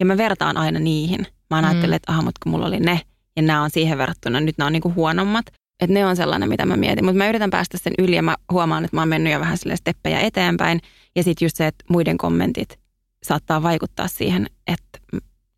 Ja 0.00 0.06
mä 0.06 0.16
vertaan 0.16 0.56
aina 0.56 0.78
niihin. 0.78 1.26
Mä 1.50 1.62
mm. 1.62 1.68
ajatellut, 1.68 1.96
että 1.96 2.12
aha, 2.12 2.22
mutta 2.22 2.40
kun 2.44 2.52
mulla 2.52 2.66
oli 2.66 2.80
ne 2.80 3.00
ja 3.36 3.42
nämä 3.42 3.62
on 3.62 3.70
siihen 3.70 3.98
verrattuna, 3.98 4.40
nyt 4.40 4.58
nämä 4.58 4.66
on 4.66 4.72
niinku 4.72 4.92
huonommat. 4.96 5.46
Että 5.80 5.94
ne 5.94 6.06
on 6.06 6.16
sellainen, 6.16 6.48
mitä 6.48 6.66
mä 6.66 6.76
mietin. 6.76 7.04
Mutta 7.04 7.18
mä 7.18 7.28
yritän 7.28 7.50
päästä 7.50 7.78
sen 7.78 7.92
yli 7.98 8.16
ja 8.16 8.22
mä 8.22 8.36
huomaan, 8.52 8.84
että 8.84 8.96
mä 8.96 9.00
oon 9.00 9.08
mennyt 9.08 9.32
jo 9.32 9.40
vähän 9.40 9.58
sille 9.58 9.76
steppejä 9.76 10.20
eteenpäin. 10.20 10.80
Ja 11.16 11.22
sitten 11.22 11.46
just 11.46 11.56
se, 11.56 11.66
että 11.66 11.84
muiden 11.88 12.18
kommentit 12.18 12.78
saattaa 13.22 13.62
vaikuttaa 13.62 14.08
siihen, 14.08 14.46
että 14.66 14.98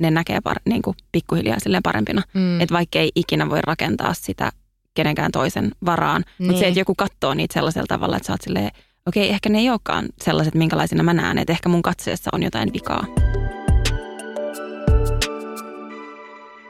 ne 0.01 0.11
näkee 0.11 0.41
par, 0.41 0.57
niin 0.65 0.83
kuin 0.83 0.97
pikkuhiljaa 1.13 1.61
silleen 1.61 1.83
parempina. 1.83 2.23
Mm. 2.35 2.61
Että 2.61 2.75
vaikka 2.75 2.99
ei 2.99 3.13
ikinä 3.15 3.51
voi 3.51 3.61
rakentaa 3.63 4.15
sitä 4.15 4.53
kenenkään 4.95 5.33
toisen 5.33 5.71
varaan. 5.87 6.25
Niin. 6.39 6.47
Mutta 6.47 6.61
se, 6.61 6.69
että 6.69 6.81
joku 6.81 6.95
katsoo 6.95 7.35
niitä 7.35 7.55
sellaisella 7.55 7.87
tavalla, 7.87 8.17
että 8.17 8.27
sä 8.27 8.33
oot 8.33 8.43
silleen, 8.43 8.71
okei, 9.07 9.25
okay, 9.25 9.35
ehkä 9.35 9.49
ne 9.49 9.59
ei 9.59 9.71
olekaan 9.71 10.07
sellaiset, 10.23 10.55
minkälaisina 10.55 11.03
mä 11.03 11.15
näen. 11.15 11.39
Että 11.39 11.53
ehkä 11.53 11.69
mun 11.69 11.83
katseessa 11.83 12.31
on 12.33 12.43
jotain 12.43 12.73
vikaa. 12.73 13.07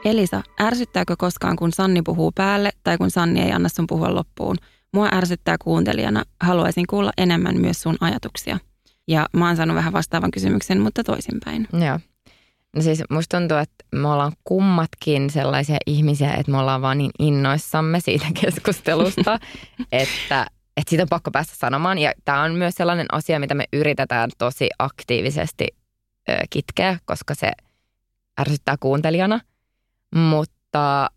Elisa, 0.04 0.42
ärsyttääkö 0.60 1.14
koskaan, 1.18 1.56
kun 1.56 1.72
Sanni 1.72 2.02
puhuu 2.02 2.32
päälle 2.32 2.70
tai 2.84 2.98
kun 2.98 3.10
Sanni 3.10 3.40
ei 3.40 3.52
anna 3.52 3.68
sun 3.68 3.86
puhua 3.86 4.14
loppuun? 4.14 4.56
Mua 4.94 5.08
ärsyttää 5.12 5.56
kuuntelijana. 5.64 6.24
Haluaisin 6.40 6.86
kuulla 6.86 7.12
enemmän 7.18 7.60
myös 7.60 7.82
sun 7.82 7.96
ajatuksia. 8.00 8.58
Ja 9.08 9.26
mä 9.32 9.46
oon 9.46 9.56
saanut 9.56 9.76
vähän 9.76 9.92
vastaavan 9.92 10.30
kysymyksen, 10.30 10.80
mutta 10.80 11.04
toisinpäin. 11.04 11.68
Joo. 11.86 11.98
No 12.76 12.82
siis 12.82 13.02
musta 13.10 13.38
tuntuu, 13.38 13.56
että 13.56 13.84
me 13.94 14.08
ollaan 14.08 14.32
kummatkin 14.44 15.30
sellaisia 15.30 15.76
ihmisiä, 15.86 16.34
että 16.34 16.52
me 16.52 16.58
ollaan 16.58 16.82
vaan 16.82 16.98
niin 16.98 17.10
innoissamme 17.18 18.00
siitä 18.00 18.26
keskustelusta, 18.40 19.38
että, 19.92 20.46
että 20.76 20.90
siitä 20.90 21.02
on 21.02 21.08
pakko 21.08 21.30
päästä 21.30 21.54
sanomaan. 21.56 21.98
Ja 21.98 22.12
tämä 22.24 22.42
on 22.42 22.54
myös 22.54 22.74
sellainen 22.74 23.06
asia, 23.12 23.40
mitä 23.40 23.54
me 23.54 23.64
yritetään 23.72 24.30
tosi 24.38 24.68
aktiivisesti 24.78 25.66
ö, 26.28 26.36
kitkeä, 26.50 26.98
koska 27.04 27.34
se 27.34 27.52
ärsyttää 28.40 28.76
kuuntelijana. 28.80 29.40
Mutta 30.14 31.10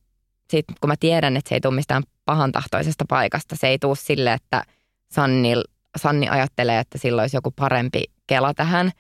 sitten 0.49 0.75
kun 0.81 0.87
mä 0.87 0.95
tiedän, 0.99 1.37
että 1.37 1.49
se 1.49 1.55
ei 1.55 1.61
tule 1.61 1.75
mistään 1.75 2.03
pahantahtoisesta 2.25 3.05
paikasta, 3.09 3.55
se 3.55 3.67
ei 3.67 3.79
tule 3.79 3.95
sille, 3.95 4.33
että 4.33 4.63
Sanni, 5.11 5.53
Sanni 5.97 6.29
ajattelee, 6.29 6.79
että 6.79 6.97
sillä 6.97 7.21
olisi 7.21 7.37
joku 7.37 7.51
parempi 7.51 8.03
kela 8.27 8.53
tähän, 8.53 8.91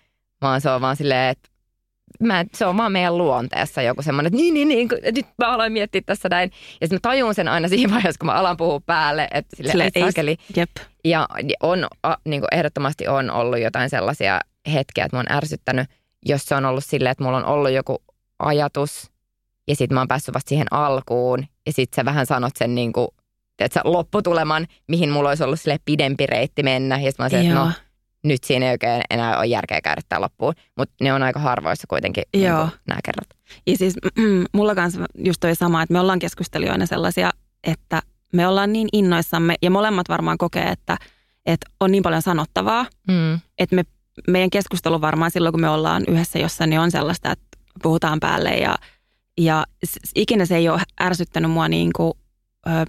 vaan 0.41 0.61
se 0.61 0.69
on 0.69 0.81
vaan 0.81 0.95
silleen, 0.95 1.29
että 1.29 1.49
mä, 2.19 2.45
se 2.53 2.65
on 2.65 2.77
vaan 2.77 2.91
meidän 2.91 3.17
luonteessa 3.17 3.81
joku 3.81 4.01
semmoinen, 4.01 4.27
että 4.27 4.37
niin, 4.37 4.53
niin, 4.53 4.67
niin, 4.67 4.89
nyt 5.15 5.25
mä 5.37 5.47
aloin 5.47 5.73
miettiä 5.73 6.01
tässä 6.05 6.29
näin. 6.29 6.51
Ja 6.81 6.87
sitten 6.87 6.95
mä 6.95 7.11
tajun 7.11 7.35
sen 7.35 7.47
aina 7.47 7.67
siinä 7.67 7.93
vaiheessa, 7.93 8.19
kun 8.19 8.25
mä 8.25 8.33
alan 8.33 8.57
puhua 8.57 8.79
päälle, 8.85 9.27
että 9.31 9.55
sille, 9.55 9.71
sille 9.71 9.89
ei, 9.95 10.03
sakeli. 10.03 10.37
Jep. 10.55 10.69
Ja 11.05 11.27
on, 11.63 11.87
niin 12.25 12.41
kuin 12.41 12.47
ehdottomasti 12.51 13.07
on 13.07 13.31
ollut 13.31 13.59
jotain 13.59 13.89
sellaisia 13.89 14.39
hetkiä, 14.73 15.05
että 15.05 15.17
mä 15.17 15.19
oon 15.19 15.37
ärsyttänyt, 15.37 15.89
jos 16.25 16.45
se 16.45 16.55
on 16.55 16.65
ollut 16.65 16.83
silleen, 16.83 17.11
että 17.11 17.23
mulla 17.23 17.37
on 17.37 17.45
ollut 17.45 17.71
joku 17.71 18.03
ajatus 18.39 19.11
ja 19.67 19.75
sitten 19.75 19.95
mä 19.95 20.01
oon 20.01 20.07
päässyt 20.07 20.35
vasta 20.35 20.49
siihen 20.49 20.67
alkuun 20.71 21.45
ja 21.65 21.73
sitten 21.73 21.95
sä 21.95 22.05
vähän 22.05 22.25
sanot 22.25 22.53
sen 22.55 22.75
niin 22.75 22.93
kuin, 22.93 23.07
sä, 23.73 23.81
lopputuleman, 23.83 24.67
mihin 24.87 25.09
mulla 25.09 25.29
olisi 25.29 25.43
ollut 25.43 25.61
sille 25.61 25.77
pidempi 25.85 26.25
reitti 26.25 26.63
mennä. 26.63 26.99
Ja 26.99 27.11
sitten 27.11 27.23
mä 27.23 27.37
oon 27.37 27.45
että 27.45 27.59
no 27.59 27.71
nyt 28.23 28.43
siinä 28.43 28.65
ei 28.65 28.71
oikein 28.71 29.01
enää 29.09 29.37
ole 29.37 29.45
järkeä 29.45 29.81
käydä 29.81 30.01
tämä 30.09 30.21
loppuun. 30.21 30.53
Mutta 30.77 30.95
ne 31.01 31.13
on 31.13 31.23
aika 31.23 31.39
harvoissa 31.39 31.87
kuitenkin 31.87 32.23
niin 32.33 32.45
Joo. 32.45 32.65
Niin 32.65 32.71
nämä 32.87 32.99
kerrat. 33.05 33.29
Ja 33.67 33.77
siis 33.77 33.93
mm, 34.17 34.45
mulla 34.53 34.75
kanssa 34.75 35.05
just 35.17 35.39
toi 35.39 35.55
sama, 35.55 35.81
että 35.81 35.93
me 35.93 35.99
ollaan 35.99 36.19
keskustelijoina 36.19 36.85
sellaisia, 36.85 37.31
että 37.63 38.01
me 38.33 38.47
ollaan 38.47 38.73
niin 38.73 38.87
innoissamme 38.93 39.55
ja 39.61 39.71
molemmat 39.71 40.09
varmaan 40.09 40.37
kokee, 40.37 40.69
että, 40.69 40.97
että 41.45 41.69
on 41.79 41.91
niin 41.91 42.03
paljon 42.03 42.21
sanottavaa, 42.21 42.85
mm. 43.07 43.39
että 43.57 43.75
me, 43.75 43.83
meidän 44.27 44.49
keskustelu 44.49 45.01
varmaan 45.01 45.31
silloin, 45.31 45.53
kun 45.53 45.61
me 45.61 45.69
ollaan 45.69 46.03
yhdessä 46.07 46.39
jossain, 46.39 46.69
niin 46.69 46.79
on 46.79 46.91
sellaista, 46.91 47.31
että 47.31 47.57
puhutaan 47.83 48.19
päälle 48.19 48.49
ja, 48.49 48.75
ja 49.37 49.65
ikinä 50.15 50.45
se 50.45 50.55
ei 50.55 50.69
ole 50.69 50.81
ärsyttänyt 51.01 51.51
mua 51.51 51.67
niin 51.67 51.89
kuin 51.95 52.13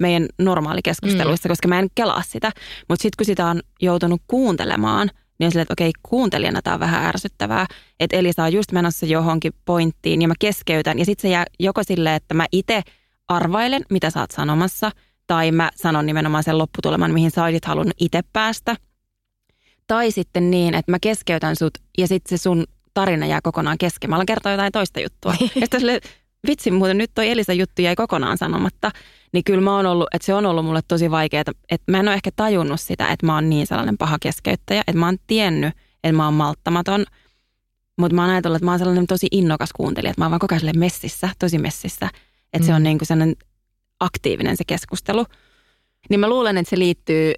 meidän 0.01 0.27
normaalikeskusteluissa, 0.39 1.49
mm. 1.49 1.51
koska 1.51 1.69
mä 1.69 1.79
en 1.79 1.89
kelaa 1.95 2.23
sitä. 2.23 2.53
Mutta 2.89 3.03
sitten 3.03 3.17
kun 3.17 3.27
sitä 3.27 3.47
on 3.47 3.61
joutunut 3.81 4.23
kuuntelemaan– 4.27 5.11
niin 5.39 5.47
on 5.47 5.51
silleen, 5.51 5.63
että 5.63 5.73
okei, 5.73 5.93
kuuntelijana 6.03 6.63
tämä 6.63 6.75
on 6.75 6.81
vähän 6.81 7.05
ärsyttävää. 7.05 7.67
Että 8.01 8.17
Elisa 8.17 8.45
on 8.45 8.53
just 8.53 8.73
menossa 8.73 9.07
johonkin 9.07 9.53
pointtiin 9.65 10.23
ja 10.23 10.29
mä 10.29 10.35
keskeytän. 10.39 10.99
Ja 10.99 11.05
sitten 11.05 11.23
se 11.23 11.33
jää 11.33 11.45
joko 11.59 11.83
silleen, 11.85 12.17
että 12.17 12.35
mä 12.35 12.47
itse 12.53 12.83
arvailen, 13.29 13.83
mitä 13.91 14.11
sä 14.11 14.21
oot 14.21 14.31
sanomassa, 14.31 14.91
tai 15.27 15.53
mä 15.53 15.71
sanon 15.75 16.07
nimenomaan 16.07 16.45
sen 16.45 16.59
lopputuleman, 16.59 17.15
mihin 17.15 17.31
sä 17.31 17.45
olisit 17.45 17.65
halunnut 17.65 17.97
itse 18.01 18.21
päästä. 18.33 18.77
Tai 19.87 20.11
sitten 20.11 20.51
niin, 20.51 20.75
että 20.75 20.93
mä 20.93 20.99
keskeytän 21.01 21.57
sut 21.57 21.79
ja 21.99 22.09
sitten 22.09 22.39
se 22.39 22.43
sun 22.43 22.65
tarina 22.95 23.27
jää 23.27 23.41
kokonaan 23.43 23.79
kesken. 23.79 24.11
Mä 24.11 24.17
alan 24.17 24.27
kertoa 24.27 24.53
jotain 24.53 24.73
toista 24.73 25.01
juttua. 25.01 25.35
ja 25.61 25.67
sitten 25.67 26.01
vitsi, 26.47 26.71
muuten 26.71 26.99
nyt 26.99 27.11
toi 27.15 27.31
Elisa 27.31 27.53
juttu 27.53 27.83
jäi 27.83 27.97
kokonaan 27.97 28.39
sanomatta. 28.39 28.91
Niin 29.35 29.45
kyllä 29.45 29.61
mä 29.61 29.77
oon 29.77 29.87
ollut, 29.87 30.07
että 30.15 30.27
se 30.27 30.35
on 30.35 30.47
ollut 30.47 30.65
mulle 30.65 30.81
tosi 30.89 31.11
vaikeaa, 31.11 31.45
että 31.71 31.93
mä 31.93 32.01
en 32.01 32.09
ole 32.09 32.15
ehkä 32.15 32.31
tajunnut 32.37 32.81
sitä, 32.81 33.09
että 33.09 33.27
mä 33.27 33.35
oon 33.35 33.51
niin 33.51 33.67
sellainen 33.67 33.99
paha 33.99 34.17
keskeyttäjä, 34.21 34.81
että 34.81 34.99
mä 34.99 35.07
oon 35.07 35.17
tiennyt, 35.27 35.75
että 36.05 36.17
mä 36.17 36.25
oon 36.25 36.35
malttamaton. 36.35 37.05
Mutta 37.99 38.15
mä 38.15 38.23
oon 38.23 38.31
ajatellut, 38.31 38.57
että 38.57 38.65
mä 38.65 38.71
oon 38.71 38.79
sellainen 38.79 39.07
tosi 39.07 39.27
innokas 39.31 39.71
kuuntelija, 39.73 40.11
että 40.11 40.21
mä 40.21 40.25
oon 40.25 40.31
vaan 40.31 40.41
koko 40.41 40.55
ajan 40.55 40.79
messissä, 40.79 41.29
tosi 41.39 41.59
messissä. 41.59 42.11
Että 42.53 42.59
mm. 42.59 42.67
se 42.67 42.75
on 42.75 42.83
niin 42.83 42.99
kuin 42.99 43.07
sellainen 43.07 43.37
aktiivinen 44.01 44.57
se 44.57 44.65
keskustelu. 44.67 45.27
Niin 46.11 46.21
mä 46.21 46.29
luulen, 46.29 46.57
että 46.57 46.71
se 46.71 46.79
liittyy 46.79 47.33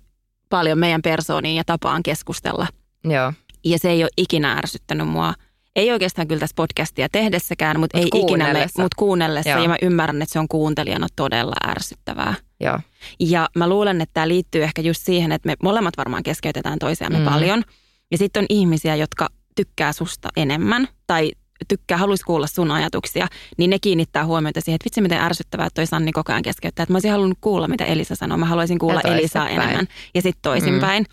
paljon 0.48 0.78
meidän 0.78 1.02
persooniin 1.02 1.56
ja 1.56 1.64
tapaan 1.64 2.02
keskustella. 2.02 2.66
Joo. 3.04 3.32
Ja 3.64 3.78
se 3.78 3.90
ei 3.90 4.04
ole 4.04 4.10
ikinä 4.16 4.52
ärsyttänyt 4.52 5.08
mua– 5.08 5.34
ei 5.76 5.92
oikeastaan 5.92 6.28
kyllä 6.28 6.40
tässä 6.40 6.54
podcastia 6.56 7.08
tehdessäkään, 7.08 7.80
mutta 7.80 7.98
mut 7.98 8.14
ei 8.14 8.20
ikinä 8.22 8.52
me, 8.52 8.66
mutta 8.78 8.96
kuunnellessa. 8.96 9.50
Joo. 9.50 9.62
Ja 9.62 9.68
mä 9.68 9.76
ymmärrän, 9.82 10.22
että 10.22 10.32
se 10.32 10.38
on 10.38 10.48
kuuntelijana 10.48 11.06
todella 11.16 11.56
ärsyttävää. 11.68 12.34
Joo. 12.60 12.78
Ja 13.20 13.48
mä 13.56 13.68
luulen, 13.68 14.00
että 14.00 14.14
tämä 14.14 14.28
liittyy 14.28 14.62
ehkä 14.62 14.82
just 14.82 15.02
siihen, 15.04 15.32
että 15.32 15.46
me 15.46 15.54
molemmat 15.62 15.96
varmaan 15.96 16.22
keskeytetään 16.22 16.78
toisiamme 16.78 17.18
mm. 17.18 17.24
paljon. 17.24 17.62
Ja 18.10 18.18
sitten 18.18 18.40
on 18.40 18.46
ihmisiä, 18.48 18.96
jotka 18.96 19.28
tykkää 19.56 19.92
susta 19.92 20.28
enemmän 20.36 20.88
tai 21.06 21.32
tykkää, 21.68 21.98
haluaisi 21.98 22.24
kuulla 22.24 22.46
sun 22.46 22.70
ajatuksia, 22.70 23.28
niin 23.58 23.70
ne 23.70 23.78
kiinnittää 23.78 24.26
huomiota 24.26 24.60
siihen, 24.60 24.74
että 24.74 24.84
vitsi 24.84 25.00
miten 25.00 25.20
ärsyttävää, 25.20 25.66
että 25.66 25.74
toi 25.74 25.86
Sanni 25.86 26.12
koko 26.12 26.32
ajan 26.32 26.42
keskeyttää. 26.42 26.82
Että 26.82 26.92
mä 26.92 26.96
olisin 26.96 27.10
halunnut 27.10 27.38
kuulla, 27.40 27.68
mitä 27.68 27.84
Elisa 27.84 28.14
sanoo. 28.14 28.38
Mä 28.38 28.46
haluaisin 28.46 28.78
kuulla 28.78 29.00
Elisaa 29.00 29.48
enemmän 29.48 29.86
ja 30.14 30.22
sitten 30.22 30.42
toisinpäin. 30.42 31.04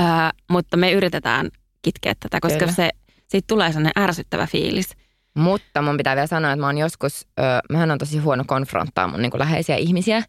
Mm. 0.00 0.06
Äh, 0.06 0.32
mutta 0.50 0.76
me 0.76 0.92
yritetään 0.92 1.50
kitkeä 1.82 2.14
tätä, 2.20 2.40
koska 2.40 2.58
Kyllä. 2.58 2.72
se 2.72 2.90
siitä 3.28 3.46
tulee 3.46 3.72
sellainen 3.72 4.02
ärsyttävä 4.02 4.46
fiilis. 4.46 4.90
Mutta 5.34 5.82
mun 5.82 5.96
pitää 5.96 6.16
vielä 6.16 6.26
sanoa, 6.26 6.52
että 6.52 6.60
mä 6.60 6.66
oon 6.66 6.78
joskus, 6.78 7.26
ö, 7.38 7.42
mähän 7.70 7.90
on 7.90 7.98
tosi 7.98 8.18
huono 8.18 8.44
konfronttaa 8.46 9.08
mun 9.08 9.22
niin 9.22 9.32
läheisiä 9.34 9.76
ihmisiä. 9.76 10.22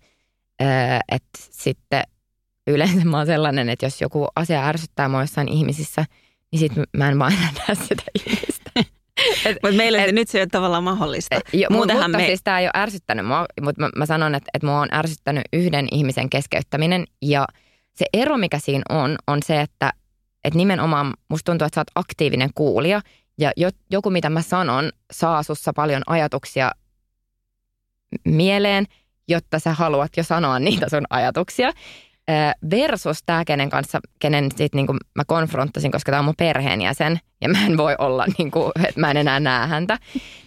Että 1.12 1.40
sitten 1.52 2.04
yleensä 2.68 3.06
mä 3.06 3.18
oon 3.18 3.26
sellainen, 3.26 3.70
että 3.70 3.86
jos 3.86 4.02
joku 4.02 4.28
asia 4.36 4.68
ärsyttää 4.68 5.10
mua 5.10 5.22
jossain 5.22 5.48
ihmisissä, 5.50 6.06
niin 6.52 6.60
sit 6.60 6.72
mä 6.98 7.10
en 7.10 7.20
vaan 7.20 7.34
enää 7.34 7.52
näe 7.68 7.76
sitä 7.76 8.04
ihmistä. 8.26 8.72
mutta 9.64 9.78
meille 9.78 10.04
et, 10.04 10.16
nyt 10.16 10.28
se 10.28 10.38
ei 10.38 10.42
ole 10.42 10.48
tavallaan 10.52 10.84
mahdollista. 10.84 11.36
Et, 11.36 11.44
jo, 11.54 11.68
mutta 11.72 12.08
me... 12.08 12.26
siis 12.26 12.42
tämä 12.44 12.60
ei 12.60 12.66
ole 12.66 12.82
ärsyttänyt 12.82 13.26
mua, 13.26 13.46
mutta 13.62 13.82
mä, 13.82 13.90
mä 13.96 14.06
sanon, 14.06 14.36
että, 14.36 14.50
että 14.54 14.68
mua 14.68 14.80
on 14.80 14.94
ärsyttänyt 14.94 15.44
yhden 15.54 15.88
ihmisen 15.92 16.30
keskeyttäminen. 16.30 17.06
Ja 17.22 17.48
se 17.96 18.06
ero, 18.14 18.38
mikä 18.38 18.60
siinä 18.60 18.84
on, 18.90 19.16
on 19.28 19.40
se, 19.46 19.62
että 19.62 19.94
että 20.48 20.58
nimenomaan 20.58 21.14
musta 21.30 21.52
tuntuu, 21.52 21.66
että 21.66 21.76
sä 21.76 21.82
oot 21.82 21.92
aktiivinen 21.96 22.50
kuulija 22.56 23.02
ja 23.38 23.52
joku, 23.92 24.10
mitä 24.10 24.30
mä 24.30 24.42
sanon, 24.42 24.92
saa 25.12 25.44
sussa 25.44 25.74
paljon 25.74 26.02
ajatuksia 26.08 26.72
mieleen, 28.26 28.86
jotta 29.28 29.60
sä 29.60 29.74
haluat 29.74 30.18
jo 30.18 30.24
sanoa 30.24 30.60
niitä 30.70 30.90
sun 30.90 31.06
ajatuksia. 31.10 31.72
Versus 32.72 33.24
tämä, 33.26 33.46
kenen 33.46 33.70
kanssa, 33.70 34.00
kenen 34.20 34.50
sit 34.56 34.76
niinku 34.76 34.96
mä 35.16 35.24
konfrontasin, 35.28 35.92
koska 35.92 36.12
tämä 36.12 36.20
on 36.20 36.26
mun 36.26 36.34
perheenjäsen 36.38 37.20
ja 37.42 37.50
mä 37.50 37.66
en 37.66 37.78
voi 37.78 37.96
olla, 38.00 38.26
niinku, 38.38 38.72
että 38.88 39.00
mä 39.00 39.12
en 39.12 39.18
enää 39.18 39.40
näe 39.40 39.68
häntä. 39.68 39.98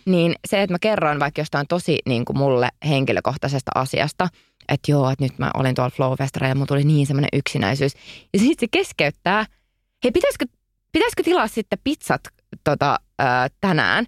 Niin 0.07 0.35
se, 0.49 0.63
että 0.63 0.75
mä 0.75 0.79
kerron 0.79 1.21
vaikka 1.21 1.41
jostain 1.41 1.67
tosi 1.67 1.99
niinku 2.07 2.33
mulle 2.33 2.69
henkilökohtaisesta 2.89 3.71
asiasta, 3.75 4.29
että 4.69 4.91
joo, 4.91 5.11
että 5.11 5.25
nyt 5.25 5.39
mä 5.39 5.51
olin 5.55 5.75
tuolla 5.75 5.91
flow 5.91 6.13
ja 6.49 6.55
mulla 6.55 6.67
tuli 6.67 6.85
niin 6.85 7.07
semmoinen 7.07 7.29
yksinäisyys. 7.33 7.93
Ja 8.35 8.39
sitten 8.39 8.57
se 8.61 8.67
keskeyttää– 8.71 9.47
hei 10.05 10.13
pitäisikö, 10.13 10.45
pitäisikö 10.93 11.23
tilaa 11.23 11.49
sitten 11.49 11.79
pizzat 11.85 12.21
tota, 12.65 12.99
ää, 13.19 13.49
tänään? 13.61 14.07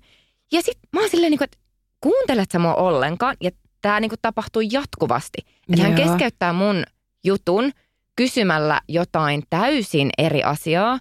Ja 0.52 0.62
sitten 0.62 0.88
mä 0.92 1.00
oon 1.00 1.10
silleen, 1.10 1.30
niin 1.30 1.38
kuin, 1.38 1.46
että 1.46 1.58
kuuntelet 2.00 2.50
sä 2.50 2.58
mua 2.58 2.74
ollenkaan? 2.74 3.36
Ja 3.40 3.50
tämä 3.82 4.00
niin 4.00 4.10
tapahtuu 4.22 4.62
jatkuvasti. 4.72 5.38
Että 5.72 5.82
hän 5.82 5.94
keskeyttää 5.94 6.52
mun 6.52 6.84
jutun 7.24 7.72
kysymällä 8.16 8.80
jotain 8.88 9.42
täysin 9.50 10.10
eri 10.18 10.42
asiaa. 10.42 10.98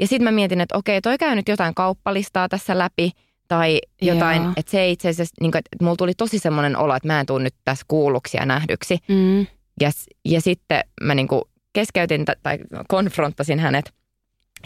Ja 0.00 0.06
sitten 0.06 0.24
mä 0.24 0.32
mietin, 0.32 0.60
että 0.60 0.78
okei, 0.78 1.00
toi 1.00 1.18
käy 1.18 1.34
nyt 1.34 1.48
jotain 1.48 1.74
kauppalistaa 1.74 2.48
tässä 2.48 2.78
läpi. 2.78 3.10
Tai 3.48 3.80
jotain, 4.02 4.42
Joo. 4.42 4.52
että 4.56 4.70
se 4.70 4.90
itse 4.90 5.08
asiassa, 5.08 5.34
niin 5.40 5.52
kuin, 5.52 5.58
että 5.58 5.84
mulla 5.84 5.96
tuli 5.96 6.14
tosi 6.14 6.38
semmoinen 6.38 6.76
olo, 6.76 6.96
että 6.96 7.06
mä 7.06 7.20
en 7.20 7.26
tule 7.26 7.42
nyt 7.42 7.54
tässä 7.64 7.84
kuulluksi 7.88 8.36
ja 8.36 8.46
nähdyksi. 8.46 8.98
Mm. 9.08 9.46
Ja, 9.80 9.90
ja 10.24 10.40
sitten 10.40 10.80
mä 11.02 11.14
niin 11.14 11.28
kuin 11.28 11.42
keskeytin 11.72 12.24
tai 12.42 12.58
konfronttasin 12.88 13.58
hänet. 13.58 13.92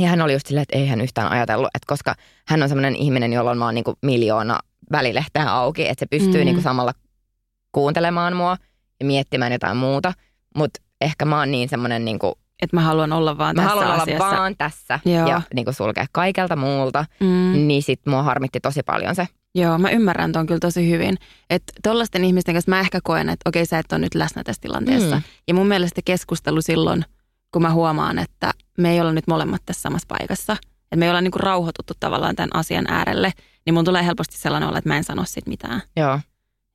Ja 0.00 0.08
hän 0.08 0.22
oli 0.22 0.32
just 0.32 0.46
silleen, 0.46 0.62
että 0.62 0.78
ei 0.78 0.86
hän 0.86 1.00
yhtään 1.00 1.32
ajatellut, 1.32 1.66
että 1.74 1.86
koska 1.86 2.14
hän 2.48 2.62
on 2.62 2.68
semmoinen 2.68 2.96
ihminen, 2.96 3.32
jolla 3.32 3.50
on 3.50 3.60
vaan 3.60 3.74
niin 3.74 3.84
kuin 3.84 3.96
miljoona 4.02 4.58
välilehteä 4.92 5.52
auki, 5.52 5.88
että 5.88 6.00
se 6.02 6.06
pystyy 6.06 6.40
Mm. 6.40 6.44
niin 6.44 6.54
kuin 6.54 6.62
samalla 6.62 6.92
kuuntelemaan 7.72 8.36
mua 8.36 8.56
ja 9.00 9.06
miettimään 9.06 9.52
jotain 9.52 9.76
muuta. 9.76 10.12
Mutta 10.56 10.80
ehkä 11.00 11.24
mä 11.24 11.38
oon 11.38 11.50
niin 11.50 11.68
semmoinen, 11.68 12.04
niin 12.04 12.18
kuin, 12.18 12.32
Että 12.62 12.76
mä 12.76 12.80
haluan 12.80 13.12
olla 13.12 13.38
vaan 13.38 13.56
mä 13.56 13.62
tässä 13.62 13.74
haluan 13.74 13.92
olla 13.92 14.02
asiassa. 14.02 14.30
vaan 14.30 14.56
tässä 14.56 15.00
Joo. 15.04 15.28
ja 15.28 15.42
niin 15.54 15.64
kuin 15.64 15.74
sulkea 15.74 16.06
kaikelta 16.12 16.56
muulta. 16.56 17.04
Mm. 17.20 17.52
Niin 17.68 17.82
sit 17.82 18.00
mua 18.06 18.22
harmitti 18.22 18.60
tosi 18.60 18.82
paljon 18.82 19.14
se. 19.14 19.28
Joo, 19.54 19.78
mä 19.78 19.90
ymmärrän 19.90 20.32
ton 20.32 20.46
kyllä 20.46 20.60
tosi 20.60 20.90
hyvin. 20.90 21.16
Että 21.50 21.72
tollaisten 21.82 22.24
ihmisten 22.24 22.54
kanssa 22.54 22.70
mä 22.70 22.80
ehkä 22.80 22.98
koen, 23.04 23.28
että 23.28 23.48
okei 23.48 23.66
sä 23.66 23.78
et 23.78 23.92
ole 23.92 24.00
nyt 24.00 24.14
läsnä 24.14 24.42
tässä 24.44 24.60
tilanteessa. 24.62 25.16
Mm. 25.16 25.22
Ja 25.48 25.54
mun 25.54 25.68
mielestä 25.68 26.00
keskustelu 26.04 26.62
silloin, 26.62 27.04
kun 27.52 27.62
mä 27.62 27.72
huomaan, 27.72 28.18
että 28.18 28.52
me 28.78 28.92
ei 28.92 29.00
olla 29.00 29.12
nyt 29.12 29.26
molemmat 29.26 29.62
tässä 29.66 29.82
samassa 29.82 30.06
paikassa, 30.08 30.52
että 30.52 30.96
me 30.96 31.04
ei 31.04 31.10
olla 31.10 31.20
niinku 31.20 31.38
rauhoituttu 31.38 31.94
tavallaan 32.00 32.36
tämän 32.36 32.56
asian 32.56 32.84
äärelle, 32.88 33.32
niin 33.66 33.74
mun 33.74 33.84
tulee 33.84 34.06
helposti 34.06 34.38
sellainen 34.38 34.68
olla, 34.68 34.78
että 34.78 34.90
mä 34.90 34.96
en 34.96 35.04
sano 35.04 35.24
sit 35.24 35.46
mitään. 35.46 35.82
Joo. 35.96 36.20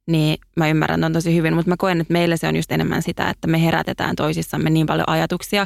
Niin 0.07 0.37
mä 0.55 0.69
ymmärrän 0.69 1.01
ton 1.01 1.13
tosi 1.13 1.35
hyvin, 1.35 1.53
mutta 1.53 1.69
mä 1.69 1.75
koen, 1.77 2.01
että 2.01 2.13
meillä 2.13 2.37
se 2.37 2.47
on 2.47 2.55
just 2.55 2.71
enemmän 2.71 3.01
sitä, 3.01 3.29
että 3.29 3.47
me 3.47 3.63
herätetään 3.63 4.15
toisissamme 4.15 4.69
niin 4.69 4.87
paljon 4.87 5.09
ajatuksia. 5.09 5.65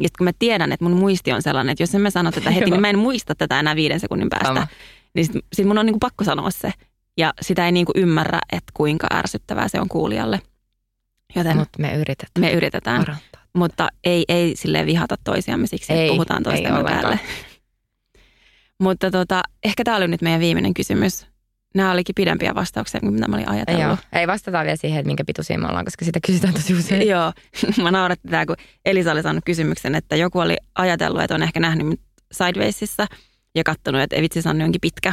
Ja 0.00 0.08
kun 0.18 0.24
mä 0.24 0.30
tiedän, 0.38 0.72
että 0.72 0.84
mun 0.84 0.98
muisti 0.98 1.32
on 1.32 1.42
sellainen, 1.42 1.72
että 1.72 1.82
jos 1.82 1.94
en 1.94 2.00
mä 2.00 2.10
sano 2.10 2.30
tätä 2.30 2.50
heti, 2.50 2.64
Joo. 2.70 2.70
niin 2.70 2.80
mä 2.80 2.90
en 2.90 2.98
muista 2.98 3.34
tätä 3.34 3.60
enää 3.60 3.76
viiden 3.76 4.00
sekunnin 4.00 4.28
päästä. 4.28 4.46
Sama. 4.46 4.66
Niin 5.14 5.26
sit, 5.26 5.44
sit 5.52 5.66
mun 5.66 5.78
on 5.78 5.86
niinku 5.86 5.98
pakko 5.98 6.24
sanoa 6.24 6.50
se. 6.50 6.72
Ja 7.18 7.34
sitä 7.40 7.66
ei 7.66 7.72
niinku 7.72 7.92
ymmärrä, 7.94 8.38
että 8.52 8.72
kuinka 8.74 9.06
ärsyttävää 9.14 9.68
se 9.68 9.80
on 9.80 9.88
kuulijalle. 9.88 10.40
Joten 11.36 11.56
Mut, 11.56 11.68
me 11.78 11.94
yritetään 11.94 12.30
me 12.40 12.52
yritetään, 12.52 12.98
parantaa. 12.98 13.31
Mutta 13.54 13.88
ei, 14.04 14.24
ei 14.28 14.56
silleen 14.56 14.86
vihata 14.86 15.16
toisiamme 15.24 15.66
siksi, 15.66 15.92
että 15.92 16.02
Ei, 16.02 16.08
puhutaan 16.10 16.40
ei 16.40 16.44
toistemme 16.44 16.84
päälle. 16.84 17.20
Mutta 18.80 19.10
tota, 19.10 19.42
ehkä 19.64 19.84
tämä 19.84 19.96
oli 19.96 20.08
nyt 20.08 20.22
meidän 20.22 20.40
viimeinen 20.40 20.74
kysymys. 20.74 21.26
Nämä 21.74 21.92
olikin 21.92 22.14
pidempiä 22.14 22.54
vastauksia 22.54 23.00
kuin 23.00 23.14
mitä 23.14 23.28
mä 23.28 23.36
olin 23.36 23.48
ajatellut. 23.48 23.82
Joo. 23.82 23.96
Ei 24.12 24.26
vastataan 24.26 24.64
vielä 24.64 24.76
siihen, 24.76 24.98
että 24.98 25.06
minkä 25.06 25.24
pituisia 25.24 25.58
me 25.58 25.66
ollaan, 25.66 25.84
koska 25.84 26.04
sitä 26.04 26.20
kysytään 26.26 26.54
tosi 26.54 26.74
usein. 26.74 27.08
Joo, 27.12 27.32
mä 27.82 27.90
nauratti 27.90 28.28
tämä, 28.28 28.46
kun 28.46 28.56
Elisa 28.84 29.12
oli 29.12 29.22
saanut 29.22 29.44
kysymyksen, 29.44 29.94
että 29.94 30.16
joku 30.16 30.38
oli 30.38 30.56
ajatellut, 30.74 31.22
että 31.22 31.34
on 31.34 31.42
ehkä 31.42 31.60
nähnyt 31.60 32.00
Sidewaysissa 32.32 33.06
ja 33.54 33.64
katsonut, 33.64 34.00
että 34.00 34.16
ei 34.16 34.22
vitsi, 34.22 34.42
se 34.42 34.48
on 34.48 34.60
jonkin 34.60 34.80
pitkä. 34.80 35.12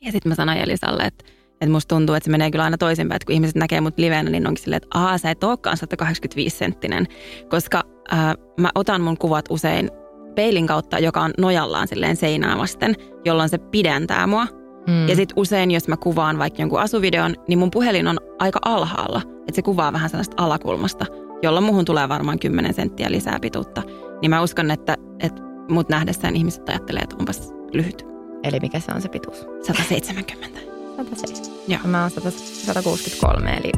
Ja 0.00 0.12
sitten 0.12 0.30
mä 0.30 0.34
sanoin 0.34 0.58
Elisalle, 0.58 1.02
että, 1.02 1.24
että 1.62 1.72
musta 1.72 1.94
tuntuu, 1.94 2.14
että 2.14 2.24
se 2.24 2.30
menee 2.30 2.50
kyllä 2.50 2.64
aina 2.64 2.78
toisinpäin, 2.78 3.16
että 3.16 3.26
kun 3.26 3.34
ihmiset 3.34 3.56
näkee 3.56 3.80
mut 3.80 3.98
livenä, 3.98 4.30
niin 4.30 4.46
onkin 4.46 4.64
silleen, 4.64 4.82
että 4.82 4.98
aah, 4.98 5.20
sä 5.20 5.30
et 5.30 5.44
olekaan 5.44 5.76
185 5.76 6.56
senttinen, 6.56 7.06
koska 7.48 7.82
äh, 8.12 8.34
mä 8.60 8.70
otan 8.74 9.00
mun 9.00 9.18
kuvat 9.18 9.44
usein 9.50 9.90
peilin 10.34 10.66
kautta, 10.66 10.98
joka 10.98 11.20
on 11.20 11.30
nojallaan 11.38 11.88
silleen 11.88 12.16
seinää 12.16 12.58
vasten, 12.58 12.94
jolloin 13.24 13.48
se 13.48 13.58
pidentää 13.58 14.26
mua. 14.26 14.46
Mm. 14.86 15.08
Ja 15.08 15.16
sitten 15.16 15.34
usein, 15.36 15.70
jos 15.70 15.88
mä 15.88 15.96
kuvaan 15.96 16.38
vaikka 16.38 16.62
jonkun 16.62 16.80
asuvideon, 16.80 17.34
niin 17.48 17.58
mun 17.58 17.70
puhelin 17.70 18.08
on 18.08 18.18
aika 18.38 18.58
alhaalla. 18.64 19.22
Että 19.38 19.54
se 19.54 19.62
kuvaa 19.62 19.92
vähän 19.92 20.10
sellaista 20.10 20.42
alakulmasta, 20.42 21.06
jolloin 21.42 21.64
muhun 21.64 21.84
tulee 21.84 22.08
varmaan 22.08 22.38
10 22.38 22.74
senttiä 22.74 23.10
lisää 23.10 23.38
pituutta. 23.40 23.82
Niin 24.22 24.30
mä 24.30 24.42
uskon, 24.42 24.70
että, 24.70 24.96
että 25.20 25.42
mut 25.68 25.88
nähdessään 25.88 26.36
ihmiset 26.36 26.68
ajattelee, 26.68 27.02
että 27.02 27.16
onpas 27.18 27.52
lyhyt. 27.72 28.06
Eli 28.44 28.60
mikä 28.60 28.80
se 28.80 28.92
on 28.94 29.02
se 29.02 29.08
pituus? 29.08 29.46
170. 29.66 30.71
107. 31.04 31.58
Joo. 31.68 31.80
Mä 31.84 32.00
oon 32.00 32.10
100 32.10 32.30
163, 32.30 33.50
eli 33.50 33.72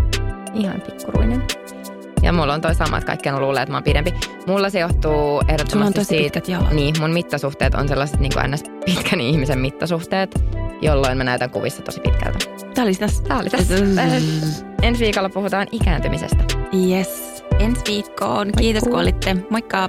ihan 0.55 0.81
pikkuruinen. 0.81 1.43
Ja 2.23 2.33
mulla 2.33 2.55
on 2.55 2.61
toi 2.61 2.75
sama, 2.75 2.99
että 2.99 3.07
kaikki 3.07 3.33
luulee, 3.33 3.63
että 3.63 3.73
mä 3.73 3.77
oon 3.77 3.85
pidempi. 3.85 4.15
Mulla 4.47 4.71
se 4.71 4.81
johtuu 4.81 5.37
on 5.37 5.51
ehdottomasti 5.51 6.05
siitä, 6.05 6.41
niin 6.73 6.95
mun 7.01 7.11
mittasuhteet 7.11 7.75
on 7.75 7.89
sellaiset 7.89 8.21
niin 8.21 8.33
kuin 8.35 8.51
ns. 8.51 8.63
pitkän 8.85 9.21
ihmisen 9.21 9.59
mittasuhteet, 9.59 10.45
jolloin 10.83 11.19
mä 11.19 11.25
näytän 11.25 11.51
kuvissa 11.51 11.83
tosi 11.83 12.01
pitkältä. 12.01 12.39
Tää 12.75 12.85
oli 12.85 12.95
tässä. 12.95 13.23
Tää 13.23 13.39
oli 13.39 13.51
tässä. 13.51 13.75
Ensi 14.83 15.05
viikolla 15.05 15.29
puhutaan 15.29 15.67
ikääntymisestä. 15.73 16.45
Yes. 16.89 17.45
Ensi 17.59 17.83
viikkoon. 17.89 18.51
Kiitos 18.59 18.83
kun 18.83 18.99
olitte. 18.99 19.37
Moikka. 19.51 19.89